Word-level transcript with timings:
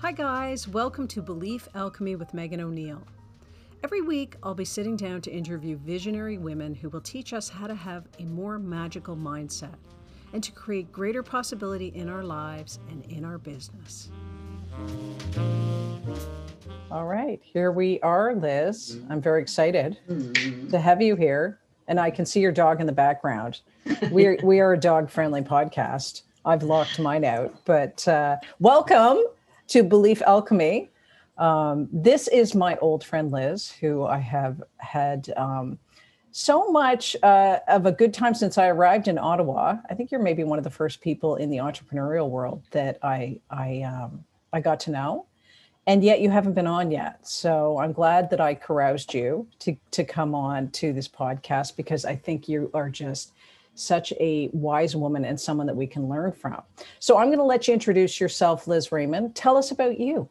Hi, 0.00 0.12
guys. 0.12 0.68
Welcome 0.68 1.08
to 1.08 1.22
Belief 1.22 1.68
Alchemy 1.74 2.16
with 2.16 2.34
Megan 2.34 2.60
O'Neill. 2.60 3.02
Every 3.82 4.02
week, 4.02 4.36
I'll 4.42 4.54
be 4.54 4.66
sitting 4.66 4.94
down 4.94 5.22
to 5.22 5.32
interview 5.32 5.78
visionary 5.78 6.36
women 6.36 6.74
who 6.74 6.90
will 6.90 7.00
teach 7.00 7.32
us 7.32 7.48
how 7.48 7.66
to 7.66 7.74
have 7.74 8.06
a 8.18 8.24
more 8.24 8.58
magical 8.58 9.16
mindset 9.16 9.74
and 10.34 10.44
to 10.44 10.52
create 10.52 10.92
greater 10.92 11.22
possibility 11.22 11.88
in 11.88 12.10
our 12.10 12.22
lives 12.22 12.78
and 12.90 13.10
in 13.10 13.24
our 13.24 13.38
business. 13.38 14.10
All 16.90 17.06
right, 17.06 17.40
here 17.42 17.72
we 17.72 17.98
are, 18.00 18.34
Liz. 18.34 19.00
I'm 19.08 19.22
very 19.22 19.40
excited 19.40 19.96
to 20.68 20.78
have 20.78 21.00
you 21.00 21.16
here, 21.16 21.58
and 21.88 21.98
I 21.98 22.10
can 22.10 22.26
see 22.26 22.40
your 22.40 22.52
dog 22.52 22.82
in 22.82 22.86
the 22.86 22.92
background. 22.92 23.60
We 24.10 24.26
are, 24.26 24.36
we 24.42 24.60
are 24.60 24.74
a 24.74 24.78
dog 24.78 25.08
friendly 25.08 25.40
podcast. 25.40 26.22
I've 26.44 26.62
locked 26.62 26.98
mine 26.98 27.24
out, 27.24 27.54
but 27.64 28.06
uh, 28.06 28.36
welcome 28.60 29.24
to 29.68 29.82
Belief 29.82 30.22
Alchemy. 30.22 30.90
Um, 31.38 31.88
this 31.92 32.28
is 32.28 32.54
my 32.54 32.76
old 32.76 33.04
friend 33.04 33.30
Liz, 33.30 33.70
who 33.70 34.04
I 34.04 34.18
have 34.18 34.62
had 34.78 35.32
um, 35.36 35.78
so 36.32 36.70
much 36.70 37.16
uh, 37.22 37.60
of 37.68 37.86
a 37.86 37.92
good 37.92 38.12
time 38.12 38.34
since 38.34 38.58
I 38.58 38.68
arrived 38.68 39.08
in 39.08 39.18
Ottawa. 39.18 39.76
I 39.88 39.94
think 39.94 40.10
you're 40.10 40.20
maybe 40.20 40.44
one 40.44 40.58
of 40.58 40.64
the 40.64 40.70
first 40.70 41.00
people 41.00 41.36
in 41.36 41.50
the 41.50 41.58
entrepreneurial 41.58 42.28
world 42.28 42.62
that 42.72 42.98
I 43.02 43.40
I 43.50 43.82
um, 43.82 44.24
I 44.52 44.60
got 44.60 44.80
to 44.80 44.90
know, 44.90 45.26
and 45.86 46.04
yet 46.04 46.20
you 46.20 46.30
haven't 46.30 46.52
been 46.54 46.66
on 46.66 46.90
yet. 46.90 47.26
So 47.26 47.78
I'm 47.78 47.92
glad 47.92 48.30
that 48.30 48.40
I 48.40 48.54
caroused 48.54 49.14
you 49.14 49.46
to 49.60 49.76
to 49.92 50.04
come 50.04 50.34
on 50.34 50.70
to 50.72 50.92
this 50.92 51.08
podcast 51.08 51.76
because 51.76 52.04
I 52.04 52.16
think 52.16 52.48
you 52.48 52.70
are 52.74 52.90
just 52.90 53.32
such 53.78 54.12
a 54.20 54.48
wise 54.52 54.96
woman 54.96 55.24
and 55.24 55.40
someone 55.40 55.66
that 55.66 55.76
we 55.76 55.86
can 55.86 56.08
learn 56.08 56.32
from. 56.32 56.62
So 56.98 57.18
I'm 57.18 57.26
going 57.26 57.38
to 57.38 57.44
let 57.44 57.68
you 57.68 57.74
introduce 57.74 58.20
yourself, 58.20 58.66
Liz 58.66 58.90
Raymond. 58.92 59.34
Tell 59.34 59.56
us 59.56 59.70
about 59.70 60.00
you. 60.00 60.28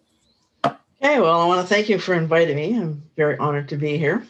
Okay, 0.65 1.19
well, 1.19 1.39
I 1.39 1.45
want 1.45 1.61
to 1.61 1.67
thank 1.73 1.89
you 1.89 1.99
for 1.99 2.13
inviting 2.13 2.55
me. 2.55 2.77
I'm 2.77 3.03
very 3.15 3.37
honored 3.37 3.69
to 3.69 3.77
be 3.77 3.97
here. 3.97 4.25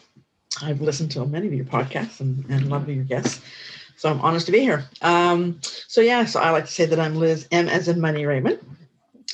I've 0.62 0.80
listened 0.80 1.10
to 1.12 1.24
many 1.26 1.46
of 1.46 1.52
your 1.52 1.64
podcasts 1.64 2.20
and, 2.20 2.44
and 2.48 2.68
love 2.68 2.88
your 2.88 3.04
guests. 3.04 3.40
So 3.96 4.10
I'm 4.10 4.20
honored 4.20 4.42
to 4.42 4.52
be 4.52 4.60
here. 4.60 4.84
Um, 5.00 5.58
so, 5.62 6.00
yeah, 6.00 6.24
so 6.26 6.40
I 6.40 6.50
like 6.50 6.66
to 6.66 6.72
say 6.72 6.86
that 6.86 7.00
I'm 7.00 7.14
Liz 7.14 7.48
M 7.50 7.68
as 7.68 7.88
in 7.88 8.00
Money 8.00 8.26
Raymond. 8.26 8.58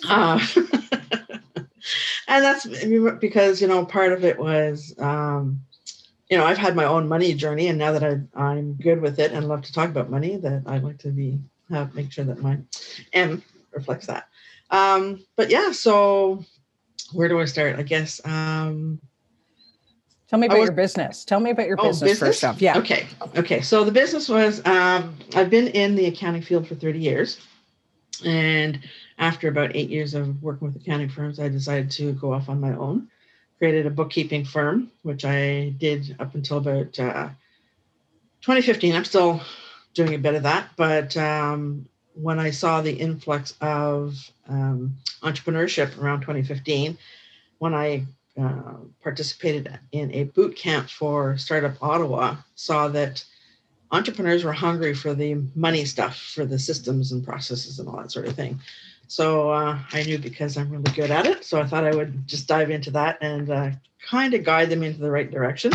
Uh, 0.08 0.38
and 2.28 2.44
that's 2.44 2.66
because, 3.18 3.60
you 3.60 3.66
know, 3.66 3.84
part 3.84 4.12
of 4.12 4.24
it 4.24 4.38
was, 4.38 4.94
um, 4.98 5.60
you 6.32 6.38
know, 6.38 6.46
I've 6.46 6.56
had 6.56 6.74
my 6.74 6.86
own 6.86 7.08
money 7.08 7.34
journey, 7.34 7.68
and 7.68 7.78
now 7.78 7.92
that 7.92 8.02
I, 8.02 8.18
I'm 8.34 8.72
good 8.72 9.02
with 9.02 9.18
it 9.18 9.32
and 9.32 9.46
love 9.46 9.60
to 9.64 9.72
talk 9.72 9.90
about 9.90 10.08
money, 10.08 10.36
that 10.36 10.62
I 10.64 10.78
like 10.78 10.96
to 11.00 11.08
be, 11.08 11.38
have, 11.68 11.94
make 11.94 12.10
sure 12.10 12.24
that 12.24 12.40
my 12.40 12.56
M 13.12 13.42
reflects 13.70 14.06
that. 14.06 14.28
Um, 14.70 15.22
but 15.36 15.50
yeah, 15.50 15.72
so 15.72 16.42
where 17.12 17.28
do 17.28 17.38
I 17.38 17.44
start? 17.44 17.78
I 17.78 17.82
guess. 17.82 18.18
Um, 18.24 18.98
Tell 20.26 20.38
me 20.38 20.46
about 20.46 20.60
was, 20.60 20.68
your 20.68 20.74
business. 20.74 21.26
Tell 21.26 21.38
me 21.38 21.50
about 21.50 21.66
your 21.66 21.76
oh, 21.78 21.88
business, 21.88 22.12
business, 22.12 22.28
first 22.40 22.44
off. 22.44 22.62
Yeah. 22.62 22.78
Okay. 22.78 23.06
Okay. 23.36 23.60
So 23.60 23.84
the 23.84 23.92
business 23.92 24.30
was 24.30 24.64
um, 24.64 25.14
I've 25.34 25.50
been 25.50 25.68
in 25.68 25.96
the 25.96 26.06
accounting 26.06 26.40
field 26.40 26.66
for 26.66 26.74
30 26.74 26.98
years. 26.98 27.46
And 28.24 28.80
after 29.18 29.48
about 29.48 29.76
eight 29.76 29.90
years 29.90 30.14
of 30.14 30.42
working 30.42 30.72
with 30.72 30.80
accounting 30.80 31.10
firms, 31.10 31.38
I 31.38 31.50
decided 31.50 31.90
to 31.90 32.14
go 32.14 32.32
off 32.32 32.48
on 32.48 32.58
my 32.58 32.72
own. 32.72 33.10
Created 33.62 33.86
a 33.86 33.90
bookkeeping 33.90 34.44
firm, 34.44 34.90
which 35.02 35.24
I 35.24 35.68
did 35.78 36.16
up 36.18 36.34
until 36.34 36.58
about 36.58 36.98
uh, 36.98 37.28
2015. 38.40 38.92
I'm 38.92 39.04
still 39.04 39.40
doing 39.94 40.14
a 40.14 40.18
bit 40.18 40.34
of 40.34 40.42
that. 40.42 40.70
But 40.76 41.16
um, 41.16 41.86
when 42.14 42.40
I 42.40 42.50
saw 42.50 42.80
the 42.80 42.90
influx 42.90 43.54
of 43.60 44.18
um, 44.48 44.96
entrepreneurship 45.22 45.96
around 45.96 46.22
2015, 46.22 46.98
when 47.58 47.72
I 47.72 48.04
uh, 48.36 48.78
participated 49.00 49.78
in 49.92 50.12
a 50.12 50.24
boot 50.24 50.56
camp 50.56 50.90
for 50.90 51.38
Startup 51.38 51.80
Ottawa, 51.80 52.38
saw 52.56 52.88
that 52.88 53.24
entrepreneurs 53.92 54.42
were 54.42 54.52
hungry 54.52 54.92
for 54.92 55.14
the 55.14 55.36
money 55.54 55.84
stuff, 55.84 56.16
for 56.16 56.44
the 56.44 56.58
systems 56.58 57.12
and 57.12 57.24
processes 57.24 57.78
and 57.78 57.88
all 57.88 57.98
that 57.98 58.10
sort 58.10 58.26
of 58.26 58.34
thing. 58.34 58.58
So 59.12 59.50
uh, 59.50 59.78
I 59.92 60.04
knew 60.04 60.16
because 60.16 60.56
I'm 60.56 60.70
really 60.70 60.90
good 60.92 61.10
at 61.10 61.26
it. 61.26 61.44
So 61.44 61.60
I 61.60 61.66
thought 61.66 61.84
I 61.84 61.94
would 61.94 62.26
just 62.26 62.48
dive 62.48 62.70
into 62.70 62.90
that 62.92 63.18
and 63.20 63.50
uh, 63.50 63.70
kind 64.08 64.32
of 64.32 64.42
guide 64.42 64.70
them 64.70 64.82
into 64.82 65.00
the 65.00 65.10
right 65.10 65.30
direction. 65.30 65.70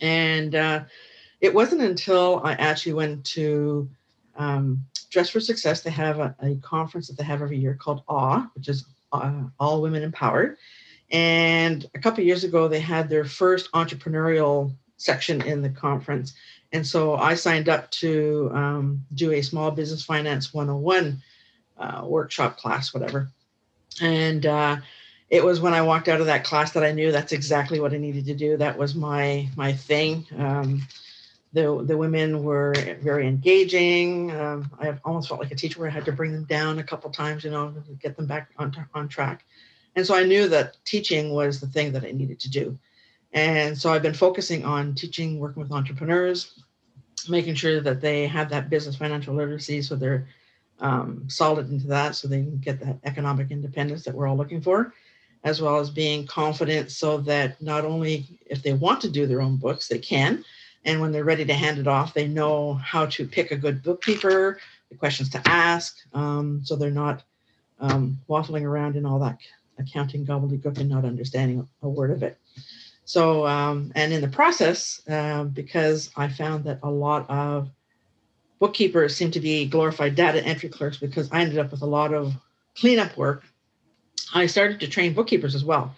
And 0.00 0.54
uh, 0.54 0.84
it 1.42 1.52
wasn't 1.52 1.82
until 1.82 2.40
I 2.42 2.52
actually 2.54 2.94
went 2.94 3.22
to 3.36 3.86
um, 4.36 4.82
Dress 5.10 5.28
for 5.28 5.40
Success. 5.40 5.82
They 5.82 5.90
have 5.90 6.20
a, 6.20 6.34
a, 6.40 6.54
conference 6.62 7.08
that 7.08 7.18
they 7.18 7.24
have 7.24 7.42
every 7.42 7.58
year 7.58 7.74
called 7.74 8.02
AWE, 8.08 8.48
which 8.54 8.68
is 8.70 8.86
uh, 9.12 9.42
All 9.60 9.82
Women 9.82 10.02
Empowered. 10.02 10.56
And 11.10 11.84
a 11.94 11.98
couple 11.98 12.24
years 12.24 12.44
ago, 12.44 12.66
they 12.66 12.80
had 12.80 13.10
their 13.10 13.26
first 13.26 13.70
entrepreneurial 13.72 14.72
section 14.96 15.42
in 15.42 15.60
the 15.60 15.68
conference. 15.68 16.32
And 16.72 16.86
so 16.86 17.14
I 17.14 17.34
signed 17.34 17.68
up 17.68 17.90
to 17.90 18.50
um, 18.54 19.04
do 19.12 19.32
a 19.32 19.42
small 19.42 19.70
business 19.70 20.02
finance 20.02 20.54
101 20.54 21.22
uh, 21.78 22.02
workshop 22.04 22.56
class, 22.56 22.92
whatever. 22.92 23.30
And 24.00 24.46
uh, 24.46 24.76
it 25.30 25.44
was 25.44 25.60
when 25.60 25.74
I 25.74 25.82
walked 25.82 26.08
out 26.08 26.20
of 26.20 26.26
that 26.26 26.44
class 26.44 26.72
that 26.72 26.84
I 26.84 26.92
knew 26.92 27.12
that's 27.12 27.32
exactly 27.32 27.80
what 27.80 27.92
I 27.92 27.98
needed 27.98 28.24
to 28.26 28.34
do. 28.34 28.56
That 28.56 28.78
was 28.78 28.94
my 28.94 29.48
my 29.56 29.72
thing. 29.72 30.26
Um, 30.36 30.82
the 31.52 31.82
the 31.84 31.96
women 31.96 32.42
were 32.42 32.74
very 33.02 33.26
engaging. 33.26 34.30
Um, 34.36 34.70
I 34.78 34.94
almost 35.04 35.28
felt 35.28 35.40
like 35.40 35.50
a 35.50 35.56
teacher 35.56 35.80
where 35.80 35.88
I 35.88 35.92
had 35.92 36.04
to 36.04 36.12
bring 36.12 36.32
them 36.32 36.44
down 36.44 36.78
a 36.78 36.84
couple 36.84 37.10
times, 37.10 37.44
you 37.44 37.50
know, 37.50 37.72
to 37.72 37.92
get 37.94 38.16
them 38.16 38.26
back 38.26 38.50
on 38.58 38.74
on 38.94 39.08
track. 39.08 39.44
And 39.96 40.06
so 40.06 40.14
I 40.14 40.24
knew 40.24 40.48
that 40.48 40.76
teaching 40.84 41.30
was 41.30 41.60
the 41.60 41.66
thing 41.66 41.92
that 41.92 42.04
I 42.04 42.12
needed 42.12 42.38
to 42.40 42.50
do. 42.50 42.78
And 43.32 43.76
so 43.76 43.92
I've 43.92 44.02
been 44.02 44.14
focusing 44.14 44.64
on 44.64 44.94
teaching, 44.94 45.38
working 45.38 45.62
with 45.62 45.72
entrepreneurs, 45.72 46.62
making 47.28 47.54
sure 47.54 47.80
that 47.80 48.00
they 48.00 48.26
have 48.26 48.48
that 48.50 48.70
business 48.70 48.96
financial 48.96 49.34
literacy 49.34 49.82
so 49.82 49.96
they're 49.96 50.26
um, 50.80 51.24
solid 51.28 51.70
into 51.70 51.86
that 51.88 52.14
so 52.14 52.28
they 52.28 52.42
can 52.42 52.58
get 52.58 52.80
that 52.80 52.98
economic 53.04 53.50
independence 53.50 54.04
that 54.04 54.14
we're 54.14 54.26
all 54.26 54.36
looking 54.36 54.60
for, 54.60 54.92
as 55.44 55.60
well 55.60 55.78
as 55.78 55.90
being 55.90 56.26
confident 56.26 56.90
so 56.90 57.18
that 57.18 57.60
not 57.60 57.84
only 57.84 58.26
if 58.46 58.62
they 58.62 58.72
want 58.72 59.00
to 59.00 59.10
do 59.10 59.26
their 59.26 59.40
own 59.40 59.56
books, 59.56 59.88
they 59.88 59.98
can. 59.98 60.44
And 60.84 61.00
when 61.00 61.12
they're 61.12 61.24
ready 61.24 61.44
to 61.44 61.54
hand 61.54 61.78
it 61.78 61.86
off, 61.86 62.14
they 62.14 62.28
know 62.28 62.74
how 62.74 63.06
to 63.06 63.26
pick 63.26 63.50
a 63.50 63.56
good 63.56 63.82
bookkeeper, 63.82 64.58
the 64.90 64.96
questions 64.96 65.28
to 65.30 65.42
ask, 65.46 65.96
um, 66.14 66.60
so 66.64 66.76
they're 66.76 66.90
not 66.90 67.22
um, 67.80 68.18
waffling 68.28 68.62
around 68.62 68.96
in 68.96 69.04
all 69.04 69.18
that 69.18 69.38
accounting 69.78 70.26
gobbledygook 70.26 70.78
and 70.78 70.88
not 70.88 71.04
understanding 71.04 71.68
a 71.82 71.88
word 71.88 72.10
of 72.10 72.22
it. 72.22 72.38
So, 73.04 73.46
um, 73.46 73.92
and 73.94 74.12
in 74.12 74.20
the 74.20 74.28
process, 74.28 75.00
uh, 75.08 75.44
because 75.44 76.10
I 76.16 76.28
found 76.28 76.64
that 76.64 76.80
a 76.82 76.90
lot 76.90 77.28
of 77.30 77.70
bookkeepers 78.58 79.14
seem 79.14 79.30
to 79.30 79.40
be 79.40 79.66
glorified 79.66 80.14
data 80.14 80.44
entry 80.44 80.68
clerks 80.68 80.96
because 80.96 81.30
I 81.32 81.40
ended 81.40 81.58
up 81.58 81.70
with 81.70 81.82
a 81.82 81.86
lot 81.86 82.12
of 82.12 82.34
cleanup 82.76 83.16
work, 83.16 83.44
I 84.34 84.46
started 84.46 84.80
to 84.80 84.88
train 84.88 85.14
bookkeepers 85.14 85.54
as 85.54 85.64
well. 85.64 85.94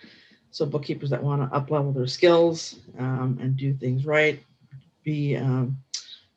So, 0.52 0.66
bookkeepers 0.66 1.10
that 1.10 1.22
want 1.22 1.48
to 1.48 1.56
up 1.56 1.70
level 1.70 1.92
their 1.92 2.06
skills 2.06 2.76
um, 2.98 3.38
and 3.40 3.56
do 3.56 3.72
things 3.72 4.04
right, 4.04 4.42
be 5.04 5.36
um, 5.36 5.78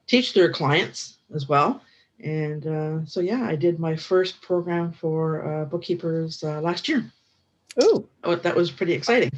teach 0.05 0.33
their 0.33 0.51
clients 0.51 1.17
as 1.33 1.49
well. 1.49 1.81
And 2.23 2.67
uh, 2.67 3.05
so, 3.05 3.19
yeah, 3.21 3.43
I 3.43 3.55
did 3.55 3.79
my 3.79 3.95
first 3.95 4.41
program 4.41 4.91
for 4.91 5.45
uh, 5.45 5.65
bookkeepers 5.65 6.43
uh, 6.43 6.61
last 6.61 6.87
year. 6.87 7.11
Ooh, 7.81 8.07
oh, 8.23 8.35
that 8.35 8.55
was 8.55 8.69
pretty 8.69 8.93
exciting. 8.93 9.31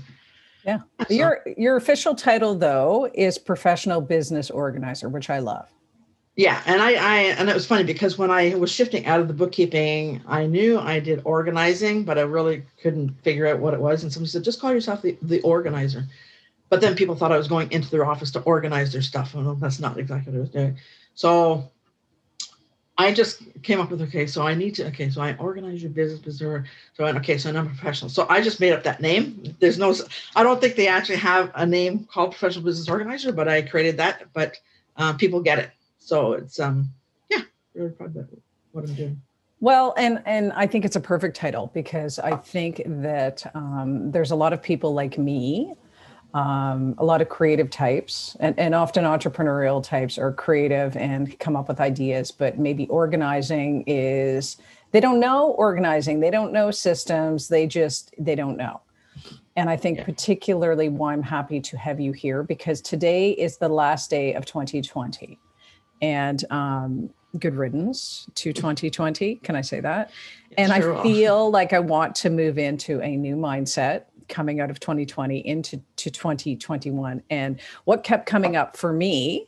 Yeah. 0.66 0.79
So, 1.07 1.13
your 1.13 1.41
your 1.57 1.78
official 1.78 2.16
title 2.16 2.56
though 2.56 3.09
is 3.13 3.38
professional 3.38 4.02
business 4.02 4.50
organizer, 4.50 5.07
which 5.07 5.29
I 5.29 5.40
love. 5.40 5.69
Yeah, 6.35 6.62
and 6.66 6.81
I, 6.81 6.96
I 6.96 7.18
and 7.38 7.50
it 7.50 7.53
was 7.53 7.66
funny 7.66 7.84
because 7.84 8.18
when 8.18 8.29
I 8.29 8.56
was 8.56 8.69
shifting 8.69 9.06
out 9.06 9.22
of 9.22 9.29
the 9.29 9.34
bookkeeping, 9.34 10.22
I 10.28 10.46
knew 10.46 10.78
I 10.78 11.00
did 11.00 11.22
organizing, 11.23 12.03
but 12.03 12.17
I 12.17 12.23
really 12.23 12.64
couldn't 12.82 13.11
figure 13.23 13.47
out 13.47 13.59
what 13.59 13.73
it 13.73 13.79
was. 13.79 14.03
And 14.03 14.11
somebody 14.11 14.29
said, 14.29 14.43
"Just 14.43 14.59
call 14.59 14.73
yourself 14.73 15.02
the, 15.02 15.17
the 15.22 15.40
organizer." 15.41 16.05
But 16.70 16.82
then 16.82 16.96
people 16.96 17.16
thought 17.16 17.32
I 17.32 17.37
was 17.37 17.47
going 17.47 17.72
into 17.72 17.90
their 17.90 18.05
office 18.05 18.32
to 18.32 18.41
organize 18.41 18.91
their 18.91 19.02
stuff. 19.02 19.34
and 19.34 19.61
that's 19.61 19.79
not 19.79 19.97
exactly 19.97 20.34
what 20.34 20.40
I 20.40 20.41
was 20.41 20.49
doing. 20.49 20.78
So 21.14 21.72
I 22.97 23.14
just 23.14 23.41
came 23.64 23.79
up 23.79 23.91
with 23.91 24.02
okay, 24.02 24.26
so 24.26 24.46
I 24.46 24.55
need 24.55 24.76
to 24.76 24.88
okay, 24.88 25.09
so 25.09 25.22
I 25.22 25.35
organize 25.38 25.81
your 25.81 25.91
business. 25.91 26.40
So 26.40 26.64
I 26.99 27.11
okay, 27.11 27.38
so 27.38 27.49
I'm 27.49 27.55
a 27.55 27.66
professional. 27.66 28.09
So 28.09 28.26
I 28.29 28.41
just 28.41 28.59
made 28.59 28.73
up 28.73 28.84
that 28.84 28.99
name. 28.99 29.55
There's 29.59 29.78
no, 29.78 29.93
I 30.35 30.43
don't 30.43 30.59
think 30.59 30.76
they 30.76 30.88
actually 30.88 31.17
have 31.17 31.52
a 31.55 31.66
name 31.66 32.08
called 32.11 32.31
professional 32.31 32.66
business 32.66 32.90
organizer, 32.90 33.31
but 33.31 33.47
I 33.47 33.61
created 33.61 33.97
that. 33.97 34.23
But 34.34 34.58
uh, 34.97 35.14
people 35.14 35.41
get 35.41 35.59
it, 35.59 35.72
so 36.05 36.34
it's 36.34 36.59
um 36.59 36.90
yeah, 37.29 37.41
really 37.73 37.91
proud 37.91 38.16
of 38.16 38.29
what 38.72 38.87
I'm 38.87 38.96
doing. 38.96 39.22
Well, 39.59 39.93
and 39.97 40.22
and 40.25 40.52
I 40.53 40.67
think 40.67 40.85
it's 40.85 40.96
a 40.96 41.02
perfect 41.02 41.35
title 41.35 41.72
because 41.73 42.19
I 42.19 42.35
think 42.35 42.81
that 42.85 43.49
um, 43.55 44.11
there's 44.11 44.31
a 44.31 44.35
lot 44.35 44.53
of 44.53 44.61
people 44.61 44.93
like 44.93 45.17
me 45.17 45.73
um, 46.35 46.96
a 46.97 47.05
lot 47.05 47.22
of 47.22 47.29
creative 47.29 47.69
types 47.69 48.35
and, 48.41 48.59
and 48.59 48.75
often 48.75 49.05
entrepreneurial 49.05 49.81
types 49.81 50.17
are 50.17 50.34
creative 50.34 50.97
and 50.97 51.40
come 51.40 51.55
up 51.55 51.69
with 51.69 51.79
ideas 51.79 52.29
but 52.29 52.59
maybe 52.59 52.87
organizing 52.87 53.84
is 53.87 54.57
they 54.91 54.99
don't 54.99 55.22
know 55.22 55.52
organizing 55.52 56.19
they 56.19 56.29
don't 56.29 56.52
know 56.52 56.72
systems 56.72 57.47
they 57.47 57.66
just 57.66 58.13
they 58.19 58.35
don't 58.35 58.57
know 58.57 58.81
and 59.55 59.69
i 59.69 59.78
think 59.78 59.97
yeah. 59.97 60.03
particularly 60.03 60.90
why 60.90 61.13
i'm 61.13 61.23
happy 61.23 61.61
to 61.61 61.78
have 61.78 62.02
you 62.02 62.11
here 62.11 62.43
because 62.43 62.81
today 62.81 63.31
is 63.31 63.57
the 63.57 63.69
last 63.69 64.09
day 64.09 64.34
of 64.34 64.46
2020 64.46 65.40
and 66.01 66.43
um, 66.51 67.09
good 67.39 67.55
riddance 67.55 68.27
to 68.35 68.53
2020 68.53 69.35
can 69.35 69.55
i 69.55 69.61
say 69.61 69.79
that? 69.79 70.11
And 70.57 70.71
sure 70.71 70.97
i 70.97 71.03
feel 71.03 71.51
like 71.51 71.73
i 71.73 71.79
want 71.79 72.15
to 72.15 72.29
move 72.29 72.57
into 72.57 73.01
a 73.01 73.15
new 73.17 73.35
mindset 73.35 74.05
coming 74.29 74.59
out 74.59 74.69
of 74.69 74.79
2020 74.79 75.45
into 75.45 75.81
to 75.97 76.09
2021 76.09 77.21
and 77.29 77.59
what 77.83 78.03
kept 78.03 78.25
coming 78.25 78.55
up 78.55 78.77
for 78.77 78.93
me 78.93 79.47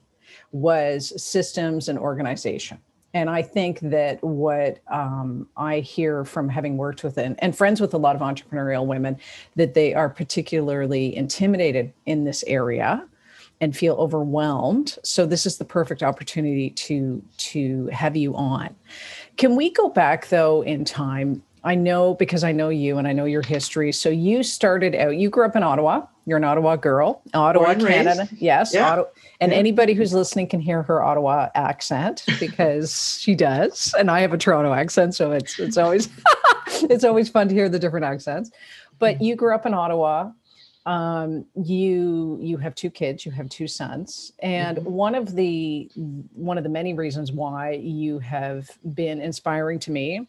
was 0.52 1.22
systems 1.22 1.90
and 1.90 1.98
organization. 1.98 2.80
And 3.14 3.30
I 3.30 3.42
think 3.42 3.80
that 3.80 4.24
what 4.24 4.80
um, 4.90 5.48
I 5.58 5.80
hear 5.80 6.26
from 6.26 6.50
having 6.50 6.78
worked 6.78 7.04
with 7.04 7.18
and, 7.18 7.36
and 7.40 7.58
friends 7.58 7.82
with 7.82 7.94
a 7.94 7.98
lot 7.98 8.16
of 8.16 8.22
entrepreneurial 8.22 8.86
women, 8.86 9.18
that 9.56 9.74
they 9.74 9.94
are 9.94 10.10
particularly 10.10 11.16
intimidated 11.16 11.94
in 12.06 12.26
this 12.26 12.44
area 12.46 13.08
and 13.60 13.76
feel 13.76 13.96
overwhelmed. 13.96 14.98
So 15.04 15.26
this 15.26 15.46
is 15.46 15.58
the 15.58 15.66
perfect 15.66 16.04
opportunity 16.04 16.70
to 16.72 17.22
to 17.38 17.88
have 17.88 18.16
you 18.16 18.36
on. 18.36 18.76
Can 19.38 19.56
we 19.56 19.70
go 19.72 19.90
back 19.90 20.30
though 20.30 20.62
in 20.64 20.86
time? 20.86 21.44
I 21.64 21.76
know 21.76 22.14
because 22.14 22.44
I 22.44 22.52
know 22.52 22.70
you 22.70 22.98
and 22.98 23.08
I 23.08 23.14
know 23.14 23.26
your 23.26 23.42
history. 23.42 23.92
So 23.92 24.10
you 24.10 24.44
started 24.44 24.96
out. 24.96 25.18
You 25.18 25.30
grew 25.30 25.46
up 25.46 25.56
in 25.56 25.64
Ottawa. 25.64 26.06
You're 26.26 26.38
an 26.38 26.44
Ottawa 26.44 26.76
girl, 26.76 27.22
Ottawa, 27.34 27.74
Canada. 27.74 28.28
Raised. 28.30 28.42
Yes, 28.42 28.74
yeah. 28.74 28.92
Ottawa, 28.92 29.08
and 29.40 29.52
yeah. 29.52 29.58
anybody 29.58 29.94
who's 29.94 30.14
listening 30.14 30.48
can 30.48 30.60
hear 30.60 30.84
her 30.84 31.02
Ottawa 31.02 31.50
accent 31.56 32.26
because 32.40 33.18
she 33.22 33.34
does, 33.34 33.94
and 33.98 34.12
I 34.12 34.20
have 34.20 34.34
a 34.34 34.38
Toronto 34.38 34.74
accent, 34.74 35.16
so 35.16 35.32
it's 35.32 35.58
it's 35.58 35.78
always 35.78 36.10
it's 36.68 37.06
always 37.06 37.30
fun 37.30 37.48
to 37.48 37.54
hear 37.54 37.70
the 37.70 37.80
different 37.80 38.06
accents. 38.06 38.52
But 39.00 39.22
you 39.22 39.36
grew 39.36 39.56
up 39.56 39.66
in 39.66 39.74
Ottawa. 39.74 40.32
Um, 40.88 41.46
you 41.62 42.40
you 42.42 42.58
have 42.58 42.74
two 42.74 42.90
kids. 42.90 43.26
You 43.26 43.32
have 43.34 43.50
two 43.50 43.68
sons, 43.68 44.32
and 44.40 44.78
mm-hmm. 44.78 44.90
one 44.90 45.16
of 45.16 45.36
the 45.36 45.92
one 46.34 46.58
of 46.58 46.64
the 46.64 46.70
many 46.70 46.94
reasons 46.94 47.32
why 47.32 47.72
you 47.72 48.20
have 48.20 48.70
been 48.96 49.20
inspiring 49.20 49.80
to 49.80 49.92
me 49.92 50.28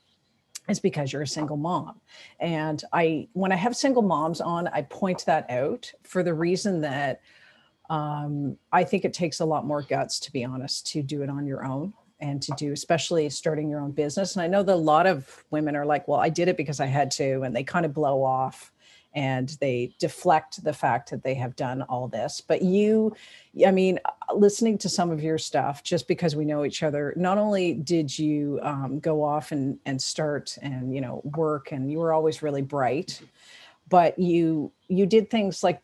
is 0.68 0.80
because 0.80 1.12
you're 1.12 1.22
a 1.22 1.26
single 1.26 1.56
mom. 1.56 2.00
And 2.40 2.82
I, 2.92 3.28
when 3.32 3.52
I 3.52 3.56
have 3.56 3.74
single 3.74 4.02
moms 4.02 4.40
on, 4.40 4.68
I 4.68 4.82
point 4.82 5.24
that 5.26 5.48
out 5.50 5.90
for 6.02 6.22
the 6.22 6.34
reason 6.34 6.82
that 6.82 7.22
um, 7.88 8.58
I 8.70 8.84
think 8.84 9.04
it 9.04 9.14
takes 9.14 9.40
a 9.40 9.46
lot 9.46 9.64
more 9.64 9.80
guts, 9.80 10.20
to 10.20 10.32
be 10.32 10.44
honest, 10.44 10.86
to 10.88 11.02
do 11.02 11.22
it 11.22 11.30
on 11.30 11.46
your 11.46 11.64
own 11.64 11.94
and 12.20 12.42
to 12.42 12.52
do, 12.58 12.72
especially 12.72 13.30
starting 13.30 13.70
your 13.70 13.80
own 13.80 13.92
business. 13.92 14.34
And 14.34 14.42
I 14.42 14.46
know 14.48 14.62
that 14.62 14.74
a 14.74 14.76
lot 14.76 15.06
of 15.06 15.44
women 15.50 15.74
are 15.74 15.86
like, 15.86 16.06
well, 16.08 16.20
I 16.20 16.28
did 16.28 16.48
it 16.48 16.56
because 16.56 16.80
I 16.80 16.86
had 16.86 17.10
to, 17.12 17.42
and 17.42 17.54
they 17.54 17.64
kind 17.64 17.86
of 17.86 17.94
blow 17.94 18.22
off 18.22 18.72
and 19.14 19.56
they 19.60 19.94
deflect 19.98 20.62
the 20.62 20.72
fact 20.72 21.10
that 21.10 21.22
they 21.22 21.34
have 21.34 21.56
done 21.56 21.82
all 21.82 22.08
this. 22.08 22.40
But 22.40 22.62
you, 22.62 23.14
I 23.66 23.70
mean, 23.70 23.98
listening 24.34 24.78
to 24.78 24.88
some 24.88 25.10
of 25.10 25.22
your 25.22 25.38
stuff, 25.38 25.82
just 25.82 26.06
because 26.06 26.36
we 26.36 26.44
know 26.44 26.64
each 26.64 26.82
other, 26.82 27.14
not 27.16 27.38
only 27.38 27.74
did 27.74 28.16
you 28.18 28.60
um, 28.62 29.00
go 29.00 29.24
off 29.24 29.52
and, 29.52 29.78
and 29.86 30.00
start 30.00 30.56
and, 30.62 30.94
you 30.94 31.00
know, 31.00 31.22
work 31.36 31.72
and 31.72 31.90
you 31.90 31.98
were 31.98 32.12
always 32.12 32.42
really 32.42 32.62
bright, 32.62 33.20
but 33.88 34.18
you, 34.18 34.70
you 34.88 35.06
did 35.06 35.30
things 35.30 35.62
like 35.62 35.80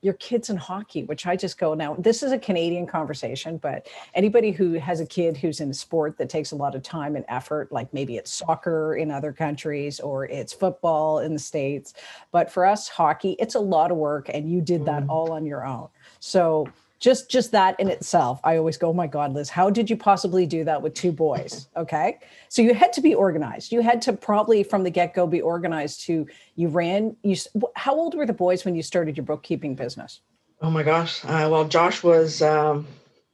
your 0.00 0.14
kids 0.14 0.50
in 0.50 0.56
hockey, 0.56 1.04
which 1.04 1.26
I 1.26 1.36
just 1.36 1.58
go 1.58 1.74
now. 1.74 1.96
This 1.98 2.22
is 2.22 2.32
a 2.32 2.38
Canadian 2.38 2.86
conversation, 2.86 3.58
but 3.58 3.88
anybody 4.14 4.50
who 4.50 4.74
has 4.74 5.00
a 5.00 5.06
kid 5.06 5.36
who's 5.36 5.60
in 5.60 5.70
a 5.70 5.74
sport 5.74 6.16
that 6.18 6.28
takes 6.28 6.52
a 6.52 6.56
lot 6.56 6.74
of 6.74 6.82
time 6.82 7.16
and 7.16 7.24
effort, 7.28 7.72
like 7.72 7.92
maybe 7.92 8.16
it's 8.16 8.32
soccer 8.32 8.96
in 8.96 9.10
other 9.10 9.32
countries 9.32 10.00
or 10.00 10.26
it's 10.26 10.52
football 10.52 11.20
in 11.20 11.32
the 11.32 11.38
States. 11.38 11.94
But 12.32 12.50
for 12.50 12.64
us, 12.64 12.88
hockey, 12.88 13.36
it's 13.38 13.54
a 13.54 13.60
lot 13.60 13.90
of 13.90 13.96
work, 13.96 14.30
and 14.32 14.50
you 14.50 14.60
did 14.60 14.84
that 14.84 15.04
mm. 15.04 15.08
all 15.08 15.32
on 15.32 15.44
your 15.46 15.66
own. 15.66 15.88
So 16.20 16.68
just 17.00 17.30
just 17.30 17.52
that 17.52 17.78
in 17.78 17.88
itself 17.88 18.40
i 18.42 18.56
always 18.56 18.76
go 18.76 18.88
oh 18.88 18.92
my 18.92 19.06
god 19.06 19.32
liz 19.32 19.48
how 19.48 19.70
did 19.70 19.88
you 19.88 19.96
possibly 19.96 20.46
do 20.46 20.64
that 20.64 20.82
with 20.82 20.94
two 20.94 21.12
boys? 21.12 21.68
Okay? 21.76 22.18
So 22.48 22.62
you 22.62 22.74
had 22.74 22.92
to 22.94 23.00
be 23.00 23.14
organized. 23.14 23.72
You 23.72 23.82
had 23.82 24.00
to 24.02 24.12
probably 24.12 24.62
from 24.62 24.82
the 24.82 24.90
get-go 24.90 25.26
be 25.26 25.40
organized 25.40 26.00
to 26.06 26.26
you 26.56 26.68
ran 26.68 27.16
you 27.22 27.36
how 27.74 27.94
old 27.94 28.14
were 28.14 28.26
the 28.26 28.32
boys 28.32 28.64
when 28.64 28.74
you 28.74 28.82
started 28.82 29.16
your 29.16 29.24
bookkeeping 29.24 29.74
business? 29.74 30.20
Oh 30.60 30.70
my 30.70 30.82
gosh 30.82 31.24
uh, 31.24 31.48
well 31.50 31.66
josh 31.66 32.02
was 32.02 32.42
um, 32.42 32.86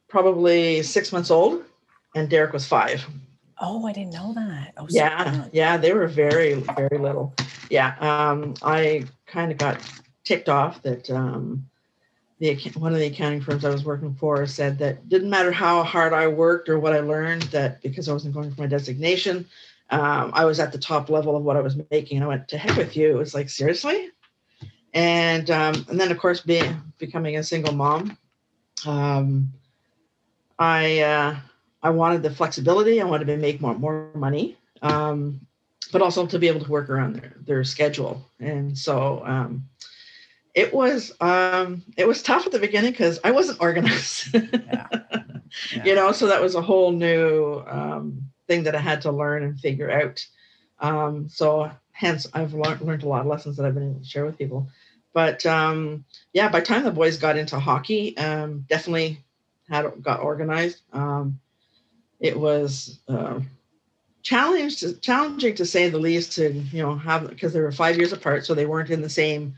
probably 0.09 0.83
six 0.83 1.13
months 1.13 1.31
old 1.31 1.63
and 2.15 2.29
derek 2.29 2.53
was 2.53 2.67
five. 2.67 3.05
Oh 3.61 3.87
i 3.87 3.93
didn't 3.93 4.13
know 4.13 4.33
that. 4.35 4.75
Oh, 4.77 4.87
yeah 4.91 5.47
yeah 5.53 5.77
they 5.77 5.93
were 5.93 6.07
very 6.07 6.55
very 6.55 6.99
little. 6.99 7.35
Yeah 7.71 7.95
um, 8.01 8.55
i 8.63 9.05
kind 9.27 9.51
of 9.53 9.59
got 9.59 9.79
ticked 10.25 10.49
off 10.49 10.83
that 10.83 11.11
um, 11.11 11.67
the 12.44 12.79
one 12.79 12.93
of 12.93 12.99
the 12.99 13.06
accounting 13.06 13.41
firms 13.41 13.64
I 13.64 13.70
was 13.70 13.85
working 13.85 14.14
for 14.14 14.46
said 14.46 14.79
that 14.79 15.08
didn't 15.08 15.31
matter 15.31 15.50
how 15.50 15.82
hard 15.82 16.12
I 16.12 16.26
worked 16.26 16.69
or 16.69 16.79
what 16.79 16.93
I 16.93 17.00
learned 17.00 17.43
that 17.44 17.81
because 17.82 18.08
I 18.08 18.12
wasn't 18.12 18.35
going 18.35 18.55
for 18.55 18.61
my 18.61 18.67
designation, 18.67 19.46
um, 19.91 20.31
I 20.35 20.44
was 20.44 20.61
at 20.61 20.70
the 20.70 20.79
top 20.79 21.08
level 21.08 21.37
of 21.37 21.43
what 21.43 21.56
I 21.56 21.61
was 21.61 21.76
making. 21.91 22.19
And 22.19 22.25
I 22.25 22.29
went 22.29 22.49
to 22.49 22.58
heck 22.58 22.76
with 22.76 22.96
you. 22.96 23.11
It 23.11 23.19
was 23.19 23.35
like 23.35 23.49
seriously, 23.49 24.11
and 24.93 25.50
um, 25.50 25.87
and 25.88 25.99
then 25.99 26.11
of 26.11 26.19
course 26.19 26.41
being 26.41 26.76
becoming 26.99 27.38
a 27.38 27.43
single 27.43 27.75
mom, 27.75 28.19
um, 28.87 29.50
I 30.58 31.00
uh, 31.00 31.37
I 31.82 31.91
wanted 31.91 32.23
the 32.23 32.31
flexibility. 32.31 33.00
I 33.00 33.05
wanted 33.05 33.26
to 33.29 33.38
make 33.38 33.61
more 33.62 33.75
more 33.75 34.11
money, 34.14 34.58
um, 34.82 35.41
but 35.93 36.02
also 36.02 36.26
to 36.26 36.38
be 36.38 36.49
able 36.49 36.61
to 36.61 36.70
work 36.70 36.91
around 36.91 37.17
their 37.17 37.32
their 37.46 37.64
schedule. 37.64 38.29
And 38.38 38.76
so 38.76 39.23
um, 39.25 39.67
it 40.55 40.73
was 40.73 41.12
um 41.21 41.83
it 41.97 42.06
was 42.06 42.23
tough 42.23 42.47
at 42.47 42.53
the 42.53 42.59
beginning 42.59 42.93
because 42.93 43.19
i 43.25 43.31
wasn't 43.31 43.61
organized 43.61 44.35
yeah. 44.35 44.89
Yeah. 45.73 45.85
you 45.85 45.95
know 45.95 46.11
so 46.11 46.27
that 46.27 46.43
was 46.43 46.56
a 46.56 46.62
whole 46.62 46.91
new 46.91 47.62
um, 47.69 48.23
thing 48.49 48.65
that 48.65 48.75
i 48.75 48.81
had 48.81 49.03
to 49.03 49.12
learn 49.12 49.45
and 49.45 49.59
figure 49.59 49.89
out 49.89 50.27
um, 50.81 51.29
so 51.29 51.71
hence 51.93 52.27
i've 52.35 52.55
learned, 52.55 52.81
learned 52.81 53.05
a 53.05 53.09
lot 53.09 53.21
of 53.21 53.29
lessons 53.29 53.56
that 53.56 53.67
i've 53.67 53.75
been 53.75 53.91
able 53.91 54.01
to 54.01 54.05
share 54.05 54.25
with 54.25 54.37
people 54.39 54.69
but 55.12 55.47
um, 55.47 56.05
yeah 56.33 56.49
by 56.49 56.59
the 56.59 56.67
time 56.67 56.83
the 56.83 56.91
boys 56.91 57.19
got 57.19 57.37
into 57.37 57.59
hockey 57.59 58.17
um, 58.19 58.65
definitely 58.69 59.21
had 59.69 59.87
got 60.03 60.21
organized 60.21 60.83
um, 60.93 61.39
it 62.19 62.39
was 62.39 62.99
uh, 63.09 63.39
challenged 64.23 65.01
challenging 65.03 65.55
to 65.55 65.65
say 65.65 65.89
the 65.89 65.99
least 65.99 66.33
to 66.33 66.51
you 66.53 66.83
know 66.83 66.97
have 66.97 67.29
because 67.29 67.53
they 67.53 67.61
were 67.61 67.71
five 67.71 67.97
years 67.97 68.13
apart 68.13 68.44
so 68.44 68.55
they 68.55 68.67
weren't 68.67 68.91
in 68.91 69.03
the 69.03 69.08
same 69.08 69.55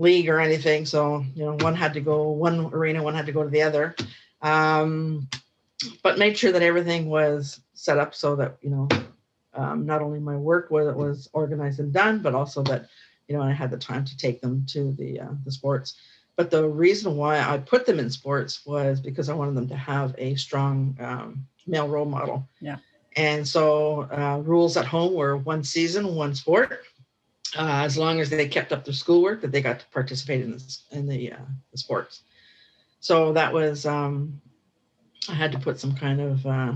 league 0.00 0.28
or 0.28 0.40
anything. 0.40 0.86
So, 0.86 1.24
you 1.34 1.44
know, 1.44 1.56
one 1.60 1.74
had 1.74 1.92
to 1.94 2.00
go 2.00 2.30
one 2.30 2.66
arena, 2.72 3.02
one 3.02 3.14
had 3.14 3.26
to 3.26 3.32
go 3.32 3.42
to 3.42 3.50
the 3.50 3.62
other. 3.62 3.94
Um, 4.40 5.28
but 6.02 6.18
made 6.18 6.36
sure 6.36 6.52
that 6.52 6.62
everything 6.62 7.08
was 7.08 7.60
set 7.74 7.98
up 7.98 8.14
so 8.14 8.34
that, 8.36 8.56
you 8.62 8.70
know, 8.70 8.88
um, 9.54 9.84
not 9.84 10.00
only 10.00 10.18
my 10.18 10.36
work 10.36 10.70
was, 10.70 10.94
was 10.94 11.28
organized 11.32 11.80
and 11.80 11.92
done, 11.92 12.20
but 12.20 12.34
also 12.34 12.62
that, 12.64 12.88
you 13.28 13.36
know, 13.36 13.42
I 13.42 13.52
had 13.52 13.70
the 13.70 13.76
time 13.76 14.04
to 14.06 14.16
take 14.16 14.40
them 14.40 14.64
to 14.68 14.92
the, 14.92 15.20
uh, 15.20 15.28
the 15.44 15.52
sports. 15.52 15.96
But 16.36 16.50
the 16.50 16.66
reason 16.66 17.16
why 17.16 17.38
I 17.38 17.58
put 17.58 17.84
them 17.84 17.98
in 17.98 18.08
sports 18.08 18.64
was 18.64 19.00
because 19.00 19.28
I 19.28 19.34
wanted 19.34 19.54
them 19.54 19.68
to 19.68 19.76
have 19.76 20.14
a 20.16 20.34
strong 20.36 20.96
um, 21.00 21.46
male 21.66 21.88
role 21.88 22.06
model. 22.06 22.48
Yeah. 22.60 22.76
And 23.16 23.46
so 23.46 24.08
uh, 24.10 24.40
rules 24.44 24.78
at 24.78 24.86
home 24.86 25.12
were 25.12 25.36
one 25.36 25.62
season, 25.62 26.14
one 26.14 26.34
sport 26.34 26.80
uh, 27.56 27.82
as 27.84 27.96
long 27.96 28.20
as 28.20 28.30
they 28.30 28.48
kept 28.48 28.72
up 28.72 28.84
their 28.84 28.94
schoolwork, 28.94 29.40
that 29.42 29.52
they 29.52 29.60
got 29.60 29.80
to 29.80 29.86
participate 29.86 30.42
in 30.42 30.52
this 30.52 30.84
in 30.92 31.06
the, 31.06 31.32
uh, 31.32 31.36
the 31.72 31.78
sports. 31.78 32.22
So 33.00 33.32
that 33.32 33.52
was 33.52 33.86
um, 33.86 34.40
I 35.28 35.34
had 35.34 35.52
to 35.52 35.58
put 35.58 35.80
some 35.80 35.94
kind 35.94 36.20
of 36.20 36.46
uh, 36.46 36.72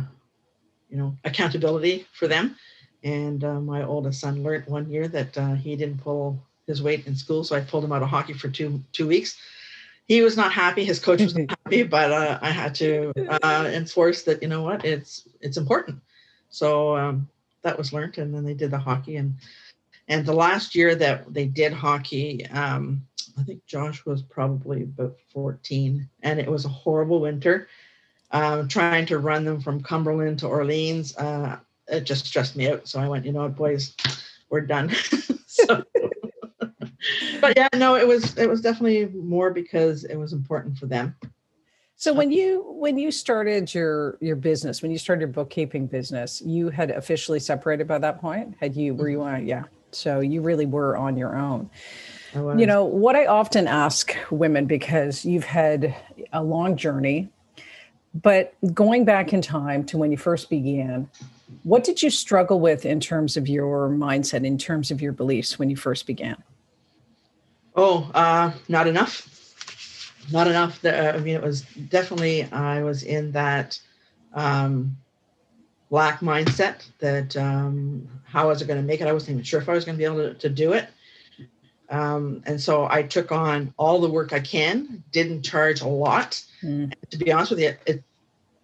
you 0.89 0.97
know 0.97 1.17
accountability 1.25 2.07
for 2.13 2.27
them. 2.27 2.57
And 3.03 3.45
uh, 3.45 3.61
my 3.61 3.83
oldest 3.83 4.21
son 4.21 4.43
learned 4.43 4.67
one 4.67 4.91
year 4.91 5.09
that 5.09 5.37
uh, 5.37 5.55
he 5.55 5.77
didn't 5.77 5.99
pull 5.99 6.43
his 6.67 6.83
weight 6.83 7.07
in 7.07 7.15
school, 7.15 7.45
so 7.45 7.55
I 7.55 7.61
pulled 7.61 7.85
him 7.85 7.93
out 7.93 8.03
of 8.03 8.09
hockey 8.09 8.33
for 8.33 8.49
two 8.49 8.83
two 8.93 9.07
weeks. 9.07 9.37
He 10.07 10.23
was 10.23 10.37
not 10.37 10.53
happy. 10.53 10.85
His 10.85 10.99
coach 10.99 11.21
was 11.21 11.37
not 11.37 11.51
happy, 11.65 11.83
but 11.83 12.11
uh, 12.11 12.39
I 12.43 12.51
had 12.51 12.75
to 12.77 13.13
enforce 13.41 14.23
that. 14.23 14.43
You 14.43 14.49
know 14.49 14.63
what? 14.63 14.85
It's 14.85 15.29
it's 15.41 15.57
important. 15.57 16.01
So 16.49 16.97
um, 16.97 17.29
that 17.63 17.77
was 17.77 17.93
learned, 17.93 18.19
and 18.19 18.35
then 18.35 18.45
they 18.45 18.55
did 18.55 18.71
the 18.71 18.79
hockey 18.79 19.17
and 19.17 19.35
and 20.09 20.27
the 20.27 20.35
last 20.35 20.75
year 20.75 20.95
that 20.95 21.33
they 21.33 21.47
did 21.47 21.73
hockey, 21.73 22.47
um, 22.47 23.07
I 23.39 23.43
think 23.43 23.65
Josh 23.67 24.05
was 24.05 24.23
probably 24.23 24.83
about 24.83 25.17
14, 25.33 26.09
and 26.23 26.39
it 26.39 26.51
was 26.51 26.65
a 26.65 26.69
horrible 26.69 27.21
winter. 27.21 27.69
Um, 28.31 28.69
trying 28.69 29.07
to 29.07 29.19
run 29.19 29.45
them 29.45 29.61
from 29.61 29.83
Cumberland 29.83 30.41
to 30.41 30.49
Orleans, 30.49 31.17
uh, 31.17 31.59
it 31.89 32.05
just 32.05 32.27
stressed 32.27 32.57
me 32.57 32.69
out. 32.69 32.89
So 32.89 32.99
I 32.99 33.09
went, 33.09 33.25
you 33.25 33.33
know 33.33 33.43
what, 33.43 33.55
boys, 33.57 33.95
we're 34.51 34.63
done. 34.63 34.91
so, 35.47 35.85
but 37.41 37.57
yeah, 37.57 37.69
no, 37.75 37.97
it 37.97 38.07
was 38.07 38.37
it 38.37 38.49
was 38.49 38.61
definitely 38.61 39.07
more 39.07 39.51
because 39.51 40.05
it 40.05 40.17
was 40.17 40.33
important 40.33 40.79
for 40.79 40.87
them. 40.87 41.15
So 41.97 42.13
when 42.13 42.31
you 42.33 42.65
when 42.67 42.99
you 42.99 43.11
started 43.11 43.73
your 43.73 44.19
your 44.21 44.37
business, 44.37 44.83
when 44.83 44.91
you 44.91 44.99
started 44.99 45.21
your 45.21 45.29
bookkeeping 45.29 45.87
business, 45.87 46.43
you 46.45 46.71
had 46.71 46.91
officially 46.91 47.39
separated 47.41 47.87
by 47.87 47.99
that 47.99 48.21
point. 48.21 48.57
Had 48.61 48.75
you 48.75 48.95
were 48.95 49.09
you 49.09 49.23
on? 49.23 49.47
Yeah. 49.47 49.65
So 49.95 50.21
you 50.21 50.43
really 50.43 50.67
were 50.67 50.97
on 50.97 51.17
your 51.17 51.37
own. 51.37 51.71
You 52.35 52.67
know 52.67 52.85
what 52.85 53.15
I 53.15 53.27
often 53.27 53.69
ask 53.69 54.13
women 54.29 54.67
because 54.67 55.25
you've 55.25 55.45
had 55.45 55.95
a 56.33 56.43
long 56.43 56.77
journey, 56.77 57.29
but 58.13 58.55
going 58.75 59.05
back 59.05 59.33
in 59.33 59.41
time 59.41 59.85
to 59.87 59.99
when 59.99 60.11
you 60.11 60.17
first 60.17 60.51
began, 60.51 61.09
what 61.63 61.85
did 61.85 62.03
you 62.03 62.11
struggle 62.11 62.59
with 62.59 62.85
in 62.85 62.99
terms 62.99 63.37
of 63.37 63.47
your 63.47 63.89
mindset, 63.89 64.45
in 64.45 64.59
terms 64.59 64.91
of 64.91 65.01
your 65.01 65.13
beliefs 65.13 65.61
when 65.61 65.71
you 65.71 65.77
first 65.77 66.09
began? 66.09 66.43
Oh, 67.77 68.11
uh, 68.15 68.51
not 68.69 68.89
enough. 68.89 69.31
Not 70.33 70.49
enough. 70.49 70.85
I 70.85 71.19
mean, 71.19 71.37
it 71.37 71.43
was 71.43 71.63
definitely, 71.63 72.45
I 72.51 72.83
was 72.83 73.05
in 73.05 73.31
that 73.33 73.79
um, 74.33 74.97
black 75.95 76.19
mindset 76.19 76.85
that 76.99 77.37
um, 77.37 78.05
how 78.25 78.49
was 78.49 78.61
I 78.61 78.67
going 78.67 78.81
to 78.81 78.85
make 78.85 79.01
it? 79.01 79.07
I 79.07 79.13
wasn't 79.13 79.35
even 79.35 79.45
sure 79.45 79.61
if 79.61 79.69
I 79.69 79.75
was 79.75 79.85
going 79.85 79.97
to 79.97 79.99
be 79.99 80.05
able 80.05 80.17
to, 80.17 80.35
to 80.35 80.49
do 80.49 80.73
it. 80.73 80.89
Um, 81.89 82.43
and 82.47 82.61
so 82.61 82.89
I 82.91 83.05
took 83.05 83.31
on 83.31 83.73
all 83.77 84.01
the 84.01 84.11
work 84.11 84.33
I 84.33 84.41
can, 84.41 85.05
didn't 85.13 85.43
charge 85.43 85.83
a 85.83 85.87
lot. 85.87 86.43
Mm. 86.65 86.93
To 87.11 87.17
be 87.17 87.31
honest 87.31 87.53
with 87.53 87.61
you, 87.61 87.75
it, 87.87 88.03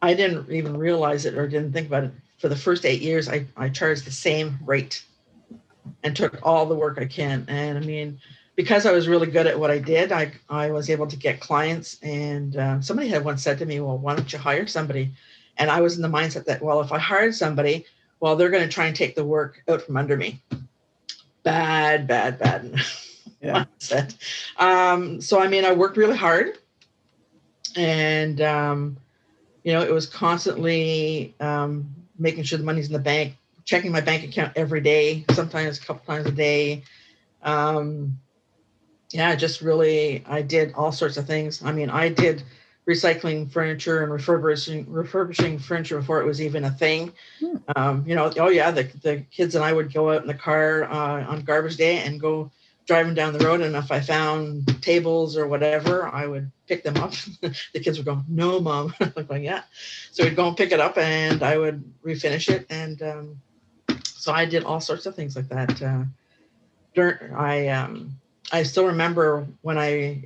I 0.03 0.13
didn't 0.13 0.51
even 0.51 0.77
realize 0.77 1.25
it 1.25 1.39
or 1.39 1.47
didn't 1.47 1.73
think 1.73 1.87
about 1.87 2.03
it. 2.03 2.11
For 2.39 2.49
the 2.49 2.57
first 2.57 2.85
eight 2.85 3.01
years, 3.01 3.29
I, 3.29 3.47
I 3.57 3.69
charged 3.69 4.07
the 4.07 4.11
same 4.11 4.59
rate 4.65 5.05
and 6.03 6.17
took 6.17 6.37
all 6.43 6.67
the 6.67 6.75
work 6.75 6.99
I 7.01 7.05
can. 7.05 7.45
And 7.47 7.79
I 7.79 7.81
mean, 7.83 8.19
because 8.57 8.87
I 8.87 8.91
was 8.91 9.07
really 9.07 9.29
good 9.29 9.47
at 9.47 9.57
what 9.57 9.71
I 9.71 9.79
did, 9.79 10.11
I, 10.11 10.33
I 10.49 10.73
was 10.73 10.91
able 10.91 11.07
to 11.07 11.17
get 11.17 11.39
clients. 11.39 11.97
And 12.03 12.57
uh, 12.57 12.81
somebody 12.81 13.09
had 13.09 13.25
once 13.25 13.45
said 13.45 13.61
to 13.61 13.67
me, 13.67 13.79
Well, 13.79 13.99
why 13.99 14.17
don't 14.17 14.33
you 14.33 14.41
hire 14.41 14.67
somebody? 14.67 15.13
And 15.61 15.71
I 15.71 15.83
was 15.83 15.97
in 15.97 16.03
the 16.03 16.09
mindset 16.09 16.47
that, 16.47 16.63
well, 16.63 16.81
if 16.81 16.91
I 16.91 16.99
hired 16.99 17.35
somebody, 17.35 17.85
well, 18.19 18.35
they're 18.35 18.49
going 18.49 18.67
to 18.67 18.73
try 18.73 18.87
and 18.87 18.97
take 18.97 19.15
the 19.15 19.25
work 19.25 19.63
out 19.69 19.83
from 19.83 19.99
under 19.99 20.17
me. 20.17 20.43
Bad, 21.43 22.07
bad, 22.07 22.39
bad 22.39 22.75
yeah. 23.43 23.67
mindset. 23.79 24.17
Um, 24.59 25.21
so, 25.21 25.39
I 25.39 25.49
mean, 25.49 25.67
I 25.67 25.73
worked 25.73 25.99
really 25.99 26.17
hard. 26.17 26.59
And, 27.77 28.41
um, 28.41 28.97
you 29.63 29.75
know, 29.75 29.83
it 29.83 29.93
was 29.93 30.07
constantly 30.07 31.35
um, 31.41 31.95
making 32.19 32.45
sure 32.45 32.59
the 32.59 32.65
money's 32.65 32.87
in 32.87 32.95
the 32.95 32.99
bank, 32.99 33.37
checking 33.67 33.93
my 33.93 34.01
bank 34.01 34.25
account 34.25 34.53
every 34.57 34.81
day, 34.81 35.27
sometimes 35.33 35.79
a 35.79 35.83
couple 35.83 36.03
times 36.07 36.27
a 36.27 36.33
day. 36.33 36.85
Um, 37.43 38.19
yeah, 39.11 39.35
just 39.35 39.61
really, 39.61 40.25
I 40.27 40.41
did 40.41 40.73
all 40.73 40.91
sorts 40.91 41.19
of 41.19 41.27
things. 41.27 41.63
I 41.63 41.71
mean, 41.73 41.91
I 41.91 42.09
did 42.09 42.45
recycling 42.91 43.51
furniture 43.51 44.03
and 44.03 44.13
refurbishing 44.13 44.91
refurbishing 44.91 45.59
furniture 45.59 46.01
before 46.01 46.21
it 46.21 46.27
was 46.27 46.43
even 46.43 46.65
a 46.65 46.71
thing. 46.71 47.13
Hmm. 47.39 47.57
Um, 47.77 48.05
you 48.07 48.17
know, 48.17 48.33
oh 48.39 48.49
yeah, 48.49 48.71
the, 48.73 48.85
the 49.03 49.25
kids 49.31 49.55
and 49.55 49.65
I 49.65 49.73
would 49.73 49.93
go 49.93 50.11
out 50.11 50.23
in 50.23 50.27
the 50.27 50.35
car 50.35 50.85
uh, 50.85 51.25
on 51.27 51.43
garbage 51.43 51.77
day 51.77 51.99
and 51.99 52.21
go 52.21 52.51
driving 52.87 53.15
down 53.15 53.33
the 53.33 53.47
road, 53.47 53.61
and 53.61 53.77
if 53.77 53.93
I 53.93 54.01
found 54.01 54.83
tables 54.83 55.37
or 55.37 55.47
whatever, 55.47 56.09
I 56.09 56.27
would 56.27 56.51
pick 56.67 56.83
them 56.83 56.97
up. 56.97 57.13
the 57.41 57.81
kids 57.81 57.97
would 57.99 58.07
go, 58.07 58.23
"No, 58.27 58.59
mom." 58.59 58.93
I'm 59.01 59.27
like, 59.29 59.43
"Yeah." 59.43 59.63
So 60.11 60.25
we'd 60.25 60.35
go 60.35 60.49
and 60.49 60.57
pick 60.57 60.73
it 60.73 60.81
up, 60.81 60.99
and 60.99 61.43
I 61.43 61.57
would 61.57 61.85
refinish 62.05 62.49
it, 62.49 62.67
and 62.69 63.01
um, 63.03 63.41
so 64.05 64.33
I 64.33 64.45
did 64.45 64.65
all 64.65 64.81
sorts 64.81 65.07
of 65.07 65.15
things 65.15 65.37
like 65.37 65.49
that. 65.49 65.81
Uh, 65.81 66.05
during, 66.95 67.33
I 67.35 67.69
um, 67.69 68.19
I 68.51 68.65
still 68.65 68.87
remember 68.87 69.47
when 69.63 69.79
I 69.79 70.25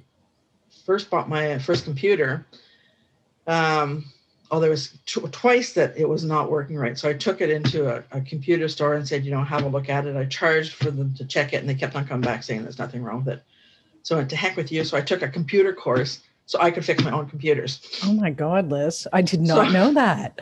first 0.85 1.11
bought 1.11 1.29
my 1.29 1.59
first 1.59 1.85
computer. 1.85 2.47
Um, 3.47 4.05
oh, 4.50 4.61
there 4.61 4.71
was 4.71 4.97
t- 5.07 5.21
twice 5.33 5.73
that 5.75 5.97
it 5.97 6.09
was 6.09 6.25
not 6.25 6.50
working 6.50 6.76
right. 6.76 6.99
So 6.99 7.09
I 7.09 7.14
took 7.14 7.41
it 7.41 7.50
into 7.50 7.88
a, 7.88 8.05
a, 8.12 8.21
computer 8.21 8.69
store 8.69 8.95
and 8.95 9.07
said, 9.07 9.25
you 9.25 9.31
know, 9.31 9.43
have 9.43 9.64
a 9.64 9.69
look 9.69 9.88
at 9.88 10.07
it. 10.07 10.17
I 10.17 10.25
charged 10.26 10.75
for 10.75 10.91
them 10.91 11.14
to 11.14 11.25
check 11.25 11.53
it, 11.53 11.57
and 11.57 11.69
they 11.69 11.75
kept 11.75 11.97
on 11.97 12.07
coming 12.07 12.23
back 12.23 12.43
saying 12.43 12.62
there's 12.62 12.79
nothing 12.79 13.03
wrong 13.03 13.25
with 13.25 13.35
it. 13.35 13.43
So 14.03 14.14
I 14.14 14.19
went 14.19 14.31
to 14.31 14.37
heck 14.37 14.57
with 14.57 14.71
you. 14.71 14.85
So 14.85 14.97
I 14.97 15.00
took 15.00 15.23
a 15.23 15.29
computer 15.29 15.73
course 15.73 16.21
so 16.47 16.61
I 16.61 16.71
could 16.71 16.85
fix 16.85 17.03
my 17.03 17.11
own 17.11 17.29
computers. 17.29 17.81
Oh 18.05 18.12
my 18.12 18.31
God, 18.31 18.71
Liz, 18.71 19.09
I 19.12 19.23
did 19.23 19.41
not 19.41 19.67
so, 19.67 19.73
know 19.73 19.95
that. 19.95 20.41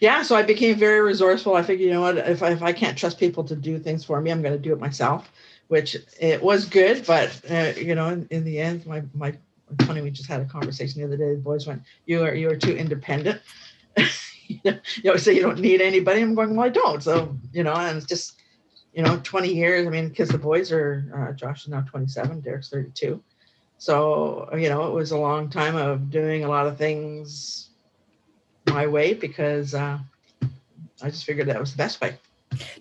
Yeah, 0.00 0.22
so 0.22 0.36
I 0.36 0.42
became 0.42 0.76
very 0.76 1.00
resourceful. 1.00 1.54
I 1.54 1.62
figured, 1.62 1.86
you 1.86 1.92
know 1.92 2.02
what, 2.02 2.18
if 2.18 2.42
I, 2.42 2.50
if 2.50 2.62
I 2.62 2.72
can't 2.72 2.96
trust 2.96 3.18
people 3.18 3.44
to 3.44 3.56
do 3.56 3.78
things 3.78 4.04
for 4.04 4.20
me, 4.20 4.30
I'm 4.30 4.42
going 4.42 4.54
to 4.54 4.58
do 4.58 4.72
it 4.72 4.80
myself. 4.80 5.30
Which 5.68 5.96
it 6.20 6.40
was 6.40 6.64
good, 6.64 7.04
but 7.08 7.40
uh, 7.50 7.72
you 7.76 7.96
know, 7.96 8.06
in, 8.10 8.28
in 8.30 8.44
the 8.44 8.60
end, 8.60 8.86
my 8.86 9.02
my 9.14 9.34
funny 9.82 10.00
we 10.00 10.10
just 10.10 10.28
had 10.28 10.40
a 10.40 10.44
conversation 10.44 11.00
the 11.00 11.06
other 11.06 11.16
day 11.16 11.34
the 11.34 11.40
boys 11.40 11.66
went 11.66 11.82
you 12.06 12.22
are 12.22 12.34
you 12.34 12.50
are 12.50 12.56
too 12.56 12.76
independent. 12.76 13.40
You 14.48 14.72
know 15.02 15.16
so 15.16 15.32
you 15.32 15.42
don't 15.42 15.58
need 15.58 15.80
anybody. 15.80 16.20
I'm 16.20 16.36
going 16.36 16.54
well 16.54 16.66
i 16.66 16.68
don't. 16.68 17.02
So 17.02 17.36
you 17.52 17.64
know 17.64 17.74
and 17.74 17.96
it's 17.96 18.06
just 18.06 18.40
you 18.96 19.02
know 19.02 19.20
20 19.22 19.52
years 19.52 19.86
i 19.86 19.90
mean 19.90 20.08
because 20.08 20.30
the 20.30 20.38
boys 20.38 20.72
are 20.72 21.04
uh, 21.14 21.32
josh 21.34 21.64
is 21.64 21.68
now 21.68 21.82
27 21.82 22.40
derek's 22.40 22.70
32 22.70 23.22
so 23.78 24.48
you 24.56 24.68
know 24.70 24.88
it 24.88 24.94
was 24.94 25.10
a 25.10 25.18
long 25.18 25.50
time 25.50 25.76
of 25.76 26.10
doing 26.10 26.44
a 26.44 26.48
lot 26.48 26.66
of 26.66 26.78
things 26.78 27.68
my 28.68 28.86
way 28.86 29.12
because 29.12 29.74
uh, 29.74 29.98
i 31.02 31.10
just 31.10 31.24
figured 31.24 31.46
that 31.46 31.60
was 31.60 31.72
the 31.72 31.76
best 31.76 32.00
way. 32.00 32.16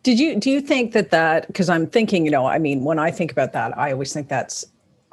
Did 0.04 0.20
you 0.20 0.40
do 0.40 0.50
you 0.50 0.62
think 0.62 0.94
that 0.94 1.12
that 1.12 1.48
because 1.48 1.70
i'm 1.70 1.86
thinking 1.86 2.24
you 2.24 2.32
know 2.32 2.46
i 2.46 2.60
mean 2.60 2.86
when 2.86 2.98
i 2.98 3.12
think 3.12 3.32
about 3.32 3.52
that 3.54 3.78
i 3.78 3.92
always 3.92 4.14
think 4.14 4.30
that's 4.30 4.66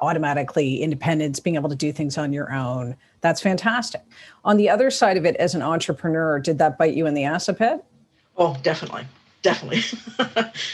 automatically 0.03 0.81
independence, 0.81 1.39
being 1.39 1.55
able 1.55 1.69
to 1.69 1.75
do 1.75 1.91
things 1.91 2.17
on 2.17 2.33
your 2.33 2.51
own. 2.53 2.95
That's 3.21 3.41
fantastic. 3.41 4.01
On 4.43 4.57
the 4.57 4.69
other 4.69 4.91
side 4.91 5.17
of 5.17 5.25
it, 5.25 5.35
as 5.37 5.55
an 5.55 5.61
entrepreneur, 5.61 6.39
did 6.39 6.57
that 6.57 6.77
bite 6.77 6.93
you 6.93 7.07
in 7.07 7.13
the 7.13 7.23
ass 7.23 7.47
a 7.47 7.53
bit? 7.53 7.83
Oh, 8.37 8.57
definitely, 8.63 9.05
definitely. 9.41 9.83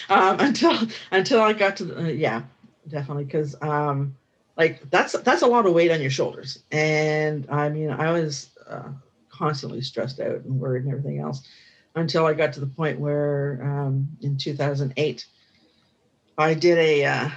um, 0.10 0.40
until 0.40 0.78
until 1.12 1.42
I 1.42 1.54
got 1.54 1.78
to 1.78 1.86
the, 1.86 1.98
uh, 1.98 2.08
yeah, 2.08 2.42
definitely 2.88 3.26
because 3.26 3.56
um, 3.62 4.16
like 4.58 4.90
that's 4.90 5.14
that's 5.20 5.42
a 5.42 5.48
lot 5.48 5.66
of 5.66 5.74
weight 5.74 5.92
on 5.92 6.02
your 6.02 6.12
shoulders, 6.12 6.64
and 6.72 7.46
I 7.50 7.70
mean 7.70 7.92
I 7.92 8.12
was 8.12 8.50
uh, 8.68 8.90
constantly 9.30 9.82
stressed 9.82 10.20
out 10.20 10.42
and 10.42 10.60
worried 10.60 10.84
and 10.84 10.92
everything 10.92 11.20
else 11.20 11.48
until 11.96 12.26
I 12.26 12.34
got 12.34 12.54
to 12.54 12.60
the 12.60 12.68
point 12.68 13.00
where 13.00 13.60
um, 13.64 14.08
in 14.22 14.38
2008 14.38 15.26
I 16.38 16.54
did 16.54 16.78
a 16.78 17.06
uh, 17.06 17.30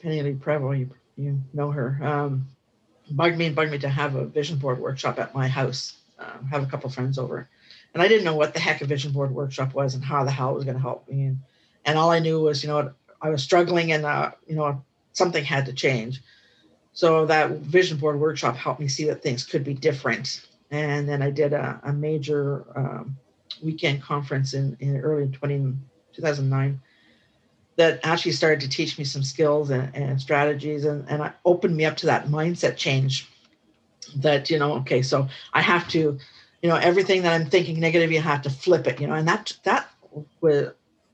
Penny 0.00 0.22
Lee 0.22 0.34
Prevost 0.34 0.90
you 1.22 1.40
know 1.52 1.70
her, 1.70 1.98
um, 2.02 2.46
bugged 3.10 3.38
me 3.38 3.46
and 3.46 3.56
bugged 3.56 3.70
me 3.70 3.78
to 3.78 3.88
have 3.88 4.14
a 4.14 4.24
vision 4.24 4.58
board 4.58 4.78
workshop 4.78 5.18
at 5.18 5.34
my 5.34 5.48
house, 5.48 5.94
uh, 6.18 6.38
have 6.50 6.62
a 6.62 6.66
couple 6.66 6.90
friends 6.90 7.18
over. 7.18 7.48
And 7.94 8.02
I 8.02 8.08
didn't 8.08 8.24
know 8.24 8.36
what 8.36 8.54
the 8.54 8.60
heck 8.60 8.80
a 8.80 8.86
vision 8.86 9.12
board 9.12 9.32
workshop 9.32 9.74
was 9.74 9.94
and 9.94 10.04
how 10.04 10.24
the 10.24 10.30
hell 10.30 10.50
it 10.50 10.54
was 10.54 10.64
going 10.64 10.76
to 10.76 10.82
help 10.82 11.08
me. 11.08 11.24
And, 11.24 11.38
and 11.84 11.98
all 11.98 12.10
I 12.10 12.20
knew 12.20 12.40
was, 12.40 12.62
you 12.62 12.68
know, 12.68 12.92
I 13.20 13.30
was 13.30 13.42
struggling 13.42 13.92
and, 13.92 14.04
uh, 14.04 14.32
you 14.46 14.56
know, 14.56 14.82
something 15.12 15.44
had 15.44 15.66
to 15.66 15.72
change. 15.72 16.22
So 16.94 17.26
that 17.26 17.50
vision 17.50 17.98
board 17.98 18.18
workshop 18.18 18.56
helped 18.56 18.80
me 18.80 18.88
see 18.88 19.04
that 19.04 19.22
things 19.22 19.44
could 19.44 19.64
be 19.64 19.74
different. 19.74 20.46
And 20.70 21.08
then 21.08 21.22
I 21.22 21.30
did 21.30 21.52
a, 21.52 21.80
a 21.84 21.92
major 21.92 22.64
um, 22.76 23.16
weekend 23.62 24.02
conference 24.02 24.54
in, 24.54 24.76
in 24.80 24.98
early 24.98 25.28
20, 25.28 25.74
2009 26.14 26.80
that 27.76 28.00
actually 28.02 28.32
started 28.32 28.60
to 28.60 28.68
teach 28.68 28.98
me 28.98 29.04
some 29.04 29.22
skills 29.22 29.70
and, 29.70 29.94
and 29.94 30.20
strategies 30.20 30.84
and, 30.84 31.08
and 31.08 31.22
I 31.22 31.32
opened 31.44 31.76
me 31.76 31.84
up 31.84 31.96
to 31.98 32.06
that 32.06 32.26
mindset 32.26 32.76
change 32.76 33.28
that, 34.16 34.50
you 34.50 34.58
know, 34.58 34.74
okay, 34.74 35.02
so 35.02 35.28
I 35.52 35.62
have 35.62 35.88
to, 35.88 36.18
you 36.60 36.68
know, 36.68 36.76
everything 36.76 37.22
that 37.22 37.32
I'm 37.32 37.48
thinking 37.48 37.80
negative, 37.80 38.12
you 38.12 38.20
have 38.20 38.42
to 38.42 38.50
flip 38.50 38.86
it, 38.86 39.00
you 39.00 39.06
know, 39.06 39.14
and 39.14 39.26
that, 39.28 39.52
that 39.64 39.88
was, 40.40 40.68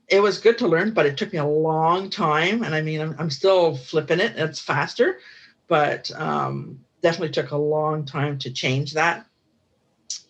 it 0.07 0.21
was 0.21 0.39
good 0.39 0.57
to 0.57 0.67
learn, 0.67 0.93
but 0.93 1.05
it 1.05 1.17
took 1.17 1.31
me 1.31 1.39
a 1.39 1.45
long 1.45 2.09
time. 2.09 2.63
And 2.63 2.73
I 2.73 2.81
mean, 2.81 2.99
I'm, 2.99 3.15
I'm 3.19 3.29
still 3.29 3.75
flipping 3.75 4.19
it. 4.19 4.33
It's 4.35 4.59
faster, 4.59 5.19
but 5.67 6.11
um, 6.15 6.79
definitely 7.01 7.29
took 7.29 7.51
a 7.51 7.57
long 7.57 8.05
time 8.05 8.37
to 8.39 8.51
change 8.51 8.93
that. 8.93 9.25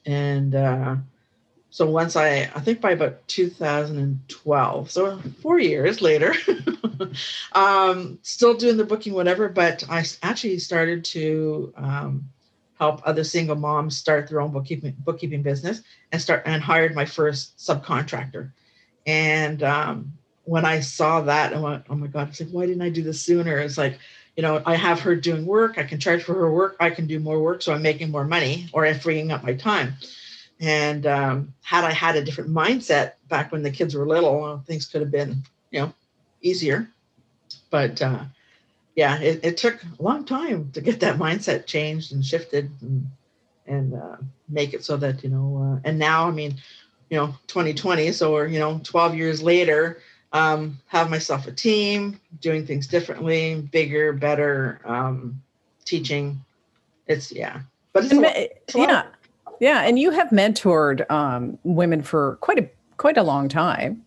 And, 0.06 0.54
uh, 0.54 0.98
so 1.72 1.88
once 1.88 2.16
I, 2.16 2.50
I 2.56 2.60
think 2.62 2.82
by 2.82 2.92
about 2.92 3.28
2012, 3.28 4.92
so 4.92 5.20
four 5.42 5.60
years 5.60 6.02
later, 6.02 6.34
um, 7.54 8.18
still 8.24 8.56
doing 8.56 8.78
the 8.78 8.84
booking, 8.84 9.14
whatever, 9.14 9.50
but 9.50 9.84
I 9.88 10.04
actually 10.24 10.58
started 10.60 11.06
to 11.06 11.72
um, 11.78 12.30
help 12.80 13.02
other 13.06 13.24
single 13.24 13.56
moms 13.56 13.98
start 13.98 14.28
their 14.28 14.42
own 14.42 14.52
bookkeeping 14.52 14.96
bookkeeping 15.00 15.44
business 15.44 15.82
and 16.12 16.20
start 16.20 16.44
and 16.46 16.64
hired 16.64 16.96
my 16.96 17.06
first 17.06 17.58
subcontractor. 17.60 18.52
And 19.06 19.62
um, 19.62 20.14
when 20.46 20.66
I 20.66 20.80
saw 20.80 21.22
that, 21.22 21.54
I 21.54 21.60
went, 21.60 21.86
oh 21.90 21.96
my 21.96 22.08
God, 22.08 22.30
it's 22.30 22.40
like, 22.40 22.50
why 22.50 22.66
didn't 22.66 22.82
I 22.82 22.90
do 22.90 23.04
this 23.04 23.22
sooner? 23.22 23.60
It's 23.60 23.78
like, 23.78 24.00
you 24.36 24.42
know, 24.42 24.64
I 24.66 24.76
have 24.76 25.02
her 25.02 25.16
doing 25.16 25.46
work, 25.46 25.78
I 25.78 25.84
can 25.84 26.00
charge 26.00 26.24
for 26.24 26.34
her 26.34 26.52
work, 26.52 26.78
I 26.80 26.90
can 26.90 27.06
do 27.06 27.20
more 27.20 27.40
work, 27.40 27.62
so 27.62 27.74
I'm 27.74 27.84
making 27.84 28.10
more 28.10 28.26
money 28.26 28.70
or 28.74 28.88
I'm 28.88 29.00
freeing 29.00 29.32
up 29.32 29.44
my 29.44 29.54
time. 29.54 29.94
And 30.60 31.06
um, 31.06 31.54
had 31.62 31.86
I 31.86 31.92
had 31.92 32.16
a 32.16 32.24
different 32.24 32.50
mindset 32.50 33.14
back 33.30 33.52
when 33.52 33.64
the 33.64 33.72
kids 33.72 33.96
were 33.96 34.06
little, 34.06 34.42
well, 34.42 34.64
things 34.68 34.86
could 34.86 35.02
have 35.02 35.12
been, 35.12 35.44
you 35.72 35.80
know, 35.80 35.94
easier. 36.42 36.90
But 37.70 38.02
uh, 38.02 38.26
yeah, 38.96 39.20
it, 39.20 39.40
it, 39.44 39.58
took 39.58 39.82
a 39.82 40.04
long 40.04 40.26
time 40.26 40.72
to 40.74 40.82
get 40.82 41.00
that 41.00 41.18
mindset 41.18 41.66
changed 41.66 42.12
and 42.12 42.26
shifted. 42.26 42.70
And, 42.82 43.10
and 43.70 43.94
uh, 43.94 44.18
make 44.50 44.74
it 44.74 44.84
so 44.84 44.98
that 44.98 45.24
you 45.24 45.30
know 45.30 45.80
uh, 45.84 45.88
and 45.88 45.98
now 45.98 46.28
i 46.28 46.32
mean 46.32 46.56
you 47.10 47.18
know 47.18 47.28
2020 47.48 48.12
so 48.12 48.34
we're 48.34 48.48
you 48.48 48.60
know 48.60 48.82
12 48.84 49.16
years 49.16 49.42
later 49.42 50.02
um, 50.32 50.78
have 50.86 51.10
myself 51.10 51.48
a 51.48 51.52
team 51.52 52.20
doing 52.40 52.66
things 52.66 52.86
differently 52.88 53.68
bigger 53.72 54.14
better 54.14 54.82
um, 54.86 55.42
teaching 55.86 56.40
it's 57.08 57.32
yeah 57.32 57.62
but 57.94 58.04
it's, 58.04 58.14
And 58.14 58.26
a 58.26 58.44
it's 58.44 58.76
a 58.76 58.78
lot 58.78 58.90
of 58.90 59.06
yeah, 59.60 59.82
and 59.82 60.00
you 60.00 60.12
have 60.12 60.30
mentored 60.30 61.10
um, 61.12 61.58
women 61.64 62.02
for 62.02 62.38
quite 62.42 62.60
a 62.60 62.70
quite 62.98 63.18
a 63.18 63.24
long 63.24 63.50
time. 63.50 64.04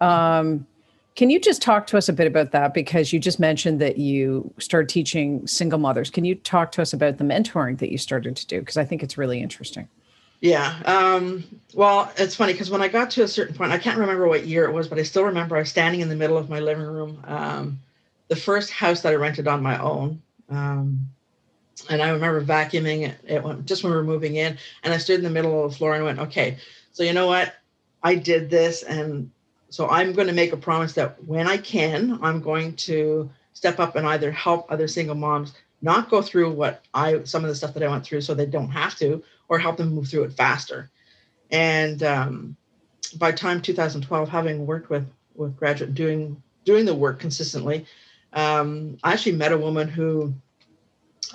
Um, 0.00 0.66
can 1.14 1.28
you 1.28 1.38
just 1.38 1.60
talk 1.60 1.86
to 1.88 1.98
us 1.98 2.08
a 2.08 2.12
bit 2.12 2.26
about 2.26 2.52
that? 2.52 2.72
Because 2.72 3.12
you 3.12 3.18
just 3.18 3.38
mentioned 3.38 3.80
that 3.80 3.98
you 3.98 4.52
started 4.58 4.88
teaching 4.88 5.46
single 5.46 5.78
mothers. 5.78 6.10
Can 6.10 6.24
you 6.24 6.34
talk 6.34 6.72
to 6.72 6.82
us 6.82 6.92
about 6.92 7.18
the 7.18 7.24
mentoring 7.24 7.78
that 7.78 7.90
you 7.90 7.98
started 7.98 8.34
to 8.36 8.46
do? 8.46 8.60
Because 8.60 8.76
I 8.76 8.84
think 8.84 9.02
it's 9.02 9.18
really 9.18 9.40
interesting. 9.40 9.88
Yeah. 10.40 10.74
Um, 10.86 11.44
well, 11.74 12.10
it's 12.16 12.34
funny 12.34 12.52
because 12.52 12.70
when 12.70 12.82
I 12.82 12.88
got 12.88 13.10
to 13.12 13.22
a 13.22 13.28
certain 13.28 13.54
point, 13.54 13.72
I 13.72 13.78
can't 13.78 13.98
remember 13.98 14.26
what 14.26 14.46
year 14.46 14.64
it 14.64 14.72
was, 14.72 14.88
but 14.88 14.98
I 14.98 15.04
still 15.04 15.24
remember 15.24 15.56
I 15.56 15.60
was 15.60 15.70
standing 15.70 16.00
in 16.00 16.08
the 16.08 16.16
middle 16.16 16.36
of 16.36 16.48
my 16.50 16.58
living 16.58 16.84
room, 16.84 17.22
um, 17.28 17.78
the 18.28 18.34
first 18.34 18.70
house 18.70 19.02
that 19.02 19.12
I 19.12 19.16
rented 19.16 19.46
on 19.46 19.62
my 19.62 19.78
own. 19.78 20.20
Um, 20.48 21.06
and 21.90 22.02
I 22.02 22.10
remember 22.10 22.44
vacuuming 22.44 23.08
it, 23.24 23.64
just 23.64 23.82
when 23.82 23.92
we 23.92 23.96
were 23.96 24.04
moving 24.04 24.36
in, 24.36 24.58
and 24.82 24.92
I 24.92 24.98
stood 24.98 25.18
in 25.18 25.24
the 25.24 25.30
middle 25.30 25.64
of 25.64 25.72
the 25.72 25.76
floor 25.76 25.94
and 25.94 26.04
went, 26.04 26.18
okay, 26.18 26.58
so 26.92 27.02
you 27.02 27.12
know 27.12 27.26
what? 27.26 27.54
I 28.02 28.14
did 28.14 28.50
this. 28.50 28.82
And 28.82 29.30
so 29.70 29.88
I'm 29.88 30.12
going 30.12 30.26
to 30.26 30.34
make 30.34 30.52
a 30.52 30.56
promise 30.56 30.92
that 30.94 31.22
when 31.24 31.46
I 31.48 31.56
can, 31.56 32.18
I'm 32.22 32.40
going 32.40 32.76
to 32.76 33.30
step 33.54 33.80
up 33.80 33.96
and 33.96 34.06
either 34.06 34.30
help 34.30 34.70
other 34.70 34.88
single 34.88 35.14
moms 35.14 35.54
not 35.80 36.10
go 36.10 36.22
through 36.22 36.52
what 36.52 36.84
I, 36.94 37.22
some 37.24 37.42
of 37.44 37.48
the 37.48 37.54
stuff 37.54 37.74
that 37.74 37.82
I 37.82 37.88
went 37.88 38.04
through 38.04 38.20
so 38.20 38.34
they 38.34 38.46
don't 38.46 38.70
have 38.70 38.96
to, 38.98 39.22
or 39.48 39.58
help 39.58 39.76
them 39.76 39.94
move 39.94 40.08
through 40.08 40.24
it 40.24 40.32
faster. 40.32 40.90
And 41.50 42.02
um, 42.02 42.56
by 43.18 43.32
time 43.32 43.60
2012, 43.60 44.28
having 44.28 44.66
worked 44.66 44.90
with 44.90 45.06
with 45.34 45.56
graduate 45.56 45.94
doing 45.94 46.42
doing 46.64 46.84
the 46.84 46.94
work 46.94 47.18
consistently, 47.18 47.86
um, 48.32 48.96
I 49.02 49.12
actually 49.12 49.32
met 49.32 49.52
a 49.52 49.58
woman 49.58 49.88
who 49.88 50.34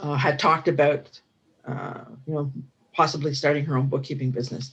uh, 0.02 0.16
had 0.16 0.40
talked 0.40 0.68
about 0.68 1.20
uh, 1.68 2.06
you 2.26 2.34
know 2.34 2.52
possibly 2.94 3.34
starting 3.34 3.66
her 3.66 3.78
own 3.78 3.88
bookkeeping 3.88 4.32
business. 4.32 4.72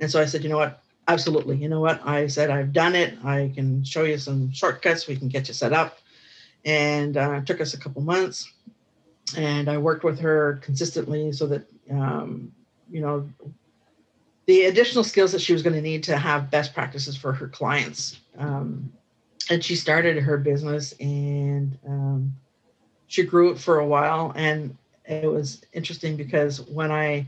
And 0.00 0.10
so 0.10 0.20
I 0.20 0.26
said, 0.26 0.42
you 0.42 0.50
know 0.50 0.58
what, 0.58 0.82
absolutely. 1.08 1.56
You 1.56 1.68
know 1.68 1.80
what, 1.80 2.06
I 2.06 2.26
said 2.26 2.50
I've 2.50 2.72
done 2.72 2.94
it. 2.94 3.14
I 3.24 3.50
can 3.54 3.84
show 3.84 4.04
you 4.04 4.18
some 4.18 4.52
shortcuts. 4.52 5.06
We 5.06 5.16
can 5.16 5.28
get 5.28 5.48
you 5.48 5.54
set 5.54 5.72
up. 5.72 5.98
And 6.64 7.16
uh, 7.16 7.32
it 7.34 7.46
took 7.46 7.60
us 7.60 7.72
a 7.74 7.78
couple 7.78 8.02
months 8.02 8.52
and 9.36 9.68
I 9.68 9.78
worked 9.78 10.04
with 10.04 10.20
her 10.20 10.60
consistently 10.62 11.32
so 11.32 11.46
that 11.46 11.66
um, 11.90 12.52
you 12.90 13.00
know 13.00 13.28
the 14.46 14.64
additional 14.64 15.04
skills 15.04 15.32
that 15.32 15.40
she 15.40 15.52
was 15.52 15.62
going 15.62 15.76
to 15.76 15.82
need 15.82 16.02
to 16.04 16.16
have 16.16 16.50
best 16.50 16.74
practices 16.74 17.16
for 17.16 17.32
her 17.32 17.48
clients. 17.48 18.18
Um, 18.36 18.92
and 19.50 19.64
she 19.64 19.76
started 19.76 20.18
her 20.18 20.36
business 20.36 20.92
and 21.00 21.78
um, 21.86 22.34
she 23.12 23.24
grew 23.24 23.50
it 23.50 23.58
for 23.58 23.78
a 23.78 23.86
while. 23.86 24.32
And 24.36 24.74
it 25.04 25.30
was 25.30 25.60
interesting 25.74 26.16
because 26.16 26.62
when 26.62 26.90
I 26.90 27.26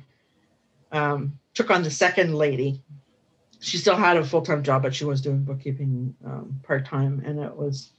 um, 0.93 1.39
took 1.53 1.71
on 1.71 1.83
the 1.83 1.91
second 1.91 2.35
lady, 2.35 2.81
she 3.61 3.77
still 3.77 3.95
had 3.95 4.17
a 4.17 4.25
full 4.25 4.41
time 4.41 4.63
job, 4.63 4.83
but 4.83 4.95
she 4.95 5.05
was 5.05 5.21
doing 5.21 5.45
bookkeeping 5.45 6.15
um, 6.25 6.59
part 6.63 6.87
time. 6.87 7.23
And 7.27 7.39
it 7.39 7.55
was 7.55 7.91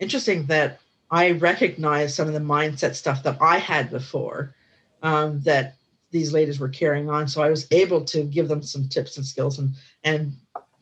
interesting 0.00 0.46
that 0.46 0.80
I 1.12 1.30
recognized 1.30 2.16
some 2.16 2.26
of 2.26 2.34
the 2.34 2.40
mindset 2.40 2.96
stuff 2.96 3.22
that 3.22 3.40
I 3.40 3.58
had 3.58 3.88
before 3.88 4.56
um, 5.04 5.40
that 5.42 5.76
these 6.10 6.32
ladies 6.32 6.58
were 6.58 6.68
carrying 6.68 7.08
on. 7.08 7.28
So 7.28 7.40
I 7.40 7.50
was 7.50 7.68
able 7.70 8.04
to 8.06 8.24
give 8.24 8.48
them 8.48 8.64
some 8.64 8.88
tips 8.88 9.16
and 9.16 9.24
skills 9.24 9.60
and 9.60 9.74
and 10.02 10.32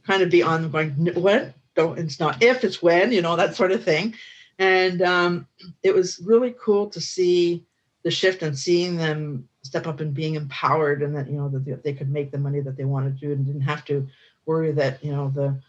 kind 0.06 0.22
of 0.22 0.30
be 0.30 0.42
on 0.42 0.70
going 0.70 0.94
"N- 0.98 1.22
what 1.22 1.52
don't 1.74 1.98
it's 1.98 2.18
not 2.18 2.42
if 2.42 2.64
it's 2.64 2.80
when 2.80 3.12
you 3.12 3.20
know 3.20 3.36
that 3.36 3.54
sort 3.54 3.72
of 3.72 3.84
thing. 3.84 4.14
And 4.58 5.02
um, 5.02 5.46
it 5.82 5.94
was 5.94 6.20
really 6.20 6.54
cool 6.58 6.88
to 6.90 7.00
see 7.00 7.64
the 8.02 8.10
shift 8.10 8.42
and 8.42 8.56
seeing 8.56 8.96
them 8.96 9.48
step 9.62 9.86
up 9.86 10.00
and 10.00 10.14
being 10.14 10.36
empowered 10.36 11.02
and 11.02 11.14
that 11.16 11.28
you 11.28 11.36
know 11.36 11.48
that 11.48 11.82
they, 11.82 11.92
could 11.92 12.08
make 12.08 12.30
the 12.30 12.38
money 12.38 12.60
that 12.60 12.76
they 12.76 12.84
wanted 12.84 13.18
to 13.18 13.32
and 13.32 13.44
didn't 13.44 13.60
have 13.62 13.84
to 13.84 14.06
worry 14.46 14.70
that 14.70 15.04
you 15.04 15.10
know 15.10 15.28
the 15.34 15.60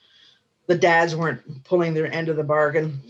the 0.67 0.77
dads 0.77 1.15
weren't 1.15 1.63
pulling 1.63 1.93
their 1.93 2.11
end 2.13 2.29
of 2.29 2.35
the 2.35 2.43
bargain 2.43 3.01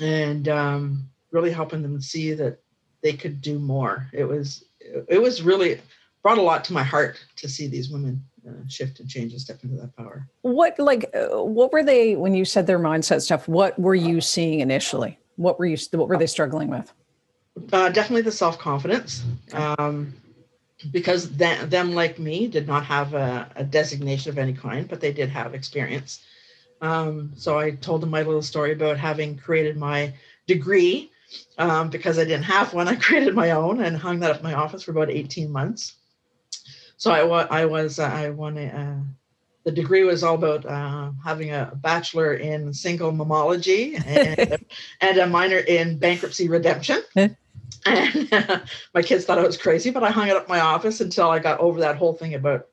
and 0.00 0.48
um, 0.48 1.08
really 1.32 1.50
helping 1.50 1.82
them 1.82 2.00
see 2.00 2.34
that 2.34 2.60
they 3.02 3.12
could 3.12 3.40
do 3.40 3.58
more. 3.58 4.08
It 4.12 4.24
was 4.24 4.64
it 5.08 5.20
was 5.20 5.42
really 5.42 5.80
brought 6.22 6.38
a 6.38 6.42
lot 6.42 6.64
to 6.64 6.72
my 6.72 6.82
heart 6.82 7.18
to 7.36 7.48
see 7.48 7.66
these 7.66 7.90
women 7.90 8.24
uh, 8.48 8.66
shift 8.68 9.00
and 9.00 9.08
change 9.08 9.32
and 9.32 9.40
step 9.40 9.62
into 9.62 9.76
that 9.76 9.96
power. 9.96 10.28
What 10.42 10.78
like 10.78 11.10
uh, 11.14 11.42
what 11.42 11.72
were 11.72 11.82
they 11.82 12.16
when 12.16 12.34
you 12.34 12.44
said 12.44 12.66
their 12.66 12.78
mindset 12.78 13.22
stuff? 13.22 13.48
What 13.48 13.78
were 13.78 13.94
you 13.94 14.20
seeing 14.20 14.60
initially? 14.60 15.18
What 15.36 15.58
were 15.58 15.66
you 15.66 15.76
what 15.92 16.08
were 16.08 16.18
they 16.18 16.26
struggling 16.26 16.68
with? 16.68 16.92
Uh, 17.72 17.88
definitely 17.90 18.22
the 18.22 18.32
self 18.32 18.58
confidence, 18.58 19.24
um, 19.52 20.14
because 20.90 21.28
th- 21.36 21.60
them 21.68 21.92
like 21.94 22.18
me 22.18 22.46
did 22.46 22.66
not 22.66 22.84
have 22.84 23.14
a, 23.14 23.50
a 23.56 23.64
designation 23.64 24.30
of 24.30 24.38
any 24.38 24.52
kind, 24.52 24.88
but 24.88 25.00
they 25.00 25.12
did 25.12 25.28
have 25.28 25.54
experience. 25.54 26.20
Um, 26.80 27.30
so 27.36 27.58
I 27.58 27.72
told 27.72 28.02
them 28.02 28.10
my 28.10 28.22
little 28.22 28.42
story 28.42 28.72
about 28.72 28.98
having 28.98 29.36
created 29.36 29.76
my 29.76 30.12
degree 30.46 31.12
um, 31.58 31.90
because 31.90 32.18
I 32.18 32.24
didn't 32.24 32.44
have 32.44 32.74
one. 32.74 32.88
I 32.88 32.96
created 33.06 33.34
my 33.34 33.52
own 33.52 33.82
and 33.82 33.96
hung 33.96 34.18
that 34.20 34.30
up 34.30 34.38
in 34.38 34.42
my 34.42 34.54
office 34.54 34.82
for 34.82 34.90
about 34.90 35.10
18 35.10 35.50
months. 35.50 35.94
So 37.02 37.10
I, 37.10 37.24
wa- 37.24 37.48
I 37.50 37.64
was, 37.64 37.98
uh, 37.98 38.04
I 38.04 38.30
won 38.30 38.56
uh, 38.56 39.02
the 39.64 39.72
degree 39.72 40.04
was 40.04 40.22
all 40.22 40.36
about 40.36 40.64
uh, 40.64 41.10
having 41.24 41.50
a 41.50 41.72
bachelor 41.74 42.34
in 42.34 42.72
single 42.72 43.10
mammology 43.10 44.00
and, 44.06 44.64
and 45.00 45.18
a 45.18 45.26
minor 45.26 45.56
in 45.56 45.98
bankruptcy 45.98 46.48
redemption. 46.48 47.02
And 47.84 48.30
my 48.94 49.02
kids 49.02 49.24
thought 49.24 49.40
I 49.40 49.42
was 49.42 49.56
crazy, 49.56 49.90
but 49.90 50.04
I 50.04 50.12
hung 50.12 50.28
it 50.28 50.36
up 50.36 50.44
in 50.44 50.48
my 50.48 50.60
office 50.60 51.00
until 51.00 51.28
I 51.28 51.40
got 51.40 51.58
over 51.58 51.80
that 51.80 51.96
whole 51.96 52.12
thing 52.12 52.34
about 52.34 52.68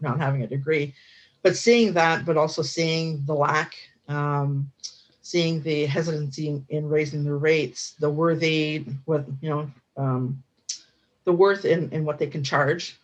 not 0.00 0.20
having 0.20 0.42
a 0.44 0.46
degree. 0.46 0.94
But 1.42 1.56
seeing 1.56 1.94
that, 1.94 2.24
but 2.24 2.36
also 2.36 2.62
seeing 2.62 3.24
the 3.26 3.34
lack, 3.34 3.74
um, 4.06 4.70
seeing 5.22 5.60
the 5.62 5.86
hesitancy 5.86 6.46
in, 6.46 6.64
in 6.68 6.88
raising 6.88 7.24
the 7.24 7.34
rates, 7.34 7.96
the 7.98 8.08
worthy, 8.08 8.84
what 9.06 9.26
you 9.40 9.50
know, 9.50 9.70
um, 9.96 10.40
the 11.24 11.32
worth 11.32 11.64
in, 11.64 11.90
in 11.90 12.04
what 12.04 12.20
they 12.20 12.28
can 12.28 12.44
charge, 12.44 12.96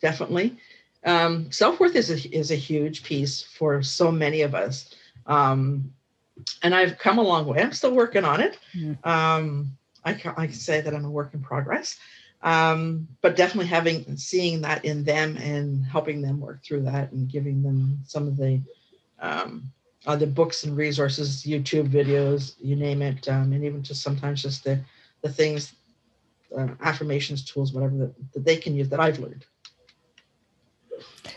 definitely. 0.00 0.56
Um, 1.04 1.50
Self 1.52 1.78
worth 1.78 1.94
is 1.94 2.10
a, 2.10 2.36
is 2.36 2.50
a 2.50 2.56
huge 2.56 3.02
piece 3.04 3.42
for 3.42 3.82
so 3.82 4.10
many 4.10 4.42
of 4.42 4.54
us. 4.54 4.94
Um, 5.26 5.92
and 6.62 6.74
I've 6.74 6.98
come 6.98 7.18
a 7.18 7.22
long 7.22 7.46
way. 7.46 7.62
I'm 7.62 7.72
still 7.72 7.94
working 7.94 8.24
on 8.24 8.40
it. 8.40 8.58
Mm. 8.74 9.06
Um, 9.06 9.76
I 10.04 10.14
can, 10.14 10.34
I 10.36 10.46
can 10.46 10.54
say 10.54 10.80
that 10.80 10.94
I'm 10.94 11.04
a 11.04 11.10
work 11.10 11.34
in 11.34 11.42
progress, 11.42 11.98
um, 12.42 13.08
but 13.22 13.36
definitely 13.36 13.66
having 13.66 14.16
seeing 14.16 14.60
that 14.62 14.84
in 14.84 15.02
them 15.04 15.36
and 15.38 15.84
helping 15.84 16.20
them 16.22 16.40
work 16.40 16.62
through 16.62 16.82
that 16.82 17.10
and 17.12 17.28
giving 17.28 17.62
them 17.62 17.98
some 18.04 18.28
of 18.28 18.36
the 18.36 18.60
um, 19.18 19.72
other 20.06 20.26
books 20.26 20.64
and 20.64 20.76
resources, 20.76 21.42
YouTube 21.42 21.88
videos, 21.88 22.54
you 22.60 22.76
name 22.76 23.02
it, 23.02 23.26
um, 23.28 23.52
and 23.52 23.64
even 23.64 23.82
just 23.82 24.02
sometimes 24.02 24.42
just 24.42 24.64
the 24.64 24.78
the 25.22 25.28
things, 25.32 25.74
uh, 26.56 26.68
affirmations, 26.82 27.44
tools, 27.44 27.72
whatever 27.72 27.96
that, 27.96 28.32
that 28.32 28.44
they 28.44 28.56
can 28.56 28.74
use 28.74 28.88
that 28.90 29.00
I've 29.00 29.18
learned. 29.18 29.44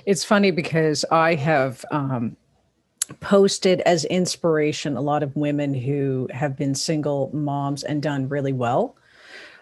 It's 0.06 0.24
funny 0.24 0.52
because 0.52 1.06
I 1.12 1.36
have 1.36 1.84
um, 1.92 2.36
posted 3.20 3.82
as 3.82 4.06
inspiration 4.06 4.98
a 4.98 5.02
lot 5.02 5.24
of 5.24 5.36
women 5.36 5.74
who 5.74 6.28
have 6.32 6.56
been 6.56 6.76
single 6.76 7.30
moms 7.34 7.84
and 7.84 8.02
done 8.02 8.30
really 8.30 8.54
well. 8.54 8.96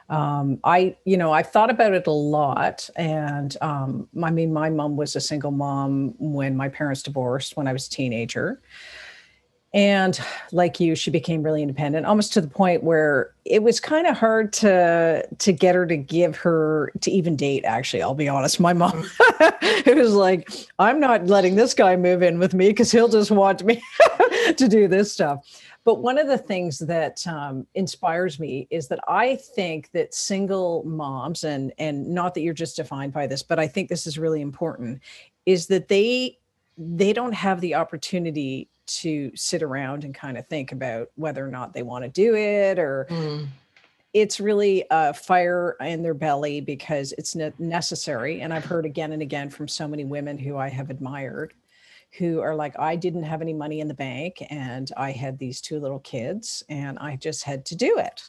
Um, 0.10 0.60
I, 0.64 0.96
you 1.04 1.18
know, 1.18 1.34
I've 1.34 1.52
thought 1.52 1.70
about 1.70 1.94
it 1.94 2.08
a 2.08 2.12
lot. 2.12 2.90
And 2.96 3.56
um, 3.62 4.08
I 4.24 4.32
mean, 4.32 4.54
my 4.54 4.70
mom 4.70 4.96
was 4.96 5.16
a 5.16 5.22
single 5.22 5.52
mom 5.52 6.14
when 6.18 6.56
my 6.56 6.70
parents 6.70 7.04
divorced 7.04 7.58
when 7.58 7.68
I 7.68 7.74
was 7.74 7.88
a 7.88 7.90
teenager. 7.90 8.62
And 9.74 10.20
like 10.52 10.80
you, 10.80 10.96
she 10.96 11.12
became 11.12 11.44
really 11.44 11.62
independent, 11.62 12.06
almost 12.06 12.34
to 12.34 12.42
the 12.42 12.48
point 12.48 12.84
where 12.84 13.32
it 13.44 13.62
was 13.62 13.80
kind 13.80 14.08
of 14.08 14.18
hard 14.18 14.54
to 14.54 15.28
to 15.38 15.52
get 15.52 15.76
her 15.76 15.86
to 15.86 15.98
give 15.98 16.38
her 16.38 16.92
to 17.02 17.12
even 17.12 17.36
date. 17.36 17.66
Actually, 17.66 18.02
I'll 18.02 18.16
be 18.16 18.30
honest, 18.30 18.60
my 18.60 18.74
mom 18.74 19.06
it 19.40 19.98
was 19.98 20.14
like, 20.14 20.50
I'm 20.80 21.00
not 21.00 21.28
letting 21.28 21.56
this 21.56 21.74
guy 21.74 21.96
move 21.96 22.24
in 22.24 22.40
with 22.40 22.54
me 22.54 22.70
because 22.70 22.92
he'll 22.92 23.10
just 23.10 23.30
want 23.30 23.64
me 23.66 23.82
to 24.56 24.68
do 24.68 24.88
this 24.88 25.12
stuff. 25.12 25.46
But 25.84 26.02
one 26.02 26.18
of 26.18 26.28
the 26.28 26.38
things 26.38 26.80
that 26.80 27.26
um, 27.28 27.66
inspires 27.74 28.40
me 28.40 28.68
is 28.70 28.90
that 28.90 29.00
I 29.08 29.38
think 29.38 29.92
that 29.92 30.14
single 30.14 30.84
moms, 30.86 31.44
and 31.44 31.72
and 31.78 32.08
not 32.10 32.34
that 32.34 32.42
you're 32.42 32.54
just 32.54 32.76
defined 32.78 33.14
by 33.14 33.28
this, 33.28 33.44
but 33.44 33.60
I 33.60 33.68
think 33.68 33.90
this 33.90 34.08
is 34.08 34.18
really 34.18 34.42
important, 34.42 35.02
is 35.46 35.68
that 35.68 35.88
they 35.88 36.38
they 36.78 37.14
don't 37.14 37.34
have 37.34 37.62
the 37.62 37.76
opportunity 37.76 38.70
to 38.88 39.32
sit 39.36 39.62
around 39.64 40.04
and 40.04 40.14
kind 40.16 40.38
of 40.38 40.48
think 40.48 40.72
about 40.72 41.10
whether 41.16 41.46
or 41.46 41.52
not 41.52 41.74
they 41.74 41.84
want 41.84 42.04
to 42.04 42.10
do 42.10 42.36
it 42.36 42.80
or 42.80 43.08
Mm. 43.10 43.48
it's 44.14 44.40
really 44.40 44.84
a 44.90 45.14
fire 45.14 45.76
in 45.82 46.02
their 46.02 46.14
belly 46.14 46.62
because 46.62 47.14
it's 47.18 47.36
necessary. 47.60 48.42
And 48.42 48.54
I've 48.54 48.66
heard 48.66 48.86
again 48.86 49.12
and 49.12 49.22
again 49.22 49.50
from 49.50 49.68
so 49.68 49.88
many 49.88 50.06
women 50.06 50.38
who 50.38 50.58
I 50.58 50.70
have 50.70 50.90
admired 50.90 51.54
who 52.18 52.40
are 52.40 52.56
like, 52.56 52.80
I 52.80 52.96
didn't 52.96 53.24
have 53.24 53.42
any 53.42 53.54
money 53.54 53.80
in 53.82 53.88
the 53.88 53.94
bank 53.94 54.44
and 54.50 54.90
I 54.98 55.12
had 55.12 55.38
these 55.38 55.62
two 55.62 55.80
little 55.80 56.00
kids 56.00 56.64
and 56.70 56.98
I 57.00 57.18
just 57.18 57.44
had 57.44 57.66
to 57.68 57.76
do 57.76 57.98
it. 58.00 58.24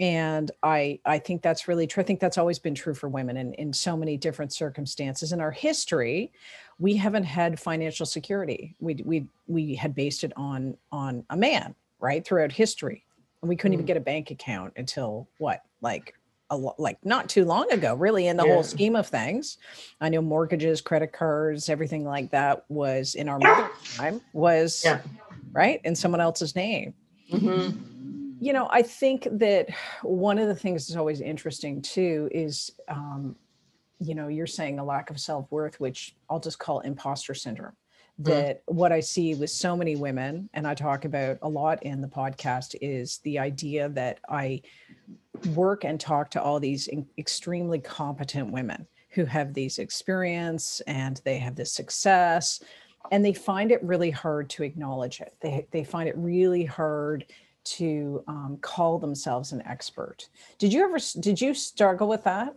And 0.00 0.50
I, 0.62 1.00
I 1.04 1.18
think 1.18 1.42
that's 1.42 1.66
really 1.66 1.86
true. 1.86 2.02
I 2.02 2.06
think 2.06 2.20
that's 2.20 2.38
always 2.38 2.58
been 2.58 2.74
true 2.74 2.94
for 2.94 3.08
women 3.08 3.36
in, 3.36 3.54
in 3.54 3.72
so 3.72 3.96
many 3.96 4.16
different 4.16 4.52
circumstances. 4.52 5.32
In 5.32 5.40
our 5.40 5.50
history, 5.50 6.32
we 6.78 6.96
haven't 6.96 7.24
had 7.24 7.58
financial 7.58 8.06
security. 8.06 8.76
We, 8.80 8.94
we, 9.04 9.26
we 9.46 9.74
had 9.74 9.94
based 9.94 10.24
it 10.24 10.32
on, 10.36 10.76
on 10.92 11.24
a 11.30 11.36
man, 11.36 11.74
right, 11.98 12.24
throughout 12.24 12.52
history. 12.52 13.04
And 13.42 13.48
we 13.48 13.56
couldn't 13.56 13.72
mm. 13.72 13.80
even 13.80 13.86
get 13.86 13.96
a 13.96 14.00
bank 14.00 14.30
account 14.30 14.74
until 14.76 15.28
what, 15.38 15.62
like 15.80 16.14
a 16.50 16.56
like 16.56 16.98
not 17.04 17.28
too 17.28 17.44
long 17.44 17.70
ago, 17.72 17.94
really, 17.94 18.26
in 18.26 18.36
the 18.36 18.46
yeah. 18.46 18.54
whole 18.54 18.62
scheme 18.62 18.96
of 18.96 19.06
things. 19.06 19.58
I 20.00 20.08
know 20.08 20.22
mortgages, 20.22 20.80
credit 20.80 21.12
cards, 21.12 21.68
everything 21.68 22.04
like 22.04 22.30
that 22.30 22.64
was 22.68 23.14
in 23.14 23.28
our 23.28 23.38
time 23.96 24.20
was 24.32 24.82
yeah. 24.84 25.00
right 25.52 25.80
in 25.84 25.94
someone 25.94 26.20
else's 26.20 26.56
name. 26.56 26.94
Mm-hmm. 27.30 28.36
You 28.40 28.52
know, 28.52 28.68
I 28.70 28.82
think 28.82 29.28
that 29.32 29.68
one 30.02 30.38
of 30.38 30.48
the 30.48 30.54
things 30.54 30.86
that's 30.86 30.96
always 30.96 31.20
interesting 31.20 31.82
too 31.82 32.30
is, 32.32 32.72
um, 32.88 33.36
you 34.00 34.14
know, 34.14 34.28
you're 34.28 34.46
saying 34.46 34.78
a 34.78 34.84
lack 34.84 35.10
of 35.10 35.20
self 35.20 35.50
worth, 35.50 35.80
which 35.80 36.14
I'll 36.30 36.40
just 36.40 36.58
call 36.58 36.80
imposter 36.80 37.34
syndrome. 37.34 37.72
Mm. 38.20 38.24
That 38.24 38.66
mm. 38.66 38.74
what 38.74 38.92
I 38.92 39.00
see 39.00 39.34
with 39.34 39.50
so 39.50 39.76
many 39.76 39.96
women, 39.96 40.48
and 40.54 40.66
I 40.66 40.74
talk 40.74 41.04
about 41.04 41.38
a 41.42 41.48
lot 41.48 41.82
in 41.82 42.00
the 42.00 42.08
podcast, 42.08 42.74
is 42.80 43.18
the 43.18 43.38
idea 43.38 43.88
that 43.90 44.20
I 44.28 44.62
work 45.54 45.84
and 45.84 46.00
talk 46.00 46.30
to 46.32 46.42
all 46.42 46.60
these 46.60 46.88
extremely 47.16 47.78
competent 47.78 48.50
women 48.50 48.86
who 49.10 49.24
have 49.24 49.54
these 49.54 49.78
experience 49.78 50.80
and 50.86 51.20
they 51.24 51.38
have 51.38 51.56
this 51.56 51.72
success 51.72 52.62
and 53.10 53.24
they 53.24 53.32
find 53.32 53.72
it 53.72 53.82
really 53.82 54.10
hard 54.10 54.50
to 54.50 54.62
acknowledge 54.62 55.20
it 55.20 55.34
they, 55.40 55.66
they 55.70 55.84
find 55.84 56.08
it 56.08 56.16
really 56.16 56.64
hard 56.64 57.24
to 57.64 58.22
um, 58.28 58.58
call 58.60 58.98
themselves 58.98 59.52
an 59.52 59.62
expert 59.66 60.28
did 60.58 60.72
you 60.72 60.84
ever 60.84 60.98
did 61.20 61.40
you 61.40 61.54
struggle 61.54 62.08
with 62.08 62.24
that 62.24 62.54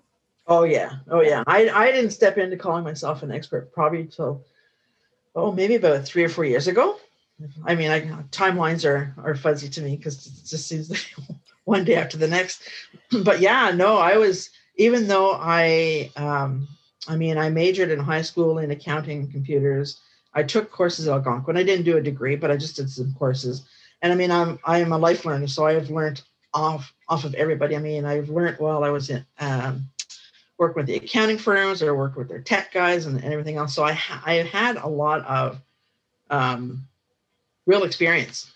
oh 0.48 0.64
yeah 0.64 0.94
oh 1.10 1.22
yeah 1.22 1.44
i, 1.48 1.70
I 1.70 1.92
didn't 1.92 2.12
step 2.12 2.38
into 2.38 2.58
calling 2.58 2.84
myself 2.84 3.24
an 3.24 3.32
expert 3.32 3.72
probably 3.72 4.06
till 4.06 4.44
oh 5.36 5.52
maybe 5.52 5.76
about 5.76 6.06
three 6.06 6.24
or 6.24 6.30
four 6.30 6.46
years 6.46 6.68
ago 6.68 6.98
i 7.66 7.76
mean 7.76 7.92
I, 7.92 8.02
timelines 8.32 8.86
are 8.86 9.14
are 9.24 9.36
fuzzy 9.36 9.70
to 9.70 9.82
me 9.82 9.98
because 9.98 10.26
it 10.26 10.48
just 10.48 10.68
seems 10.68 10.90
like 10.90 11.06
one 11.66 11.84
day 11.84 11.96
after 11.96 12.18
the 12.18 12.28
next. 12.28 12.64
But 13.24 13.42
yeah, 13.42 13.72
no, 13.76 13.98
I 13.98 14.16
was 14.18 14.50
even 14.78 15.08
though 15.08 15.34
I 15.34 16.12
um, 16.16 16.68
I 17.08 17.16
mean 17.18 17.38
I 17.38 17.50
majored 17.50 17.92
in 17.92 18.00
high 18.00 18.22
school 18.22 18.60
in 18.60 18.72
accounting 18.72 19.20
and 19.20 19.32
computers. 19.32 20.00
I 20.34 20.44
took 20.44 20.72
courses 20.72 21.10
at 21.10 21.14
Algonquin. 21.14 21.58
I 21.58 21.64
didn't 21.64 21.84
do 21.84 21.98
a 21.98 22.02
degree, 22.02 22.38
but 22.38 22.52
I 22.52 22.56
just 22.56 22.78
did 22.78 22.90
some 22.90 23.14
courses. 23.20 23.66
And 24.02 24.14
I 24.14 24.16
mean 24.16 24.32
I'm 24.32 24.60
I 24.64 24.80
am 24.80 24.94
a 24.94 24.98
life 24.98 25.26
learner, 25.26 25.48
so 25.48 25.66
I 25.66 25.74
have 25.74 25.90
learned 25.90 26.22
off 26.54 26.94
off 27.10 27.26
of 27.26 27.36
everybody. 27.36 27.76
I 27.76 27.80
mean 27.80 28.06
I've 28.06 28.30
learned 28.30 28.58
while 28.60 28.84
I 28.86 28.90
was 28.90 29.10
in 29.10 29.26
um, 29.40 29.90
work 30.62 30.76
with 30.76 30.86
the 30.86 30.96
accounting 30.96 31.40
firms 31.40 31.82
or 31.82 31.96
work 31.96 32.16
with 32.16 32.30
their 32.30 32.40
tech 32.40 32.72
guys 32.72 33.08
and, 33.08 33.22
and 33.24 33.34
everything 33.34 33.58
else. 33.58 33.74
So 33.74 33.84
I 33.84 33.98
I 34.24 34.34
had 34.44 34.78
a 34.78 34.88
lot 34.88 35.26
of 35.26 35.60
um, 36.30 36.88
real 37.66 37.84
experience 37.84 38.52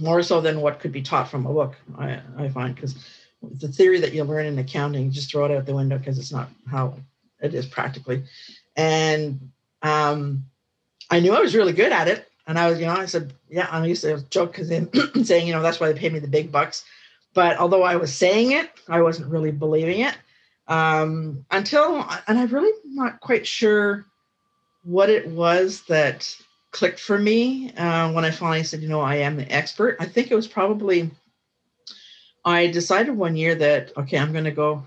more 0.00 0.20
so 0.20 0.40
than 0.40 0.60
what 0.60 0.80
could 0.80 0.90
be 0.90 1.00
taught 1.00 1.30
from 1.30 1.46
a 1.46 1.52
book, 1.52 1.76
I, 1.96 2.20
I 2.36 2.48
find, 2.48 2.74
because 2.74 2.96
the 3.42 3.68
theory 3.68 4.00
that 4.00 4.12
you 4.12 4.24
learn 4.24 4.46
in 4.46 4.58
accounting, 4.58 5.12
just 5.12 5.30
throw 5.30 5.44
it 5.44 5.52
out 5.52 5.64
the 5.64 5.74
window 5.74 5.96
because 5.96 6.18
it's 6.18 6.32
not 6.32 6.48
how 6.68 6.96
it 7.40 7.54
is 7.54 7.66
practically. 7.66 8.24
And 8.76 9.50
um, 9.82 10.44
I 11.08 11.20
knew 11.20 11.32
I 11.32 11.40
was 11.40 11.54
really 11.54 11.72
good 11.72 11.92
at 11.92 12.08
it. 12.08 12.28
And 12.48 12.58
I 12.58 12.68
was, 12.68 12.80
you 12.80 12.86
know, 12.86 12.92
I 12.92 13.06
said, 13.06 13.32
yeah, 13.48 13.68
I 13.70 13.84
used 13.86 14.02
to 14.02 14.22
joke 14.28 14.56
because 14.56 14.68
saying, 15.26 15.46
you 15.46 15.52
know, 15.52 15.62
that's 15.62 15.78
why 15.78 15.92
they 15.92 15.98
pay 15.98 16.08
me 16.08 16.18
the 16.18 16.26
big 16.26 16.50
bucks. 16.50 16.84
But 17.32 17.58
although 17.58 17.84
I 17.84 17.94
was 17.96 18.12
saying 18.12 18.52
it, 18.52 18.70
I 18.88 19.02
wasn't 19.02 19.30
really 19.30 19.52
believing 19.52 20.00
it 20.00 20.16
um, 20.68 21.44
until, 21.50 22.06
and 22.26 22.38
I'm 22.38 22.48
really 22.48 22.78
not 22.84 23.20
quite 23.20 23.46
sure 23.46 24.06
what 24.84 25.10
it 25.10 25.28
was 25.28 25.82
that 25.88 26.32
clicked 26.70 27.00
for 27.00 27.18
me 27.18 27.72
uh, 27.72 28.12
when 28.12 28.24
I 28.24 28.30
finally 28.30 28.62
said, 28.62 28.80
you 28.80 28.88
know, 28.88 29.00
I 29.00 29.16
am 29.16 29.36
the 29.36 29.50
expert. 29.50 29.96
I 29.98 30.06
think 30.06 30.30
it 30.30 30.34
was 30.34 30.46
probably, 30.46 31.10
I 32.44 32.68
decided 32.68 33.16
one 33.16 33.36
year 33.36 33.54
that, 33.54 33.96
okay, 33.96 34.18
I'm 34.18 34.32
going 34.32 34.44
to 34.44 34.50
go, 34.50 34.86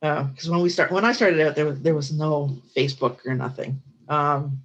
because 0.00 0.48
uh, 0.48 0.52
when 0.52 0.60
we 0.60 0.68
start, 0.68 0.92
when 0.92 1.04
I 1.04 1.12
started 1.12 1.40
out, 1.40 1.56
there 1.56 1.66
was, 1.66 1.80
there 1.80 1.94
was 1.94 2.12
no 2.12 2.56
Facebook 2.76 3.26
or 3.26 3.34
nothing. 3.34 3.82
Um, 4.08 4.62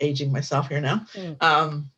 aging 0.00 0.32
myself 0.32 0.68
here 0.68 0.80
now. 0.80 1.06
Mm. 1.14 1.42
Um, 1.42 1.90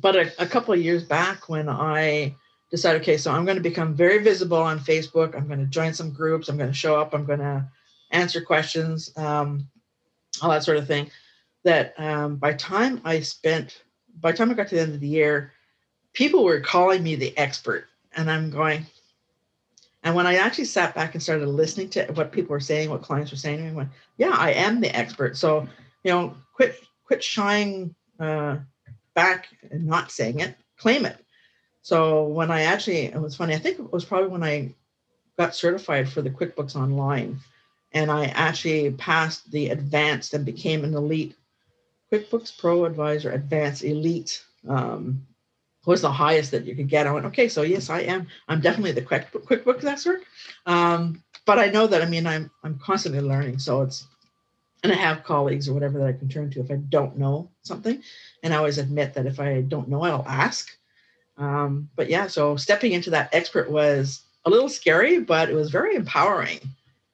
but 0.00 0.16
a, 0.16 0.42
a 0.42 0.46
couple 0.46 0.72
of 0.74 0.80
years 0.80 1.04
back 1.04 1.48
when 1.48 1.68
I 1.68 2.34
decided, 2.70 3.02
okay, 3.02 3.16
so 3.16 3.30
I'm 3.32 3.44
going 3.44 3.56
to 3.56 3.62
become 3.62 3.94
very 3.94 4.18
visible 4.18 4.56
on 4.56 4.78
Facebook. 4.78 5.36
I'm 5.36 5.46
going 5.46 5.60
to 5.60 5.66
join 5.66 5.94
some 5.94 6.10
groups. 6.10 6.48
I'm 6.48 6.56
going 6.56 6.70
to 6.70 6.76
show 6.76 7.00
up. 7.00 7.14
I'm 7.14 7.24
going 7.24 7.38
to 7.38 7.66
answer 8.10 8.40
questions, 8.40 9.16
um, 9.16 9.68
all 10.42 10.50
that 10.50 10.64
sort 10.64 10.78
of 10.78 10.86
thing 10.86 11.10
that 11.66 11.94
um, 11.98 12.36
by 12.36 12.52
time 12.52 13.00
I 13.04 13.20
spent, 13.20 13.82
by 14.20 14.30
time 14.30 14.50
I 14.50 14.54
got 14.54 14.68
to 14.68 14.76
the 14.76 14.80
end 14.80 14.94
of 14.94 15.00
the 15.00 15.08
year, 15.08 15.52
people 16.12 16.44
were 16.44 16.60
calling 16.60 17.02
me 17.02 17.16
the 17.16 17.36
expert. 17.36 17.88
And 18.16 18.30
I'm 18.30 18.50
going, 18.50 18.86
and 20.04 20.14
when 20.14 20.28
I 20.28 20.36
actually 20.36 20.66
sat 20.66 20.94
back 20.94 21.14
and 21.14 21.22
started 21.22 21.48
listening 21.48 21.90
to 21.90 22.06
what 22.12 22.30
people 22.30 22.50
were 22.50 22.60
saying, 22.60 22.88
what 22.88 23.02
clients 23.02 23.32
were 23.32 23.36
saying, 23.36 23.68
I 23.68 23.72
went, 23.72 23.88
yeah, 24.16 24.30
I 24.30 24.52
am 24.52 24.80
the 24.80 24.96
expert. 24.96 25.36
So, 25.36 25.68
you 26.04 26.12
know, 26.12 26.36
quit, 26.54 26.76
quit 27.04 27.22
shying 27.22 27.94
uh, 28.20 28.58
back 29.14 29.48
and 29.72 29.86
not 29.86 30.12
saying 30.12 30.38
it, 30.40 30.54
claim 30.76 31.04
it. 31.04 31.18
So 31.86 32.24
when 32.24 32.50
I 32.50 32.62
actually, 32.62 33.04
it 33.04 33.20
was 33.20 33.36
funny, 33.36 33.54
I 33.54 33.58
think 33.58 33.78
it 33.78 33.92
was 33.92 34.04
probably 34.04 34.28
when 34.28 34.42
I 34.42 34.74
got 35.38 35.54
certified 35.54 36.08
for 36.08 36.20
the 36.20 36.30
QuickBooks 36.30 36.74
Online 36.74 37.38
and 37.92 38.10
I 38.10 38.24
actually 38.24 38.90
passed 38.90 39.48
the 39.52 39.68
advanced 39.68 40.34
and 40.34 40.44
became 40.44 40.82
an 40.82 40.94
elite 40.94 41.36
QuickBooks 42.12 42.58
Pro 42.58 42.86
Advisor 42.86 43.30
Advanced 43.30 43.84
Elite 43.84 44.42
um, 44.68 45.24
was 45.84 46.02
the 46.02 46.10
highest 46.10 46.50
that 46.50 46.64
you 46.64 46.74
could 46.74 46.88
get. 46.88 47.06
I 47.06 47.12
went, 47.12 47.26
okay, 47.26 47.48
so 47.48 47.62
yes, 47.62 47.88
I 47.88 48.00
am. 48.00 48.26
I'm 48.48 48.60
definitely 48.60 48.90
the 48.90 49.02
Quick, 49.02 49.30
QuickBooks 49.30 49.84
expert. 49.84 50.24
Um, 50.66 51.22
but 51.44 51.60
I 51.60 51.66
know 51.66 51.86
that, 51.86 52.02
I 52.02 52.06
mean, 52.06 52.26
I'm, 52.26 52.50
I'm 52.64 52.80
constantly 52.80 53.20
learning. 53.20 53.60
So 53.60 53.82
it's, 53.82 54.08
and 54.82 54.90
I 54.90 54.96
have 54.96 55.22
colleagues 55.22 55.68
or 55.68 55.74
whatever 55.74 56.00
that 56.00 56.08
I 56.08 56.14
can 56.14 56.28
turn 56.28 56.50
to 56.50 56.60
if 56.60 56.70
I 56.72 56.78
don't 56.78 57.16
know 57.16 57.48
something. 57.62 58.02
And 58.42 58.52
I 58.52 58.56
always 58.56 58.78
admit 58.78 59.14
that 59.14 59.26
if 59.26 59.38
I 59.38 59.60
don't 59.60 59.88
know, 59.88 60.02
I'll 60.02 60.26
ask. 60.26 60.76
Um, 61.38 61.90
but 61.96 62.08
yeah, 62.08 62.26
so 62.26 62.56
stepping 62.56 62.92
into 62.92 63.10
that 63.10 63.34
expert 63.34 63.70
was 63.70 64.22
a 64.44 64.50
little 64.50 64.68
scary, 64.68 65.20
but 65.20 65.50
it 65.50 65.54
was 65.54 65.70
very 65.70 65.94
empowering 65.94 66.60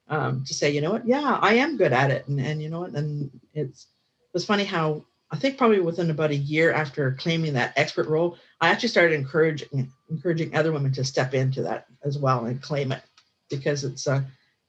um, 0.08 0.44
to 0.44 0.54
say, 0.54 0.70
you 0.70 0.80
know 0.80 0.92
what, 0.92 1.06
yeah, 1.06 1.38
I 1.40 1.54
am 1.54 1.76
good 1.76 1.92
at 1.92 2.10
it. 2.10 2.28
And, 2.28 2.38
and 2.38 2.62
you 2.62 2.68
know 2.68 2.80
what, 2.80 2.92
and 2.92 3.30
it's, 3.54 3.86
was 4.32 4.44
funny 4.44 4.64
how 4.64 5.04
I 5.30 5.36
think 5.36 5.56
probably 5.56 5.80
within 5.80 6.10
about 6.10 6.30
a 6.30 6.36
year 6.36 6.72
after 6.72 7.12
claiming 7.12 7.54
that 7.54 7.72
expert 7.76 8.06
role, 8.06 8.36
I 8.60 8.68
actually 8.68 8.90
started 8.90 9.14
encouraging 9.14 9.90
encouraging 10.10 10.54
other 10.54 10.72
women 10.72 10.92
to 10.92 11.04
step 11.04 11.32
into 11.32 11.62
that 11.62 11.86
as 12.04 12.18
well 12.18 12.44
and 12.44 12.60
claim 12.60 12.92
it 12.92 13.02
because 13.48 13.82
it's 13.84 14.06
uh 14.06 14.22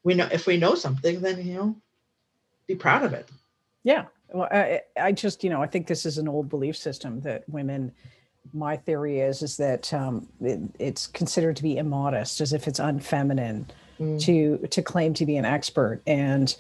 we 0.04 0.14
know 0.14 0.28
if 0.32 0.48
we 0.48 0.58
know 0.58 0.76
something 0.76 1.22
then 1.22 1.46
you 1.46 1.54
know 1.54 1.76
be 2.68 2.76
proud 2.76 3.04
of 3.04 3.14
it. 3.14 3.30
Yeah. 3.84 4.06
Well, 4.30 4.48
I, 4.50 4.82
I 5.00 5.12
just 5.12 5.44
you 5.44 5.50
know 5.50 5.62
I 5.62 5.68
think 5.68 5.88
this 5.88 6.06
is 6.06 6.18
an 6.18 6.30
old 6.30 6.50
belief 6.50 6.78
system 6.78 7.22
that 7.22 7.48
women. 7.50 7.92
My 8.52 8.78
theory 8.78 9.20
is 9.20 9.42
is 9.42 9.58
that 9.58 9.94
um, 9.94 10.28
it, 10.42 10.60
it's 10.80 11.08
considered 11.08 11.56
to 11.58 11.64
be 11.64 11.78
immodest, 11.78 12.42
as 12.42 12.54
if 12.54 12.68
it's 12.68 12.80
unfeminine 12.80 13.66
mm. 14.00 14.22
to 14.22 14.68
to 14.68 14.82
claim 14.82 15.14
to 15.16 15.26
be 15.26 15.38
an 15.38 15.46
expert 15.46 16.02
and 16.06 16.56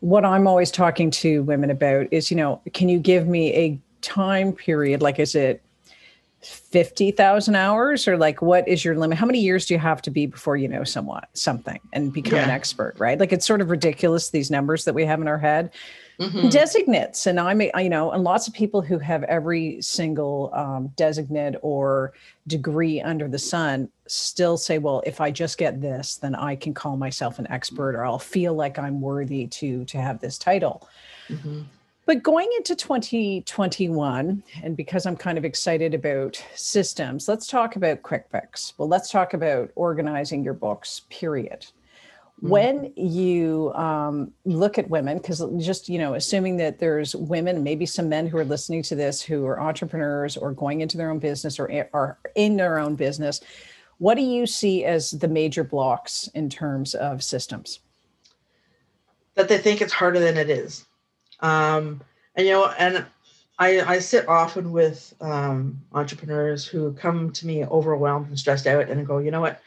what 0.00 0.24
I'm 0.24 0.46
always 0.46 0.70
talking 0.70 1.10
to 1.12 1.42
women 1.42 1.70
about 1.70 2.08
is, 2.10 2.30
you 2.30 2.36
know, 2.36 2.60
can 2.72 2.88
you 2.88 2.98
give 2.98 3.26
me 3.26 3.52
a 3.54 3.78
time 4.02 4.52
period? 4.52 5.02
Like, 5.02 5.18
is 5.18 5.34
it 5.34 5.62
50,000 6.42 7.56
hours 7.56 8.06
or 8.06 8.16
like, 8.16 8.42
what 8.42 8.68
is 8.68 8.84
your 8.84 8.96
limit? 8.96 9.18
How 9.18 9.26
many 9.26 9.40
years 9.40 9.66
do 9.66 9.74
you 9.74 9.80
have 9.80 10.02
to 10.02 10.10
be 10.10 10.26
before 10.26 10.56
you 10.56 10.68
know 10.68 10.84
somewhat 10.84 11.28
something 11.32 11.80
and 11.92 12.12
become 12.12 12.36
yeah. 12.36 12.44
an 12.44 12.50
expert, 12.50 12.94
right? 12.98 13.18
Like, 13.18 13.32
it's 13.32 13.46
sort 13.46 13.60
of 13.60 13.70
ridiculous, 13.70 14.30
these 14.30 14.50
numbers 14.50 14.84
that 14.84 14.94
we 14.94 15.04
have 15.04 15.20
in 15.20 15.28
our 15.28 15.38
head 15.38 15.72
mm-hmm. 16.18 16.48
designates. 16.48 17.26
And 17.26 17.38
I'm, 17.38 17.60
you 17.60 17.88
know, 17.88 18.10
and 18.12 18.24
lots 18.24 18.48
of 18.48 18.54
people 18.54 18.82
who 18.82 18.98
have 18.98 19.22
every 19.24 19.80
single 19.80 20.50
um, 20.54 20.88
designate 20.96 21.56
or 21.62 22.12
degree 22.46 23.00
under 23.00 23.28
the 23.28 23.38
sun 23.38 23.88
still 24.06 24.56
say, 24.56 24.78
well, 24.78 25.02
if 25.06 25.20
I 25.20 25.30
just 25.30 25.58
get 25.58 25.80
this, 25.80 26.16
then 26.16 26.34
I 26.34 26.56
can 26.56 26.74
call 26.74 26.96
myself 26.96 27.38
an 27.38 27.50
expert 27.50 27.94
or 27.94 28.04
I'll 28.04 28.18
feel 28.18 28.54
like 28.54 28.78
I'm 28.78 29.00
worthy 29.00 29.46
to 29.46 29.84
to 29.86 29.98
have 29.98 30.20
this 30.20 30.38
title. 30.38 30.88
Mm-hmm. 31.28 31.62
But 32.06 32.22
going 32.22 32.48
into 32.56 32.76
2021, 32.76 34.42
and 34.62 34.76
because 34.76 35.06
I'm 35.06 35.16
kind 35.16 35.36
of 35.36 35.44
excited 35.44 35.92
about 35.92 36.40
systems, 36.54 37.26
let's 37.26 37.48
talk 37.48 37.74
about 37.74 38.02
QuickBooks. 38.02 38.74
Well, 38.78 38.86
let's 38.86 39.10
talk 39.10 39.34
about 39.34 39.72
organizing 39.74 40.44
your 40.44 40.54
books, 40.54 41.02
period. 41.10 41.66
Mm-hmm. 42.38 42.48
When 42.48 42.92
you 42.96 43.72
um, 43.74 44.32
look 44.44 44.76
at 44.76 44.90
women, 44.90 45.18
because 45.18 45.42
just, 45.58 45.88
you 45.88 45.98
know, 45.98 46.14
assuming 46.14 46.58
that 46.58 46.78
there's 46.78 47.16
women, 47.16 47.62
maybe 47.62 47.86
some 47.86 48.10
men 48.10 48.26
who 48.26 48.36
are 48.36 48.44
listening 48.44 48.82
to 48.84 48.94
this 48.94 49.22
who 49.22 49.46
are 49.46 49.58
entrepreneurs 49.58 50.36
or 50.36 50.52
going 50.52 50.82
into 50.82 50.98
their 50.98 51.10
own 51.10 51.18
business 51.18 51.58
or 51.58 51.88
are 51.94 52.18
in 52.34 52.56
their 52.56 52.78
own 52.78 52.94
business, 52.94 53.40
what 53.98 54.16
do 54.16 54.22
you 54.22 54.46
see 54.46 54.84
as 54.84 55.12
the 55.12 55.28
major 55.28 55.64
blocks 55.64 56.28
in 56.34 56.50
terms 56.50 56.94
of 56.94 57.24
systems? 57.24 57.80
That 59.34 59.48
they 59.48 59.56
think 59.56 59.80
it's 59.80 59.94
harder 59.94 60.20
than 60.20 60.36
it 60.36 60.50
is 60.50 60.84
um, 61.40 62.02
and 62.34 62.46
you 62.46 62.52
know, 62.52 62.68
and 62.78 63.04
I, 63.58 63.80
I 63.80 63.98
sit 63.98 64.28
often 64.28 64.72
with 64.72 65.14
um, 65.20 65.80
entrepreneurs 65.92 66.66
who 66.66 66.92
come 66.92 67.32
to 67.32 67.46
me 67.46 67.64
overwhelmed 67.64 68.28
and 68.28 68.38
stressed 68.38 68.66
out 68.66 68.88
and 68.88 69.06
go, 69.06 69.18
you 69.18 69.30
know 69.30 69.40
what, 69.40 69.60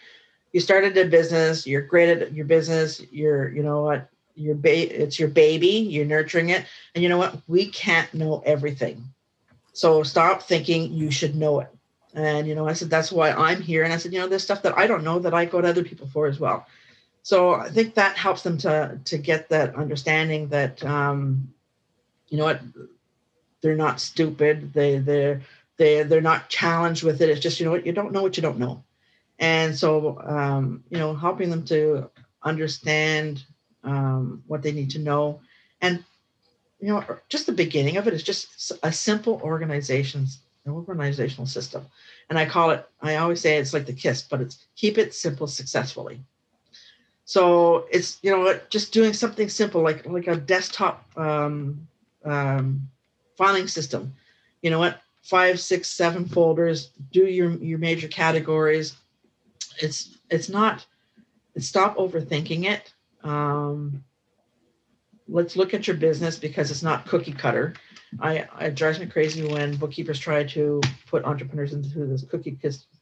you 0.51 0.59
started 0.59 0.97
a 0.97 1.05
business, 1.05 1.67
you're 1.67 1.81
great 1.81 2.09
at 2.09 2.33
your 2.33 2.45
business, 2.45 3.01
you're, 3.11 3.49
you 3.49 3.63
know 3.63 3.83
what, 3.83 4.09
your 4.35 4.55
ba- 4.55 5.03
it's 5.03 5.19
your 5.19 5.29
baby, 5.29 5.67
you're 5.67 6.05
nurturing 6.05 6.49
it, 6.49 6.65
and 6.95 7.03
you 7.03 7.09
know 7.09 7.17
what, 7.17 7.37
we 7.47 7.67
can't 7.67 8.13
know 8.13 8.41
everything. 8.45 9.03
So 9.73 10.03
stop 10.03 10.43
thinking 10.43 10.91
you 10.93 11.11
should 11.11 11.35
know 11.35 11.59
it. 11.59 11.69
And 12.13 12.47
you 12.47 12.55
know, 12.55 12.67
I 12.67 12.73
said 12.73 12.89
that's 12.89 13.11
why 13.11 13.31
I'm 13.31 13.61
here. 13.61 13.83
And 13.83 13.93
I 13.93 13.97
said, 13.97 14.13
you 14.13 14.19
know, 14.19 14.27
there's 14.27 14.43
stuff 14.43 14.63
that 14.63 14.77
I 14.77 14.87
don't 14.87 15.03
know 15.03 15.19
that 15.19 15.33
I 15.33 15.45
go 15.45 15.61
to 15.61 15.67
other 15.67 15.83
people 15.83 16.07
for 16.07 16.27
as 16.27 16.39
well. 16.39 16.65
So 17.21 17.53
I 17.53 17.69
think 17.69 17.93
that 17.93 18.17
helps 18.17 18.41
them 18.41 18.57
to 18.59 18.99
to 19.05 19.17
get 19.17 19.49
that 19.49 19.75
understanding 19.75 20.47
that 20.49 20.83
um, 20.83 21.53
you 22.29 22.37
know 22.37 22.45
what 22.45 22.61
they're 23.61 23.75
not 23.75 23.99
stupid 23.99 24.73
they 24.73 24.99
they're 24.99 25.41
they 25.77 26.03
they're 26.03 26.21
not 26.21 26.49
challenged 26.49 27.03
with 27.03 27.21
it 27.21 27.29
it's 27.29 27.41
just 27.41 27.59
you 27.59 27.65
know 27.65 27.71
what 27.71 27.85
you 27.85 27.91
don't 27.91 28.11
know 28.11 28.21
what 28.21 28.37
you 28.37 28.43
don't 28.43 28.59
know 28.59 28.83
and 29.39 29.75
so 29.75 30.19
um, 30.25 30.83
you 30.89 30.97
know 30.97 31.13
helping 31.13 31.49
them 31.49 31.63
to 31.65 32.09
understand 32.43 33.43
um, 33.83 34.43
what 34.47 34.61
they 34.61 34.71
need 34.71 34.89
to 34.91 34.99
know 34.99 35.39
and 35.81 36.03
you 36.79 36.87
know 36.87 37.03
just 37.29 37.45
the 37.45 37.51
beginning 37.51 37.97
of 37.97 38.07
it 38.07 38.13
is 38.13 38.23
just 38.23 38.71
a 38.83 38.91
simple 38.91 39.39
organizations 39.43 40.39
organizational 40.67 41.47
system 41.47 41.83
and 42.29 42.37
i 42.37 42.45
call 42.45 42.69
it 42.69 42.87
i 43.01 43.15
always 43.15 43.41
say 43.41 43.57
it's 43.57 43.73
like 43.73 43.87
the 43.87 43.93
kiss 43.93 44.21
but 44.21 44.39
it's 44.39 44.67
keep 44.75 44.99
it 44.99 45.15
simple 45.15 45.47
successfully 45.47 46.21
so 47.25 47.85
it's 47.91 48.19
you 48.21 48.29
know 48.29 48.59
just 48.69 48.93
doing 48.93 49.13
something 49.13 49.49
simple 49.49 49.81
like 49.81 50.05
like 50.05 50.27
a 50.27 50.35
desktop 50.35 51.05
um, 51.17 51.87
um, 52.25 52.89
filing 53.37 53.67
system. 53.67 54.13
You 54.61 54.69
know 54.69 54.79
what? 54.79 55.01
Five, 55.21 55.59
six, 55.59 55.87
seven 55.87 56.25
folders. 56.25 56.91
Do 57.11 57.25
your 57.25 57.51
your 57.51 57.79
major 57.79 58.07
categories. 58.07 58.95
It's 59.79 60.17
it's 60.29 60.49
not. 60.49 60.85
Stop 61.57 61.97
overthinking 61.97 62.65
it. 62.65 62.93
Um, 63.23 64.03
let's 65.27 65.55
look 65.55 65.73
at 65.73 65.87
your 65.87 65.97
business 65.97 66.37
because 66.37 66.71
it's 66.71 66.83
not 66.83 67.05
cookie 67.05 67.33
cutter. 67.33 67.73
I 68.19 68.47
it 68.61 68.75
drives 68.75 68.99
me 68.99 69.05
crazy 69.05 69.45
when 69.45 69.75
bookkeepers 69.75 70.19
try 70.19 70.43
to 70.43 70.81
put 71.07 71.25
entrepreneurs 71.25 71.73
into 71.73 72.05
this 72.05 72.23
cookie 72.23 72.57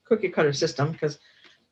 cookie 0.06 0.30
cutter 0.30 0.54
system 0.54 0.92
because 0.92 1.20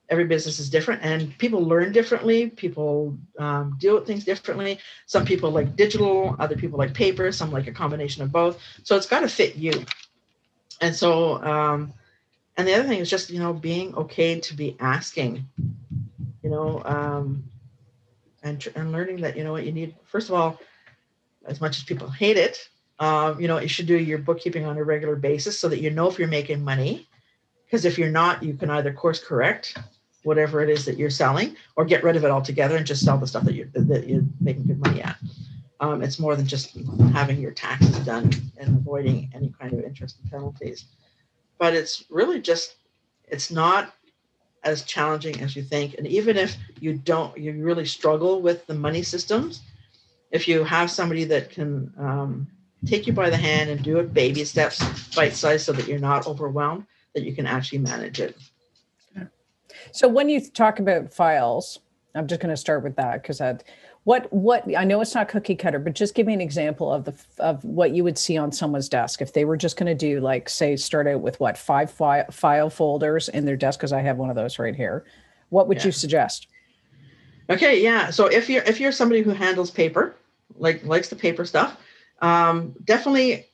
every 0.09 0.25
business 0.25 0.59
is 0.59 0.69
different 0.69 1.01
and 1.03 1.37
people 1.37 1.61
learn 1.61 1.91
differently 1.91 2.49
people 2.49 3.17
um, 3.39 3.75
deal 3.79 3.95
with 3.95 4.05
things 4.05 4.23
differently 4.23 4.79
some 5.07 5.25
people 5.25 5.49
like 5.49 5.75
digital 5.75 6.35
other 6.39 6.55
people 6.55 6.77
like 6.77 6.93
paper 6.93 7.31
some 7.31 7.51
like 7.51 7.67
a 7.67 7.71
combination 7.71 8.21
of 8.21 8.31
both 8.31 8.61
so 8.83 8.95
it's 8.95 9.07
got 9.07 9.21
to 9.21 9.27
fit 9.27 9.55
you 9.55 9.73
and 10.81 10.95
so 10.95 11.43
um, 11.43 11.93
and 12.57 12.67
the 12.67 12.73
other 12.73 12.87
thing 12.87 12.99
is 12.99 13.09
just 13.09 13.29
you 13.29 13.39
know 13.39 13.53
being 13.53 13.95
okay 13.95 14.39
to 14.39 14.53
be 14.55 14.75
asking 14.79 15.45
you 16.43 16.49
know 16.49 16.81
um, 16.85 17.43
and, 18.43 18.67
and 18.75 18.91
learning 18.91 19.21
that 19.21 19.35
you 19.35 19.43
know 19.43 19.51
what 19.51 19.65
you 19.65 19.71
need 19.71 19.95
first 20.05 20.29
of 20.29 20.35
all 20.35 20.59
as 21.45 21.61
much 21.61 21.77
as 21.77 21.83
people 21.83 22.09
hate 22.09 22.37
it 22.37 22.69
um, 22.99 23.39
you 23.39 23.47
know 23.47 23.59
you 23.59 23.67
should 23.67 23.87
do 23.87 23.97
your 23.97 24.17
bookkeeping 24.17 24.65
on 24.65 24.77
a 24.77 24.83
regular 24.83 25.15
basis 25.15 25.59
so 25.59 25.67
that 25.67 25.81
you 25.81 25.89
know 25.89 26.07
if 26.07 26.17
you're 26.17 26.27
making 26.27 26.63
money. 26.63 27.07
Because 27.65 27.83
if 27.83 27.97
you're 27.97 28.11
not 28.11 28.43
you 28.43 28.53
can 28.53 28.69
either 28.69 28.93
course 28.93 29.23
correct 29.23 29.77
whatever 30.23 30.61
it 30.61 30.69
is 30.69 30.85
that 30.85 30.97
you're 30.97 31.09
selling 31.09 31.55
or 31.75 31.85
get 31.85 32.03
rid 32.03 32.15
of 32.15 32.23
it 32.23 32.31
altogether 32.31 32.77
and 32.77 32.85
just 32.85 33.03
sell 33.03 33.17
the 33.17 33.27
stuff 33.27 33.43
that 33.43 33.53
you're 33.53 33.67
that 33.73 34.07
you're 34.07 34.23
making 34.39 34.63
good 34.63 34.79
money 34.79 35.01
at. 35.01 35.17
Um, 35.81 36.01
it's 36.01 36.19
more 36.19 36.35
than 36.37 36.47
just 36.47 36.77
having 37.11 37.39
your 37.39 37.51
taxes 37.51 37.99
done 37.99 38.31
and 38.57 38.77
avoiding 38.77 39.29
any 39.35 39.53
kind 39.59 39.73
of 39.73 39.83
interest 39.83 40.17
and 40.21 40.31
penalties 40.31 40.85
but 41.57 41.73
it's 41.73 42.05
really 42.09 42.39
just 42.39 42.75
it's 43.27 43.51
not 43.51 43.93
as 44.63 44.83
challenging 44.83 45.39
as 45.41 45.55
you 45.55 45.61
think. 45.61 45.95
And 45.97 46.07
even 46.07 46.37
if 46.37 46.57
you 46.79 46.93
don't 46.93 47.37
you 47.37 47.53
really 47.53 47.85
struggle 47.85 48.41
with 48.41 48.65
the 48.67 48.73
money 48.73 49.03
systems 49.03 49.61
if 50.31 50.47
you 50.47 50.63
have 50.63 50.91
somebody 50.91 51.23
that 51.23 51.49
can 51.49 51.93
um, 51.97 52.47
take 52.85 53.07
you 53.07 53.13
by 53.13 53.29
the 53.29 53.37
hand 53.37 53.69
and 53.69 53.81
do 53.83 53.99
it 53.99 54.13
baby 54.13 54.43
steps 54.43 54.79
bite 55.15 55.33
size 55.33 55.63
so 55.63 55.71
that 55.71 55.87
you're 55.87 55.99
not 55.99 56.27
overwhelmed 56.27 56.85
that 57.13 57.23
you 57.23 57.33
can 57.33 57.45
actually 57.45 57.79
manage 57.79 58.19
it. 58.19 58.37
So 59.91 60.07
when 60.07 60.27
you 60.29 60.41
talk 60.41 60.79
about 60.79 61.13
files, 61.13 61.79
I'm 62.13 62.27
just 62.27 62.41
going 62.41 62.49
to 62.49 62.57
start 62.57 62.83
with 62.83 62.95
that 62.97 63.21
because 63.21 63.37
that 63.37 63.63
what 64.05 64.31
what 64.31 64.63
I 64.77 64.83
know 64.83 65.01
it's 65.01 65.15
not 65.15 65.27
cookie 65.27 65.55
cutter, 65.55 65.79
but 65.79 65.93
just 65.93 66.13
give 66.13 66.27
me 66.27 66.33
an 66.33 66.41
example 66.41 66.93
of 66.93 67.05
the 67.05 67.13
of 67.39 67.63
what 67.65 67.91
you 67.91 68.03
would 68.03 68.19
see 68.19 68.37
on 68.37 68.51
someone's 68.51 68.87
desk 68.87 69.19
if 69.19 69.33
they 69.33 69.45
were 69.45 69.57
just 69.57 69.77
going 69.77 69.87
to 69.87 69.95
do 69.95 70.21
like 70.21 70.47
say 70.47 70.75
start 70.75 71.07
out 71.07 71.21
with 71.21 71.39
what 71.39 71.57
five 71.57 71.91
file, 71.91 72.25
file 72.31 72.69
folders 72.69 73.29
in 73.29 73.45
their 73.45 73.57
desk 73.57 73.79
because 73.79 73.91
I 73.91 74.01
have 74.01 74.17
one 74.17 74.29
of 74.29 74.35
those 74.35 74.59
right 74.59 74.75
here. 74.75 75.05
What 75.49 75.67
would 75.67 75.79
yeah. 75.79 75.85
you 75.85 75.91
suggest? 75.91 76.47
Okay, 77.49 77.81
yeah. 77.81 78.11
So 78.11 78.27
if 78.27 78.47
you're 78.47 78.63
if 78.63 78.79
you're 78.79 78.91
somebody 78.91 79.23
who 79.23 79.31
handles 79.31 79.71
paper, 79.71 80.15
like 80.55 80.85
likes 80.85 81.09
the 81.09 81.15
paper 81.15 81.43
stuff, 81.43 81.75
um, 82.21 82.75
definitely 82.83 83.47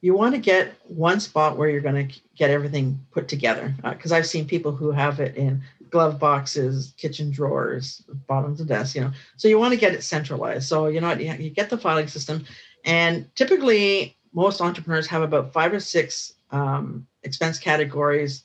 you 0.00 0.14
want 0.14 0.34
to 0.34 0.40
get 0.40 0.74
one 0.88 1.20
spot 1.20 1.56
where 1.56 1.68
you're 1.68 1.80
going 1.80 2.08
to 2.08 2.20
get 2.36 2.50
everything 2.50 2.98
put 3.10 3.26
together 3.26 3.74
because 3.82 4.12
uh, 4.12 4.14
i've 4.14 4.26
seen 4.26 4.46
people 4.46 4.70
who 4.70 4.92
have 4.92 5.18
it 5.18 5.36
in 5.36 5.60
glove 5.90 6.18
boxes 6.18 6.94
kitchen 6.96 7.30
drawers 7.30 8.02
bottoms 8.26 8.60
of 8.60 8.66
desks 8.66 8.94
you 8.94 9.00
know 9.00 9.12
so 9.36 9.48
you 9.48 9.58
want 9.58 9.72
to 9.72 9.78
get 9.78 9.94
it 9.94 10.02
centralized 10.02 10.68
so 10.68 10.86
you 10.86 11.00
know 11.00 11.12
you 11.12 11.50
get 11.50 11.70
the 11.70 11.78
filing 11.78 12.08
system 12.08 12.44
and 12.84 13.28
typically 13.34 14.16
most 14.32 14.60
entrepreneurs 14.60 15.06
have 15.06 15.22
about 15.22 15.52
five 15.52 15.72
or 15.72 15.80
six 15.80 16.34
um, 16.50 17.06
expense 17.22 17.58
categories 17.58 18.44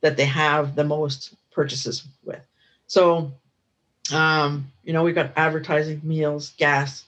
that 0.00 0.16
they 0.16 0.24
have 0.24 0.74
the 0.74 0.84
most 0.84 1.34
purchases 1.50 2.06
with 2.24 2.40
so 2.86 3.32
um, 4.12 4.70
you 4.82 4.92
know 4.92 5.02
we've 5.02 5.14
got 5.14 5.32
advertising 5.36 6.00
meals 6.02 6.50
gas 6.56 7.04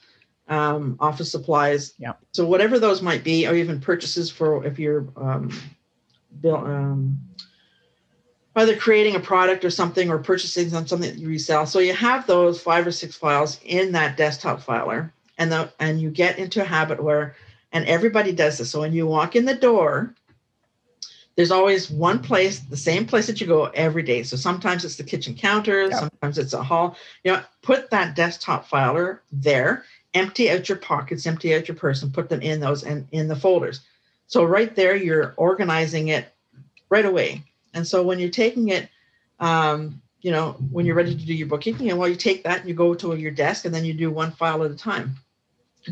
um, 0.49 0.96
office 1.01 1.31
supplies. 1.31 1.94
Yeah. 1.99 2.12
So 2.33 2.46
whatever 2.46 2.79
those 2.79 3.03
might 3.03 3.25
be, 3.25 3.46
or 3.46 3.55
even 3.55 3.81
purchases 3.81 4.31
for 4.31 4.64
if 4.64 4.79
you're 4.79 5.07
um, 5.16 5.51
bill, 6.40 6.57
um, 6.57 7.18
either 8.57 8.77
creating 8.77 9.14
a 9.14 9.21
product 9.21 9.64
or 9.64 9.71
something 9.71 10.11
or 10.11 10.19
purchasing 10.19 10.75
on 10.75 10.87
something 10.87 11.11
that 11.11 11.19
you 11.19 11.29
resell. 11.29 11.66
So 11.66 11.79
you 11.79 11.95
have 11.95 12.27
those 12.27 12.61
five 12.61 12.87
or 12.87 12.92
six 12.92 13.14
files 13.14 13.61
in 13.64 13.92
that 13.92 14.16
desktop 14.16 14.61
filer, 14.61 15.12
and 15.38 15.53
the 15.53 15.71
and 15.79 16.01
you 16.01 16.11
get 16.11 16.38
into 16.38 16.62
a 16.62 16.64
habit 16.64 17.03
where, 17.03 17.37
and 17.73 17.85
everybody 17.87 18.33
does 18.33 18.59
this. 18.59 18.71
So 18.71 18.81
when 18.81 18.92
you 18.92 19.07
walk 19.07 19.37
in 19.37 19.45
the 19.45 19.55
door, 19.55 20.14
there's 21.37 21.51
always 21.51 21.90
one 21.90 22.21
place, 22.21 22.61
the 22.61 22.77
same 22.77 23.07
place 23.07 23.27
that 23.27 23.40
you 23.40 23.47
go 23.47 23.66
every 23.66 24.03
day. 24.03 24.23
So 24.23 24.37
sometimes 24.37 24.85
it's 24.85 24.97
the 24.97 25.05
kitchen 25.05 25.35
counter, 25.35 25.88
yeah. 25.88 25.99
sometimes 25.99 26.38
it's 26.38 26.55
a 26.55 26.62
hall. 26.62 26.97
You 27.25 27.33
know, 27.33 27.42
put 27.62 27.90
that 27.90 28.16
desktop 28.16 28.66
filer 28.66 29.23
there 29.31 29.85
empty 30.16 30.51
out 30.51 30.69
your 30.69 30.79
pockets, 30.79 31.27
empty 31.27 31.55
out 31.55 31.69
your 31.69 31.77
purse, 31.77 32.03
and 32.03 32.12
put 32.12 32.29
them 32.29 32.40
in 32.40 32.59
those 32.59 32.83
and 32.83 33.07
in 33.12 33.29
the 33.29 33.37
folders. 33.37 33.81
So 34.27 34.45
right 34.45 34.75
there, 34.75 34.97
you're 34.97 35.35
organizing 35.37 36.09
it 36.09 36.35
right 36.88 37.05
away. 37.05 37.45
And 37.76 37.86
so 37.86 38.02
when 38.02 38.18
you're 38.18 38.30
taking 38.30 38.70
it, 38.70 38.88
um, 39.38 40.00
you 40.22 40.32
know, 40.32 40.52
when 40.72 40.86
you're 40.86 40.96
ready 40.96 41.14
to 41.14 41.26
do 41.26 41.34
your 41.34 41.46
bookkeeping, 41.46 41.90
and 41.90 41.98
well, 41.98 42.08
you 42.08 42.16
take 42.16 42.42
that 42.44 42.60
and 42.60 42.68
you 42.68 42.74
go 42.74 42.94
to 42.94 43.14
your 43.14 43.30
desk, 43.30 43.66
and 43.66 43.74
then 43.74 43.84
you 43.84 43.92
do 43.92 44.10
one 44.10 44.32
file 44.32 44.64
at 44.64 44.70
a 44.70 44.74
time, 44.74 45.14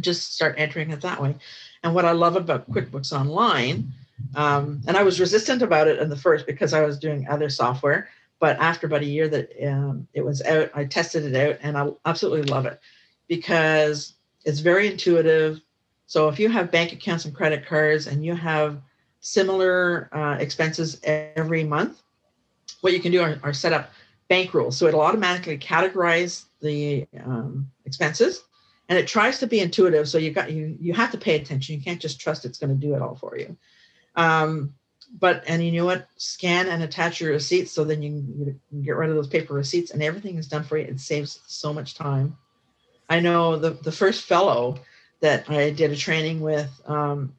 just 0.01 0.35
start 0.35 0.55
entering 0.59 0.91
it 0.91 1.03
that 1.03 1.23
way. 1.23 1.37
And 1.83 1.95
what 1.95 2.07
I 2.07 2.13
love 2.13 2.37
about 2.37 2.69
QuickBooks 2.71 3.13
Online, 3.13 3.93
um, 4.35 4.81
and 4.89 4.97
I 4.97 5.03
was 5.03 5.21
resistant 5.21 5.61
about 5.61 5.87
it 5.87 5.99
in 5.99 6.09
the 6.09 6.17
first 6.17 6.47
because 6.47 6.73
I 6.73 6.81
was 6.81 6.99
doing 6.99 7.29
other 7.29 7.51
software, 7.51 8.09
but 8.41 8.59
after 8.59 8.87
about 8.87 9.03
a 9.03 9.07
year 9.07 9.29
that 9.29 9.51
um, 9.69 10.09
it 10.15 10.25
was 10.25 10.43
out, 10.43 10.71
I 10.75 10.87
tested 10.87 11.25
it 11.27 11.37
out, 11.37 11.59
and 11.63 11.77
I 11.77 11.91
absolutely 12.07 12.45
love 12.45 12.65
it 12.65 12.81
because 13.29 14.15
it's 14.47 14.61
very 14.61 14.91
intuitive. 14.91 15.61
So 16.07 16.29
if 16.29 16.41
you 16.41 16.49
have 16.49 16.73
bank 16.73 16.93
accounts 16.93 17.27
and 17.27 17.35
credit 17.35 17.67
cards 17.67 18.07
and 18.07 18.25
you 18.25 18.35
have 18.35 18.81
similar 19.25 20.11
uh, 20.13 20.37
expenses 20.39 21.01
every 21.03 21.65
month, 21.65 22.03
what 22.83 22.93
you 22.93 23.01
can 23.01 23.11
do 23.11 23.23
are, 23.23 23.41
are, 23.43 23.55
set 23.55 23.73
up 23.73 23.91
bank 24.29 24.53
rules. 24.53 24.77
So 24.77 24.87
it'll 24.87 25.01
automatically 25.01 25.57
categorize 25.57 26.45
the 26.61 27.07
um, 27.25 27.71
expenses 27.87 28.45
and 28.91 28.99
it 28.99 29.09
tries 29.09 29.39
to 29.39 29.47
be 29.47 29.61
intuitive. 29.61 30.11
So 30.11 30.19
you 30.19 30.31
got 30.31 30.53
you 30.53 30.77
you 30.79 30.93
have 30.93 31.11
to 31.13 31.19
pay 31.19 31.37
attention. 31.37 31.75
You 31.75 31.81
can't 31.81 32.03
just 32.03 32.21
trust 32.21 32.45
it's 32.45 32.59
going 32.59 32.79
to 32.79 32.87
do 32.87 32.95
it 32.95 33.01
all 33.01 33.17
for 33.17 33.39
you. 33.39 33.57
Um, 34.15 34.75
but 35.19 35.43
and 35.47 35.65
you 35.65 35.73
know 35.73 35.87
what? 35.87 36.07
Scan 36.19 36.69
and 36.69 36.83
attach 36.83 37.19
your 37.19 37.33
receipts 37.33 37.73
so 37.73 37.83
then 37.83 38.03
you 38.03 38.11
can, 38.11 38.61
you 38.73 38.83
get 38.85 38.97
rid 38.97 39.09
of 39.09 39.17
those 39.17 39.29
paper 39.29 39.55
receipts 39.55 39.91
and 39.91 40.03
everything 40.03 40.37
is 40.37 40.49
done 40.49 40.65
for 40.65 40.77
you. 40.77 40.85
It 40.85 41.01
saves 41.01 41.41
so 41.47 41.73
much 41.73 41.95
time. 41.95 42.37
I 43.09 43.21
know 43.21 43.57
the 43.57 43.71
the 43.71 43.93
first 43.93 44.25
fellow 44.25 44.81
that 45.21 45.49
I 45.49 45.71
did 45.71 45.93
a 45.93 45.97
training 45.97 46.41
with. 46.41 46.71
Um, 46.85 47.33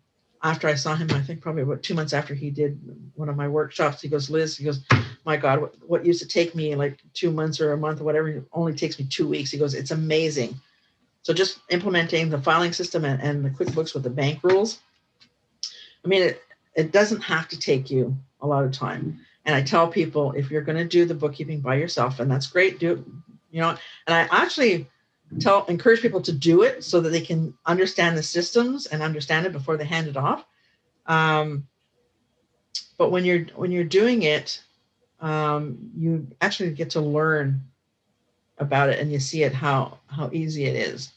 after 0.45 0.67
I 0.67 0.75
saw 0.75 0.95
him, 0.95 1.09
I 1.11 1.21
think 1.21 1.41
probably 1.41 1.63
about 1.63 1.81
two 1.81 1.95
months 1.95 2.13
after 2.13 2.35
he 2.35 2.51
did 2.51 2.79
one 3.15 3.29
of 3.29 3.35
my 3.35 3.47
workshops, 3.47 3.99
he 3.99 4.07
goes, 4.07 4.29
Liz, 4.29 4.55
he 4.55 4.63
goes, 4.63 4.85
my 5.25 5.37
God, 5.37 5.59
what, 5.59 5.75
what 5.87 6.05
used 6.05 6.21
to 6.21 6.27
take 6.27 6.53
me 6.53 6.75
like 6.75 6.99
two 7.15 7.31
months 7.31 7.59
or 7.59 7.73
a 7.73 7.77
month 7.77 7.99
or 7.99 8.03
whatever, 8.03 8.45
only 8.53 8.75
takes 8.75 8.99
me 8.99 9.07
two 9.09 9.27
weeks. 9.27 9.49
He 9.49 9.57
goes, 9.57 9.73
it's 9.73 9.89
amazing. 9.89 10.53
So 11.23 11.33
just 11.33 11.61
implementing 11.69 12.29
the 12.29 12.39
filing 12.39 12.73
system 12.73 13.05
and, 13.05 13.19
and 13.23 13.43
the 13.43 13.49
QuickBooks 13.49 13.95
with 13.95 14.03
the 14.03 14.11
bank 14.11 14.43
rules. 14.43 14.77
I 16.03 16.07
mean, 16.07 16.21
it, 16.21 16.43
it 16.75 16.91
doesn't 16.91 17.21
have 17.21 17.47
to 17.47 17.59
take 17.59 17.89
you 17.89 18.15
a 18.39 18.45
lot 18.45 18.63
of 18.63 18.71
time. 18.71 19.19
And 19.45 19.55
I 19.55 19.63
tell 19.63 19.87
people 19.87 20.33
if 20.33 20.51
you're 20.51 20.61
going 20.61 20.77
to 20.77 20.85
do 20.85 21.05
the 21.05 21.15
bookkeeping 21.15 21.59
by 21.59 21.75
yourself, 21.75 22.19
and 22.19 22.29
that's 22.29 22.45
great, 22.45 22.77
do 22.77 23.03
you 23.49 23.61
know, 23.61 23.69
and 24.05 24.15
I 24.15 24.27
actually 24.43 24.87
tell 25.39 25.65
encourage 25.65 26.01
people 26.01 26.21
to 26.21 26.31
do 26.31 26.63
it 26.63 26.83
so 26.83 27.01
that 27.01 27.09
they 27.09 27.21
can 27.21 27.53
understand 27.65 28.17
the 28.17 28.23
systems 28.23 28.85
and 28.85 29.01
understand 29.01 29.45
it 29.45 29.51
before 29.51 29.77
they 29.77 29.85
hand 29.85 30.07
it 30.07 30.17
off. 30.17 30.45
Um, 31.05 31.67
but 32.97 33.11
when 33.11 33.25
you're 33.25 33.45
when 33.55 33.71
you're 33.71 33.83
doing 33.83 34.23
it, 34.23 34.61
um, 35.19 35.91
you 35.95 36.27
actually 36.41 36.71
get 36.71 36.91
to 36.91 37.01
learn 37.01 37.61
about 38.57 38.89
it 38.89 38.99
and 38.99 39.11
you 39.11 39.19
see 39.19 39.43
it 39.43 39.53
how 39.53 39.99
how 40.07 40.29
easy 40.31 40.65
it 40.65 40.75
is. 40.75 41.11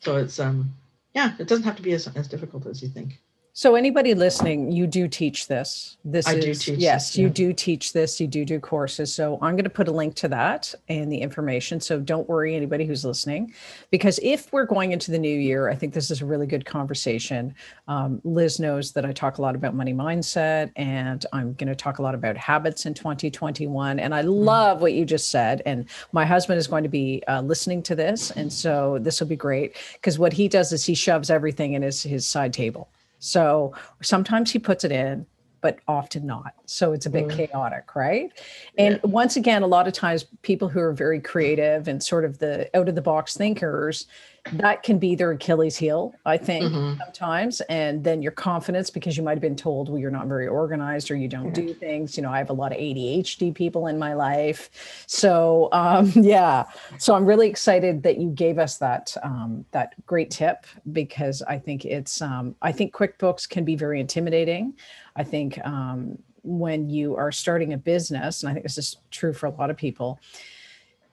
So 0.00 0.16
it's 0.16 0.38
um 0.38 0.74
yeah, 1.14 1.32
it 1.38 1.48
doesn't 1.48 1.64
have 1.64 1.76
to 1.76 1.82
be 1.82 1.92
as, 1.92 2.08
as 2.16 2.28
difficult 2.28 2.66
as 2.66 2.82
you 2.82 2.88
think. 2.88 3.20
So 3.56 3.76
anybody 3.76 4.14
listening, 4.14 4.72
you 4.72 4.88
do 4.88 5.06
teach 5.06 5.46
this. 5.46 5.96
This 6.04 6.26
I 6.26 6.32
is 6.32 6.44
do 6.44 6.72
teach 6.72 6.80
yes, 6.80 7.10
this, 7.10 7.18
you 7.18 7.28
yeah. 7.28 7.32
do 7.34 7.52
teach 7.52 7.92
this. 7.92 8.20
You 8.20 8.26
do 8.26 8.44
do 8.44 8.58
courses. 8.58 9.14
So 9.14 9.38
I'm 9.40 9.54
going 9.54 9.62
to 9.62 9.70
put 9.70 9.86
a 9.86 9.92
link 9.92 10.16
to 10.16 10.28
that 10.28 10.74
and 10.88 11.10
the 11.10 11.18
information. 11.18 11.80
So 11.80 12.00
don't 12.00 12.28
worry, 12.28 12.56
anybody 12.56 12.84
who's 12.84 13.04
listening, 13.04 13.54
because 13.92 14.18
if 14.24 14.52
we're 14.52 14.64
going 14.64 14.90
into 14.90 15.12
the 15.12 15.20
new 15.20 15.38
year, 15.38 15.68
I 15.68 15.76
think 15.76 15.94
this 15.94 16.10
is 16.10 16.20
a 16.20 16.26
really 16.26 16.48
good 16.48 16.66
conversation. 16.66 17.54
Um, 17.86 18.20
Liz 18.24 18.58
knows 18.58 18.90
that 18.90 19.04
I 19.04 19.12
talk 19.12 19.38
a 19.38 19.42
lot 19.42 19.54
about 19.54 19.72
money 19.72 19.94
mindset, 19.94 20.72
and 20.74 21.24
I'm 21.32 21.52
going 21.52 21.68
to 21.68 21.76
talk 21.76 22.00
a 22.00 22.02
lot 22.02 22.16
about 22.16 22.36
habits 22.36 22.86
in 22.86 22.94
2021. 22.94 24.00
And 24.00 24.12
I 24.12 24.22
love 24.22 24.82
what 24.82 24.94
you 24.94 25.04
just 25.04 25.30
said. 25.30 25.62
And 25.64 25.88
my 26.10 26.26
husband 26.26 26.58
is 26.58 26.66
going 26.66 26.82
to 26.82 26.88
be 26.88 27.22
uh, 27.28 27.40
listening 27.42 27.84
to 27.84 27.94
this, 27.94 28.32
and 28.32 28.52
so 28.52 28.98
this 29.00 29.20
will 29.20 29.28
be 29.28 29.36
great 29.36 29.76
because 29.92 30.18
what 30.18 30.32
he 30.32 30.48
does 30.48 30.72
is 30.72 30.84
he 30.84 30.96
shoves 30.96 31.30
everything 31.30 31.74
in 31.74 31.82
his 31.82 32.02
his 32.02 32.26
side 32.26 32.52
table. 32.52 32.88
So 33.24 33.72
sometimes 34.02 34.50
he 34.52 34.58
puts 34.58 34.84
it 34.84 34.92
in, 34.92 35.24
but 35.62 35.78
often 35.88 36.26
not. 36.26 36.52
So 36.66 36.92
it's 36.92 37.06
a 37.06 37.10
bit 37.10 37.26
Mm. 37.26 37.30
chaotic, 37.48 37.96
right? 37.96 38.30
And 38.76 39.00
once 39.02 39.36
again, 39.36 39.62
a 39.62 39.66
lot 39.66 39.88
of 39.88 39.94
times 39.94 40.26
people 40.42 40.68
who 40.68 40.78
are 40.78 40.92
very 40.92 41.20
creative 41.20 41.88
and 41.88 42.02
sort 42.02 42.26
of 42.26 42.38
the 42.38 42.68
out 42.76 42.86
of 42.86 42.94
the 42.96 43.00
box 43.00 43.34
thinkers, 43.34 44.06
that 44.52 44.82
can 44.82 44.98
be 44.98 45.14
their 45.14 45.30
Achilles 45.30 45.76
heel, 45.76 46.14
I 46.26 46.36
think, 46.36 46.70
Mhm. 46.70 46.98
sometimes. 46.98 47.60
And 47.62 48.04
then 48.04 48.20
your 48.22 48.32
confidence, 48.32 48.90
because 48.90 49.16
you 49.16 49.22
might 49.22 49.32
have 49.32 49.40
been 49.40 49.56
told, 49.56 49.88
well, 49.88 49.98
you're 49.98 50.10
not 50.10 50.26
very 50.26 50.46
organized 50.46 51.10
or 51.10 51.16
you 51.16 51.28
don't 51.28 51.54
do 51.54 51.72
things. 51.72 52.16
You 52.16 52.22
know, 52.22 52.30
I 52.30 52.38
have 52.38 52.50
a 52.50 52.54
lot 52.54 52.70
of 52.72 52.78
ADHD 52.78 53.52
people 53.52 53.86
in 53.86 53.98
my 53.98 54.12
life. 54.12 55.04
So 55.06 55.70
um, 55.72 56.12
yeah. 56.14 56.64
So 56.98 57.14
I'm 57.14 57.24
really 57.24 57.48
excited 57.48 58.02
that 58.02 58.18
you 58.18 58.28
gave 58.30 58.58
us 58.58 58.76
that 58.78 59.16
um, 59.22 59.64
that 59.70 59.94
great 60.04 60.30
tip 60.30 60.66
because 60.92 61.42
I 61.42 61.58
think 61.58 61.86
it's 61.86 62.20
um, 62.20 62.54
I 62.60 62.70
think 62.70 62.92
QuickBooks 62.92 63.48
can 63.48 63.64
be 63.64 63.76
very 63.76 63.98
intimidating. 63.98 64.74
I 65.16 65.24
think 65.24 65.64
um, 65.66 66.18
when 66.42 66.90
you 66.90 67.16
are 67.16 67.32
starting 67.32 67.72
a 67.72 67.78
business, 67.78 68.42
and 68.42 68.50
I 68.50 68.52
think 68.52 68.64
this 68.64 68.76
is 68.76 68.98
true 69.10 69.32
for 69.32 69.46
a 69.46 69.50
lot 69.50 69.70
of 69.70 69.76
people, 69.78 70.20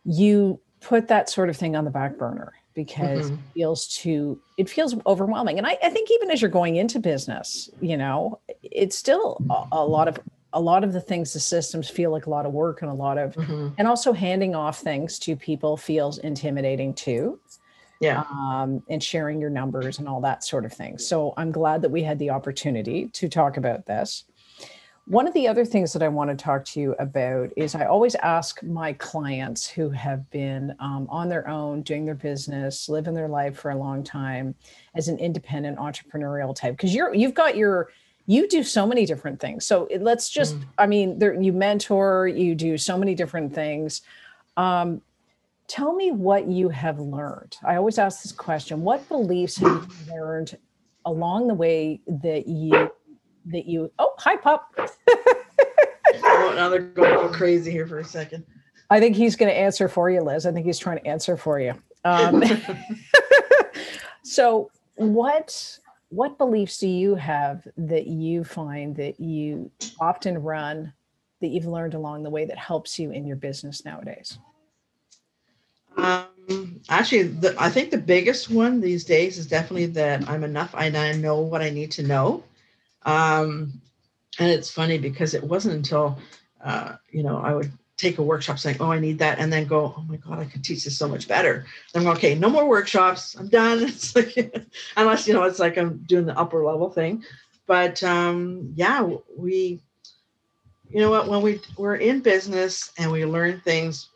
you 0.03 0.59
put 0.81 1.07
that 1.07 1.29
sort 1.29 1.47
of 1.47 1.55
thing 1.55 1.75
on 1.77 1.85
the 1.85 1.91
back 1.91 2.17
burner 2.17 2.53
because 2.73 3.29
Mhm. 3.29 3.33
it 3.33 3.39
feels 3.53 3.87
too 3.87 4.41
it 4.57 4.69
feels 4.69 4.95
overwhelming 5.05 5.57
and 5.57 5.67
I, 5.67 5.77
I 5.83 5.89
think 5.89 6.09
even 6.11 6.31
as 6.31 6.41
you're 6.41 6.51
going 6.51 6.75
into 6.77 6.99
business 6.99 7.69
you 7.79 7.97
know 7.97 8.41
it's 8.63 8.97
still 8.97 9.43
a, 9.49 9.63
a 9.73 9.85
lot 9.85 10.07
of 10.07 10.19
a 10.53 10.61
lot 10.61 10.83
of 10.83 10.93
the 10.93 11.01
things 11.01 11.33
the 11.33 11.39
systems 11.39 11.89
feel 11.89 12.11
like 12.11 12.25
a 12.25 12.29
lot 12.29 12.45
of 12.45 12.53
work 12.53 12.81
and 12.81 12.91
a 12.91 12.93
lot 12.93 13.17
of 13.17 13.37
Mhm. 13.37 13.77
and 13.77 13.87
also 13.87 14.13
handing 14.13 14.55
off 14.55 14.79
things 14.79 15.19
to 15.19 15.35
people 15.35 15.77
feels 15.77 16.17
intimidating 16.19 16.93
too 16.93 17.39
Yeah. 17.99 18.23
um, 18.27 18.83
and 18.89 19.01
sharing 19.01 19.39
your 19.39 19.49
numbers 19.49 19.99
and 19.99 20.07
all 20.07 20.21
that 20.21 20.43
sort 20.43 20.65
of 20.65 20.73
thing. 20.73 20.97
So 20.97 21.33
I'm 21.37 21.51
glad 21.51 21.81
that 21.81 21.91
we 21.91 22.03
had 22.03 22.19
the 22.19 22.29
opportunity 22.31 23.07
to 23.09 23.29
talk 23.29 23.57
about 23.57 23.85
this. 23.85 24.25
One 25.07 25.27
of 25.27 25.33
the 25.33 25.47
other 25.47 25.65
things 25.65 25.93
that 25.93 26.03
I 26.03 26.07
want 26.07 26.29
to 26.29 26.35
talk 26.35 26.63
to 26.65 26.79
you 26.79 26.95
about 26.99 27.51
is 27.57 27.73
I 27.73 27.85
always 27.85 28.15
ask 28.15 28.61
my 28.63 28.93
clients 28.93 29.67
who 29.67 29.89
have 29.89 30.29
been 30.29 30.75
um, 30.79 31.07
on 31.09 31.27
their 31.27 31.47
own, 31.47 31.81
doing 31.81 32.05
their 32.05 32.15
business, 32.15 32.87
living 32.87 33.15
their 33.15 33.27
life 33.27 33.57
for 33.57 33.71
a 33.71 33.75
long 33.75 34.03
time 34.03 34.53
as 34.93 35.07
an 35.07 35.17
independent 35.17 35.79
entrepreneurial 35.79 36.55
type, 36.55 36.77
because 36.77 36.93
you're 36.93 37.13
you've 37.15 37.33
got 37.33 37.57
your 37.57 37.89
you 38.27 38.47
do 38.47 38.63
so 38.63 38.85
many 38.85 39.05
different 39.05 39.39
things. 39.39 39.65
So 39.65 39.87
let's 39.99 40.29
just, 40.29 40.55
I 40.77 40.85
mean, 40.85 41.17
there, 41.17 41.33
you 41.33 41.51
mentor, 41.51 42.27
you 42.27 42.53
do 42.53 42.77
so 42.77 42.95
many 42.95 43.15
different 43.15 43.53
things. 43.53 44.03
Um, 44.55 45.01
tell 45.67 45.93
me 45.93 46.11
what 46.11 46.47
you 46.47 46.69
have 46.69 46.99
learned. 46.99 47.57
I 47.65 47.75
always 47.75 47.97
ask 47.97 48.21
this 48.21 48.31
question: 48.31 48.83
What 48.83 49.07
beliefs 49.09 49.57
have 49.57 49.87
you 50.07 50.13
learned 50.13 50.57
along 51.05 51.47
the 51.47 51.55
way 51.55 51.99
that 52.07 52.47
you 52.47 52.91
that 53.45 53.65
you? 53.65 53.91
Oh, 53.99 54.13
hi, 54.17 54.35
pup. 54.37 54.73
Oh, 56.23 56.53
now 56.55 56.69
they're 56.69 56.81
going 56.81 57.11
to 57.11 57.15
go 57.15 57.29
crazy 57.29 57.71
here 57.71 57.87
for 57.87 57.99
a 57.99 58.05
second. 58.05 58.45
I 58.89 58.99
think 58.99 59.15
he's 59.15 59.35
going 59.35 59.49
to 59.49 59.57
answer 59.57 59.87
for 59.87 60.09
you, 60.09 60.21
Liz. 60.21 60.45
I 60.45 60.51
think 60.51 60.65
he's 60.65 60.79
trying 60.79 60.97
to 60.97 61.07
answer 61.07 61.37
for 61.37 61.59
you. 61.59 61.73
Um, 62.03 62.43
so, 64.23 64.69
what 64.95 65.79
what 66.09 66.37
beliefs 66.37 66.77
do 66.79 66.87
you 66.87 67.15
have 67.15 67.65
that 67.77 68.07
you 68.07 68.43
find 68.43 68.95
that 68.97 69.19
you 69.19 69.71
often 69.99 70.37
run 70.37 70.91
that 71.39 71.47
you've 71.47 71.65
learned 71.65 71.93
along 71.93 72.23
the 72.23 72.29
way 72.29 72.45
that 72.45 72.57
helps 72.57 72.99
you 72.99 73.11
in 73.11 73.25
your 73.25 73.37
business 73.37 73.85
nowadays? 73.85 74.37
Um, 75.95 76.81
actually, 76.89 77.23
the, 77.23 77.55
I 77.57 77.69
think 77.69 77.91
the 77.91 77.97
biggest 77.97 78.49
one 78.49 78.81
these 78.81 79.05
days 79.05 79.37
is 79.37 79.47
definitely 79.47 79.87
that 79.87 80.27
I'm 80.29 80.43
enough 80.43 80.75
and 80.77 80.97
I 80.97 81.13
know 81.13 81.39
what 81.39 81.61
I 81.61 81.69
need 81.69 81.91
to 81.91 82.03
know. 82.03 82.43
Um, 83.03 83.81
and 84.39 84.49
it's 84.49 84.71
funny 84.71 84.97
because 84.97 85.33
it 85.33 85.43
wasn't 85.43 85.75
until, 85.75 86.17
uh, 86.63 86.95
you 87.09 87.23
know, 87.23 87.37
I 87.37 87.53
would 87.53 87.71
take 87.97 88.17
a 88.17 88.23
workshop 88.23 88.57
saying, 88.57 88.77
oh, 88.79 88.91
I 88.91 88.99
need 88.99 89.19
that. 89.19 89.39
And 89.39 89.53
then 89.53 89.65
go, 89.65 89.93
oh 89.95 90.03
my 90.07 90.17
God, 90.17 90.39
I 90.39 90.45
could 90.45 90.63
teach 90.63 90.83
this 90.83 90.97
so 90.97 91.07
much 91.07 91.27
better. 91.27 91.65
I'm 91.93 92.07
okay, 92.07 92.33
no 92.35 92.49
more 92.49 92.67
workshops. 92.67 93.35
I'm 93.35 93.47
done. 93.47 93.83
It's 93.83 94.15
like, 94.15 94.35
unless, 94.97 95.27
you 95.27 95.33
know, 95.33 95.43
it's 95.43 95.59
like 95.59 95.77
I'm 95.77 95.99
doing 96.07 96.25
the 96.25 96.37
upper 96.37 96.63
level 96.65 96.89
thing. 96.89 97.23
But 97.67 98.01
um, 98.03 98.73
yeah, 98.75 99.07
we, 99.37 99.81
you 100.89 100.99
know 100.99 101.09
what, 101.09 101.27
when 101.27 101.41
we, 101.41 101.61
we're 101.77 101.95
in 101.95 102.21
business 102.21 102.91
and 102.97 103.11
we 103.11 103.25
learn 103.25 103.61
things, 103.61 104.09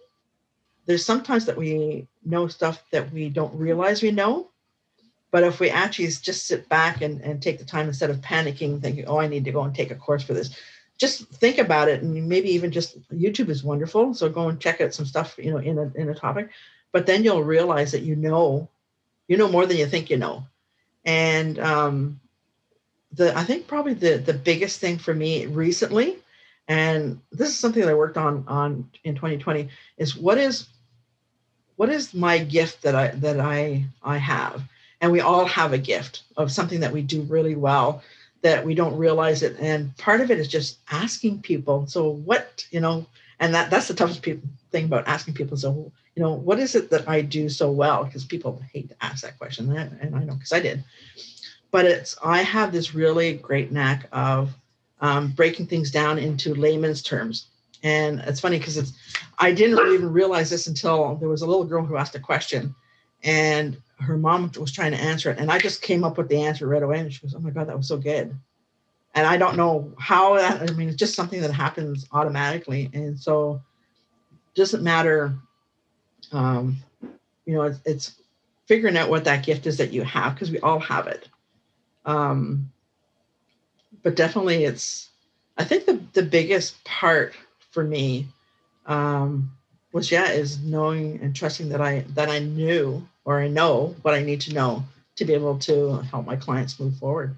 there's 0.86 1.06
sometimes 1.06 1.46
that 1.46 1.56
we 1.58 2.08
know 2.24 2.48
stuff 2.48 2.84
that 2.92 3.12
we 3.12 3.30
don't 3.30 3.54
realize 3.56 4.02
we 4.02 4.12
know. 4.12 4.50
But 5.36 5.44
if 5.44 5.60
we 5.60 5.70
actually 5.70 6.08
just 6.08 6.46
sit 6.46 6.70
back 6.70 7.02
and, 7.02 7.20
and 7.20 7.42
take 7.42 7.60
the 7.60 7.66
time 7.66 7.90
instead 7.90 8.10
of 8.10 8.22
panicking, 8.22 8.82
thinking, 8.82 9.04
oh, 9.06 9.20
I 9.20 9.28
need 9.28 9.44
to 9.44 9.52
go 9.52 9.64
and 9.64 9.76
take 9.76 9.92
a 9.92 9.96
course 9.96 10.24
for 10.24 10.34
this, 10.34 10.58
just 10.98 11.28
think 11.28 11.58
about 11.58 11.90
it. 11.90 12.02
And 12.02 12.30
maybe 12.30 12.52
even 12.52 12.72
just 12.72 12.98
YouTube 13.10 13.50
is 13.50 13.62
wonderful. 13.62 14.14
So 14.14 14.30
go 14.30 14.48
and 14.48 14.62
check 14.62 14.80
out 14.80 14.94
some 14.94 15.06
stuff, 15.06 15.36
you 15.38 15.52
know, 15.52 15.58
in 15.58 15.78
a, 15.78 15.92
in 15.96 16.08
a 16.08 16.16
topic. 16.16 16.52
But 16.94 17.06
then 17.06 17.26
you'll 17.26 17.44
realize 17.44 17.92
that 17.92 18.04
you 18.04 18.16
know, 18.16 18.70
you 19.28 19.36
know 19.36 19.50
more 19.50 19.66
than 19.66 19.76
you 19.76 19.86
think 19.88 20.10
you 20.10 20.16
know. 20.16 20.48
And 21.04 21.60
um, 21.60 22.22
the 23.12 23.38
I 23.38 23.44
think 23.44 23.68
probably 23.68 23.94
the 23.94 24.16
the 24.16 24.34
biggest 24.34 24.80
thing 24.80 24.98
for 24.98 25.14
me 25.14 25.48
recently, 25.48 26.16
and 26.70 27.20
this 27.34 27.50
is 27.50 27.60
something 27.60 27.82
that 27.82 27.92
I 27.92 27.96
worked 27.96 28.16
on 28.16 28.46
on 28.48 28.90
in 29.04 29.16
2020, 29.16 29.68
is 29.98 30.16
what 30.16 30.38
is 30.38 30.70
what 31.76 31.90
is 31.90 32.14
my 32.14 32.38
gift 32.38 32.84
that 32.84 32.96
I 32.96 33.10
that 33.10 33.42
I 33.42 33.84
I 34.02 34.16
have? 34.16 34.64
And 35.02 35.12
we 35.12 35.22
all 35.22 35.46
have 35.46 35.74
a 35.74 35.78
gift 35.78 36.24
of 36.38 36.52
something 36.52 36.80
that 36.80 36.92
we 36.94 37.02
do 37.02 37.22
really 37.24 37.56
well 37.56 38.02
that 38.42 38.64
we 38.64 38.76
don't 38.76 38.96
realize 38.96 39.42
it. 39.42 39.58
And 39.60 39.96
part 39.98 40.22
of 40.22 40.30
it 40.30 40.38
is 40.38 40.48
just 40.48 40.78
asking 40.92 41.42
people. 41.42 41.88
So 41.88 42.10
what, 42.10 42.66
you 42.72 42.80
know, 42.80 43.06
and 43.40 43.54
that 43.56 43.70
that's 43.70 43.88
the 43.88 43.94
toughest 43.94 44.24
thing 44.24 44.86
about 44.86 45.08
asking 45.08 45.34
people. 45.34 45.58
So, 45.58 45.92
you 46.16 46.24
know, 46.24 46.34
what 46.34 46.60
is 46.60 46.76
it 46.76 46.90
that 46.92 47.10
I 47.10 47.22
do 47.22 47.50
so 47.50 47.72
well? 47.72 48.06
Because 48.06 48.24
people 48.24 48.62
hate 48.72 48.90
to 48.90 48.96
ask 49.02 49.24
that 49.24 49.40
question. 49.40 49.70
And 49.70 49.80
I, 49.80 50.06
and 50.06 50.16
I 50.16 50.24
know 50.24 50.36
because 50.36 50.54
I 50.54 50.60
did. 50.60 50.84
But 51.72 51.86
it's 51.86 52.16
I 52.24 52.44
have 52.44 52.72
this 52.72 52.94
really 52.94 53.34
great 53.34 53.72
knack 53.72 54.08
of 54.12 54.56
um, 55.02 55.32
breaking 55.32 55.68
things 55.68 55.92
down 55.92 56.20
into 56.20 56.54
layman's 56.54 57.02
terms. 57.02 57.48
And 57.84 58.20
it's 58.22 58.40
funny 58.40 58.60
because 58.60 58.78
it's 58.78 58.94
I 59.40 59.52
didn't 59.52 59.94
even 59.94 60.14
realize 60.14 60.50
this 60.50 60.68
until 60.68 61.16
there 61.16 61.30
was 61.30 61.42
a 61.42 61.48
little 61.48 61.66
girl 61.66 61.84
who 61.84 61.98
asked 61.98 62.16
a 62.16 62.20
question. 62.20 62.76
and 63.24 63.82
her 64.00 64.18
mom 64.18 64.52
was 64.60 64.72
trying 64.72 64.92
to 64.92 65.00
answer 65.00 65.32
it, 65.32 65.40
and 65.40 65.52
I 65.52 65.60
just 65.60 65.82
came 65.82 66.04
up 66.04 66.18
with 66.18 66.28
the 66.28 66.42
answer 66.42 66.68
right 66.68 66.84
away, 66.84 67.00
and 67.00 67.12
she 67.12 67.22
goes, 67.22 67.36
"Oh 67.36 67.40
my 67.40 67.50
god, 67.50 67.68
that 67.68 67.78
was 67.78 67.88
so 67.88 67.98
good." 67.98 68.36
And 69.14 69.26
I 69.26 69.38
don't 69.38 69.56
know 69.56 69.94
how 69.98 70.36
that. 70.36 70.70
I 70.70 70.74
mean, 70.74 70.90
it's 70.90 70.98
just 70.98 71.16
something 71.16 71.42
that 71.42 71.52
happens 71.54 72.06
automatically, 72.12 72.90
and 72.94 73.18
so 73.20 73.62
doesn't 74.56 74.84
matter. 74.84 75.34
Um, 76.32 76.78
you 77.46 77.54
know, 77.54 77.64
it's, 77.64 77.80
it's 77.86 78.22
figuring 78.66 78.98
out 78.98 79.10
what 79.10 79.24
that 79.26 79.46
gift 79.46 79.68
is 79.68 79.78
that 79.78 79.94
you 79.94 80.04
have 80.04 80.34
because 80.34 80.52
we 80.52 80.60
all 80.60 80.80
have 80.80 81.08
it. 81.08 81.30
Um, 82.06 82.72
but 84.04 84.16
definitely, 84.16 84.66
it's. 84.66 85.10
I 85.58 85.64
think 85.64 85.86
the 85.86 86.02
the 86.14 86.24
biggest 86.24 86.84
part 86.84 87.34
for 87.72 87.84
me 87.84 88.28
um, 88.86 89.52
was 89.94 90.12
yeah 90.12 90.32
is 90.32 90.60
knowing 90.60 91.20
and 91.22 91.34
trusting 91.34 91.70
that 91.70 91.80
I 91.80 92.02
that 92.16 92.30
I 92.30 92.40
knew 92.40 93.08
or 93.26 93.42
I 93.42 93.48
know 93.48 93.96
what 94.04 94.14
I 94.14 94.24
need 94.24 94.40
to 94.42 94.54
know 94.54 94.84
to 95.16 95.26
be 95.26 95.34
able 95.34 95.58
to 95.60 95.98
help 96.12 96.26
my 96.26 96.36
clients 96.36 96.80
move 96.80 96.96
forward. 96.98 97.36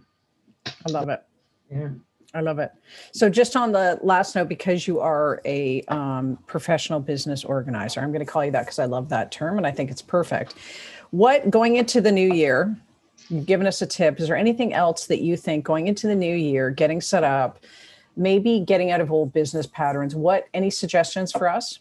I 0.65 0.91
love 0.91 1.09
it. 1.09 1.23
Yeah. 1.71 1.89
I 2.33 2.41
love 2.41 2.59
it. 2.59 2.71
So, 3.13 3.29
just 3.29 3.55
on 3.55 3.71
the 3.71 3.99
last 4.03 4.35
note, 4.35 4.49
because 4.49 4.85
you 4.87 4.99
are 4.99 5.41
a 5.45 5.81
um, 5.83 6.37
professional 6.45 6.99
business 6.99 7.45
organizer, 7.45 8.01
I'm 8.01 8.11
going 8.11 8.25
to 8.25 8.31
call 8.31 8.43
you 8.43 8.51
that 8.51 8.63
because 8.63 8.79
I 8.79 8.85
love 8.85 9.09
that 9.09 9.31
term 9.31 9.57
and 9.57 9.65
I 9.65 9.71
think 9.71 9.89
it's 9.89 10.01
perfect. 10.01 10.55
What 11.11 11.49
going 11.49 11.77
into 11.77 12.01
the 12.01 12.11
new 12.11 12.33
year, 12.33 12.75
you've 13.29 13.45
given 13.45 13.65
us 13.65 13.81
a 13.81 13.87
tip. 13.87 14.19
Is 14.19 14.27
there 14.27 14.35
anything 14.35 14.73
else 14.73 15.07
that 15.07 15.21
you 15.21 15.37
think 15.37 15.63
going 15.63 15.87
into 15.87 16.05
the 16.05 16.15
new 16.15 16.35
year, 16.35 16.69
getting 16.69 16.99
set 16.99 17.23
up, 17.23 17.59
maybe 18.17 18.59
getting 18.59 18.91
out 18.91 18.99
of 18.99 19.11
old 19.11 19.31
business 19.31 19.65
patterns? 19.65 20.13
What 20.13 20.47
any 20.53 20.69
suggestions 20.69 21.31
for 21.31 21.47
us? 21.47 21.79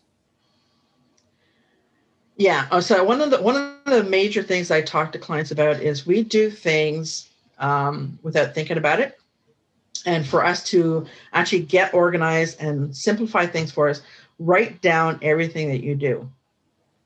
Yeah. 2.36 2.66
Oh, 2.70 2.80
so 2.80 3.02
one 3.02 3.20
of 3.22 3.30
the 3.30 3.40
one 3.40 3.56
of 3.56 3.92
the 3.92 4.04
major 4.04 4.42
things 4.42 4.70
I 4.70 4.82
talk 4.82 5.12
to 5.12 5.18
clients 5.18 5.50
about 5.50 5.80
is 5.80 6.06
we 6.06 6.22
do 6.22 6.50
things 6.50 7.28
um, 7.58 8.18
without 8.22 8.54
thinking 8.54 8.76
about 8.76 9.00
it, 9.00 9.18
and 10.04 10.26
for 10.26 10.44
us 10.44 10.62
to 10.64 11.06
actually 11.32 11.62
get 11.62 11.94
organized 11.94 12.60
and 12.60 12.94
simplify 12.94 13.46
things 13.46 13.72
for 13.72 13.88
us, 13.88 14.02
write 14.38 14.82
down 14.82 15.18
everything 15.22 15.68
that 15.68 15.82
you 15.82 15.94
do. 15.94 16.30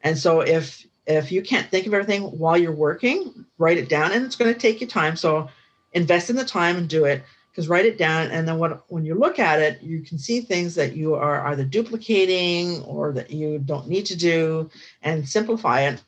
And 0.03 0.19
so 0.19 0.41
if 0.41 0.85
if 1.07 1.31
you 1.31 1.43
can't 1.43 1.71
think 1.71 1.87
of 1.87 1.95
everything 1.95 2.23
while 2.23 2.57
you're 2.57 2.73
working, 2.73 3.45
write 3.59 3.79
it 3.79 3.89
down, 3.89 4.11
and 4.11 4.25
it's 4.25 4.37
going 4.37 4.53
to 4.53 4.59
take 4.59 4.81
you 4.81 4.87
time. 4.89 5.17
So 5.17 5.49
invest 5.93 6.31
in 6.31 6.37
the 6.37 6.45
time 6.45 6.77
and 6.77 6.89
do 6.89 7.05
it 7.05 7.23
because 7.51 7.69
write 7.69 7.87
it 7.87 7.99
down 7.99 8.31
and 8.31 8.47
then 8.47 8.59
what, 8.59 8.85
when 8.91 9.05
you 9.05 9.15
look 9.15 9.39
at 9.39 9.61
it 9.61 9.83
you 9.83 10.01
can 10.01 10.19
see 10.19 10.41
things 10.41 10.75
that 10.75 10.95
you 10.95 11.15
are 11.15 11.47
either 11.49 11.65
duplicating 11.65 12.83
or 12.83 13.13
that 13.13 13.31
you 13.31 13.59
don't 13.59 13.89
need 13.89 14.07
to 14.07 14.17
do 14.17 14.71
and 15.03 15.29
simplify 15.29 15.83
it 15.83 16.03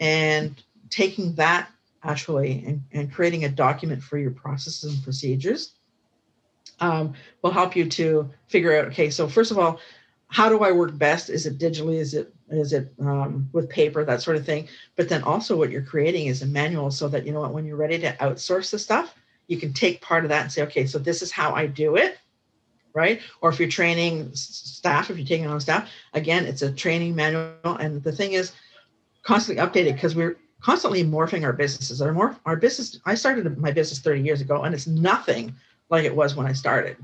and 0.00 0.62
taking 0.90 1.34
that 1.34 1.70
actually 2.02 2.64
and, 2.66 2.82
and 2.92 3.12
creating 3.12 3.44
a 3.44 3.48
document 3.48 4.02
for 4.02 4.18
your 4.18 4.30
processes 4.30 4.94
and 4.94 5.02
procedures 5.02 5.72
um, 6.80 7.14
will 7.42 7.52
help 7.52 7.76
you 7.76 7.88
to 7.88 8.28
figure 8.48 8.76
out 8.76 8.86
okay 8.86 9.10
so 9.10 9.28
first 9.28 9.50
of 9.50 9.58
all 9.58 9.80
how 10.34 10.48
do 10.48 10.64
i 10.64 10.72
work 10.72 10.98
best? 10.98 11.30
Is 11.30 11.46
it 11.46 11.58
digitally? 11.58 11.96
Is 11.96 12.12
it 12.12 12.34
is 12.50 12.72
it 12.72 12.92
um, 12.98 13.48
with 13.52 13.70
paper? 13.70 14.04
That 14.04 14.20
sort 14.20 14.36
of 14.36 14.44
thing. 14.44 14.66
But 14.96 15.08
then 15.08 15.22
also 15.22 15.56
what 15.56 15.70
you're 15.70 15.82
creating 15.82 16.26
is 16.26 16.42
a 16.42 16.46
manual 16.46 16.90
so 16.90 17.06
that 17.08 17.24
you 17.24 17.32
know 17.32 17.42
what 17.42 17.54
when 17.54 17.64
you're 17.64 17.76
ready 17.76 18.00
to 18.00 18.12
outsource 18.16 18.72
the 18.72 18.78
stuff 18.80 19.14
you 19.46 19.58
can 19.58 19.72
take 19.72 20.00
part 20.00 20.24
of 20.24 20.30
that 20.30 20.42
and 20.42 20.52
say, 20.52 20.62
okay, 20.62 20.86
so 20.86 20.98
this 20.98 21.22
is 21.22 21.30
how 21.30 21.52
I 21.52 21.66
do 21.66 21.96
it, 21.96 22.18
right? 22.94 23.20
Or 23.40 23.50
if 23.50 23.58
you're 23.58 23.68
training 23.68 24.30
staff, 24.34 25.10
if 25.10 25.18
you're 25.18 25.26
taking 25.26 25.46
on 25.46 25.60
staff, 25.60 25.90
again, 26.14 26.46
it's 26.46 26.62
a 26.62 26.72
training 26.72 27.14
manual. 27.14 27.54
And 27.64 28.02
the 28.02 28.12
thing 28.12 28.32
is, 28.32 28.52
constantly 29.24 29.64
updated 29.64 29.94
because 29.94 30.14
we're 30.14 30.36
constantly 30.60 31.02
morphing 31.04 31.44
our 31.44 31.52
businesses. 31.52 32.00
Our 32.00 32.12
more 32.12 32.36
our 32.46 32.56
business. 32.56 33.00
I 33.04 33.14
started 33.14 33.58
my 33.58 33.72
business 33.72 33.98
30 34.00 34.20
years 34.20 34.40
ago, 34.40 34.62
and 34.62 34.74
it's 34.74 34.86
nothing 34.86 35.54
like 35.90 36.04
it 36.04 36.14
was 36.14 36.36
when 36.36 36.46
I 36.46 36.52
started. 36.52 36.96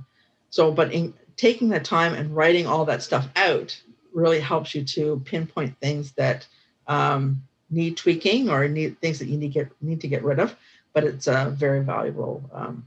So, 0.50 0.70
but 0.70 0.92
in 0.92 1.12
taking 1.36 1.68
the 1.68 1.80
time 1.80 2.14
and 2.14 2.34
writing 2.34 2.66
all 2.66 2.84
that 2.84 3.02
stuff 3.02 3.28
out 3.36 3.78
really 4.12 4.40
helps 4.40 4.74
you 4.74 4.84
to 4.84 5.22
pinpoint 5.24 5.78
things 5.80 6.12
that 6.12 6.46
um, 6.86 7.42
need 7.70 7.96
tweaking 7.96 8.50
or 8.50 8.66
need 8.68 9.00
things 9.00 9.18
that 9.18 9.28
you 9.28 9.38
need 9.38 9.52
get 9.52 9.70
need 9.80 10.00
to 10.00 10.08
get 10.08 10.24
rid 10.24 10.38
of 10.38 10.56
but 10.92 11.04
it's 11.04 11.26
a 11.26 11.54
very 11.56 11.80
valuable 11.80 12.42
um, 12.52 12.86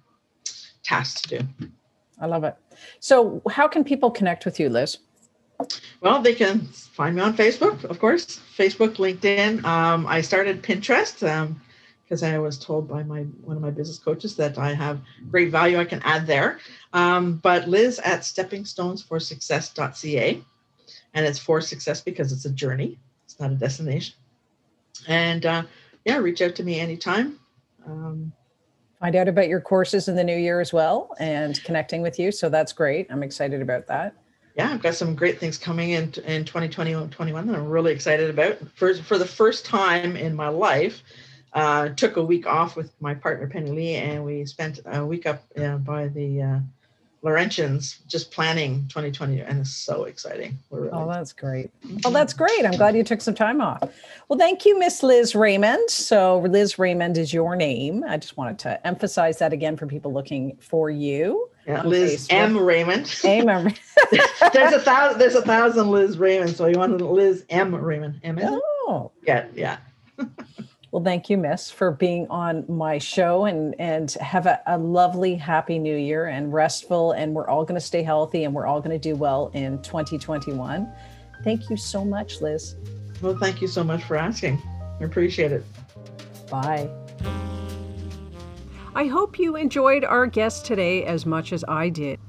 task 0.84 1.28
to 1.28 1.40
do. 1.40 1.48
I 2.20 2.28
love 2.28 2.44
it. 2.44 2.56
So, 3.00 3.42
how 3.50 3.68
can 3.68 3.84
people 3.84 4.12
connect 4.12 4.46
with 4.46 4.60
you, 4.60 4.70
Liz? 4.70 5.00
Well, 6.02 6.22
they 6.22 6.36
can 6.36 6.62
find 6.62 7.16
me 7.16 7.22
on 7.22 7.36
Facebook, 7.36 7.84
of 7.86 7.98
course, 8.00 8.42
Facebook, 8.58 8.96
LinkedIn. 8.96 9.64
Um, 9.64 10.08
I 10.08 10.20
started 10.22 10.62
Pinterest 10.62 11.20
because 12.04 12.24
um, 12.24 12.34
I 12.34 12.40
was 12.40 12.60
told 12.60 12.86
by 12.88 13.04
my 13.04 13.22
one 13.44 13.56
of 13.56 13.62
my 13.62 13.70
business 13.72 14.00
coaches 14.00 14.36
that 14.36 14.58
I 14.58 14.74
have 14.74 15.00
great 15.32 15.52
value 15.52 15.80
I 15.80 15.86
can 15.86 16.02
add 16.04 16.28
there. 16.28 16.60
Um, 16.92 17.38
but 17.38 17.70
Liz 17.70 18.00
at 18.00 18.20
steppingstonesforsuccess.ca, 18.22 20.44
and 21.14 21.26
it's 21.26 21.40
for 21.40 21.62
success 21.62 22.02
because 22.02 22.34
it's 22.34 22.46
a 22.46 22.52
journey, 22.52 23.00
it's 23.26 23.40
not 23.40 23.52
a 23.52 23.56
destination. 23.56 24.16
And 25.08 25.46
uh, 25.46 25.64
yeah, 26.06 26.18
reach 26.18 26.42
out 26.42 26.56
to 26.56 26.64
me 26.64 26.80
anytime. 26.80 27.40
Um, 27.86 28.34
Find 29.04 29.18
out 29.18 29.28
about 29.28 29.50
your 29.50 29.60
courses 29.60 30.08
in 30.08 30.16
the 30.16 30.24
new 30.24 30.38
year 30.38 30.62
as 30.62 30.72
well 30.72 31.14
and 31.20 31.62
connecting 31.66 32.02
with 32.02 32.18
you. 32.18 32.32
So 32.32 32.48
that's 32.48 32.72
great. 32.72 33.06
I'm 33.10 33.22
excited 33.22 33.62
about 33.62 33.86
that. 33.88 34.16
Yeah, 34.56 34.72
I've 34.72 34.82
got 34.82 34.96
some 34.96 35.14
great 35.14 35.42
things 35.42 35.58
coming 35.58 35.90
in 35.90 36.14
in 36.26 36.46
2020 36.46 37.10
21 37.10 37.48
that 37.48 37.56
I'm 37.58 37.68
really 37.68 37.92
excited 37.92 38.30
about. 38.30 38.60
For, 38.76 38.96
for 38.96 39.18
the 39.18 39.26
first 39.26 39.66
time 39.66 40.16
in 40.16 40.34
my 40.34 40.48
life, 40.48 41.04
uh, 41.52 41.90
took 41.90 42.16
a 42.16 42.24
week 42.24 42.48
off 42.48 42.78
with 42.78 42.94
my 43.02 43.14
partner 43.14 43.46
Penny 43.50 43.72
Lee, 43.72 43.96
and 43.96 44.24
we 44.24 44.46
spent 44.46 44.80
a 44.86 45.06
week 45.06 45.26
up 45.26 45.44
uh, 45.58 45.76
by 45.80 46.08
the 46.08 46.42
uh, 46.42 46.60
Laurentians 47.24 48.06
just 48.08 48.32
planning 48.32 48.86
2020 48.90 49.40
and 49.40 49.62
it's 49.62 49.72
so 49.72 50.04
exciting. 50.04 50.58
Really 50.70 50.90
oh, 50.92 51.08
that's 51.08 51.32
great. 51.32 51.72
Oh, 52.06 52.12
that's 52.12 52.34
great. 52.34 52.66
I'm 52.66 52.74
glad 52.74 52.96
you 52.98 53.04
took 53.04 53.22
some 53.22 53.34
time 53.34 53.62
off. 53.62 53.82
Well, 54.28 54.38
thank 54.38 54.66
you, 54.66 54.78
Miss 54.78 55.02
Liz 55.04 55.34
Raymond. 55.34 55.90
So 55.90 56.40
Liz 56.40 56.78
Raymond 56.78 57.18
is 57.18 57.34
your 57.34 57.56
name. 57.56 58.04
I 58.08 58.18
just 58.18 58.36
wanted 58.36 58.60
to 58.60 58.86
emphasize 58.86 59.40
that 59.40 59.54
again 59.54 59.78
for 59.78 59.88
people 59.88 60.12
looking 60.12 60.58
for 60.58 60.90
you. 60.90 61.50
Yeah, 61.66 61.84
Liz 61.84 62.28
Facebook. 62.28 62.34
M. 62.34 62.58
Raymond. 62.58 63.20
M. 63.24 63.74
there's 64.54 64.74
a 64.74 64.80
thousand. 64.82 65.20
There's 65.20 65.36
a 65.36 65.42
thousand 65.42 65.92
Liz 65.92 66.18
Raymond. 66.18 66.58
So 66.58 66.66
you 66.68 66.78
wanted 66.78 67.02
Liz 67.02 67.46
M. 67.50 67.74
Raymond. 67.74 68.20
M. 68.24 68.38
Oh, 68.42 69.12
yeah, 69.26 69.46
yeah. 69.56 69.78
Well, 70.94 71.04
thank 71.04 71.28
you, 71.28 71.40
Miss, 71.40 71.72
for 71.72 71.90
being 71.90 72.28
on 72.30 72.66
my 72.68 73.00
show 73.00 73.46
and 73.46 73.74
and 73.80 74.12
have 74.22 74.46
a, 74.46 74.62
a 74.68 74.78
lovely, 74.78 75.34
happy 75.34 75.80
new 75.80 75.98
year 75.98 76.28
and 76.28 76.54
restful. 76.54 77.14
And 77.14 77.34
we're 77.34 77.48
all 77.48 77.66
going 77.66 77.82
to 77.82 77.86
stay 77.86 78.04
healthy 78.04 78.44
and 78.44 78.54
we're 78.54 78.68
all 78.68 78.80
going 78.80 78.92
to 78.92 79.00
do 79.00 79.16
well 79.16 79.50
in 79.56 79.82
2021. 79.82 80.88
Thank 81.44 81.68
you 81.72 81.78
so 81.78 82.06
much, 82.06 82.42
Liz. 82.42 82.76
Well, 83.24 83.36
thank 83.36 83.60
you 83.60 83.68
so 83.68 83.84
much 83.84 84.04
for 84.04 84.18
asking. 84.18 84.62
I 85.02 85.06
appreciate 85.06 85.52
it. 85.52 85.66
Bye. 86.52 86.88
I 88.94 89.08
hope 89.08 89.40
you 89.40 89.56
enjoyed 89.56 90.04
our 90.04 90.28
guest 90.28 90.64
today 90.64 91.06
as 91.06 91.26
much 91.26 91.54
as 91.54 91.66
I 91.68 91.90
did. 91.90 92.20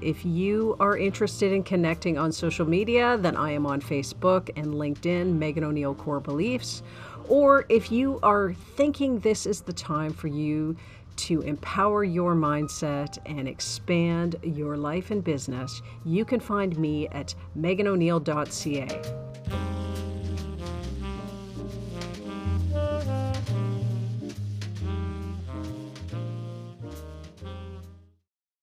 If 0.00 0.24
you 0.24 0.74
are 0.80 0.96
interested 0.96 1.52
in 1.52 1.62
connecting 1.62 2.16
on 2.16 2.32
social 2.32 2.66
media, 2.66 3.18
then 3.18 3.36
I 3.36 3.50
am 3.50 3.66
on 3.66 3.82
Facebook 3.82 4.48
and 4.56 4.68
LinkedIn, 4.68 5.34
Megan 5.34 5.64
O'Neill 5.64 5.94
Core 5.94 6.20
Beliefs 6.20 6.82
or 7.28 7.66
if 7.68 7.90
you 7.90 8.18
are 8.22 8.54
thinking 8.76 9.18
this 9.20 9.46
is 9.46 9.60
the 9.60 9.72
time 9.72 10.12
for 10.12 10.28
you 10.28 10.76
to 11.16 11.40
empower 11.42 12.04
your 12.04 12.34
mindset 12.34 13.18
and 13.26 13.48
expand 13.48 14.36
your 14.42 14.76
life 14.76 15.10
and 15.10 15.24
business, 15.24 15.82
you 16.04 16.24
can 16.24 16.40
find 16.40 16.78
me 16.78 17.08
at 17.08 17.34
meganoneil.ca. 17.58 19.25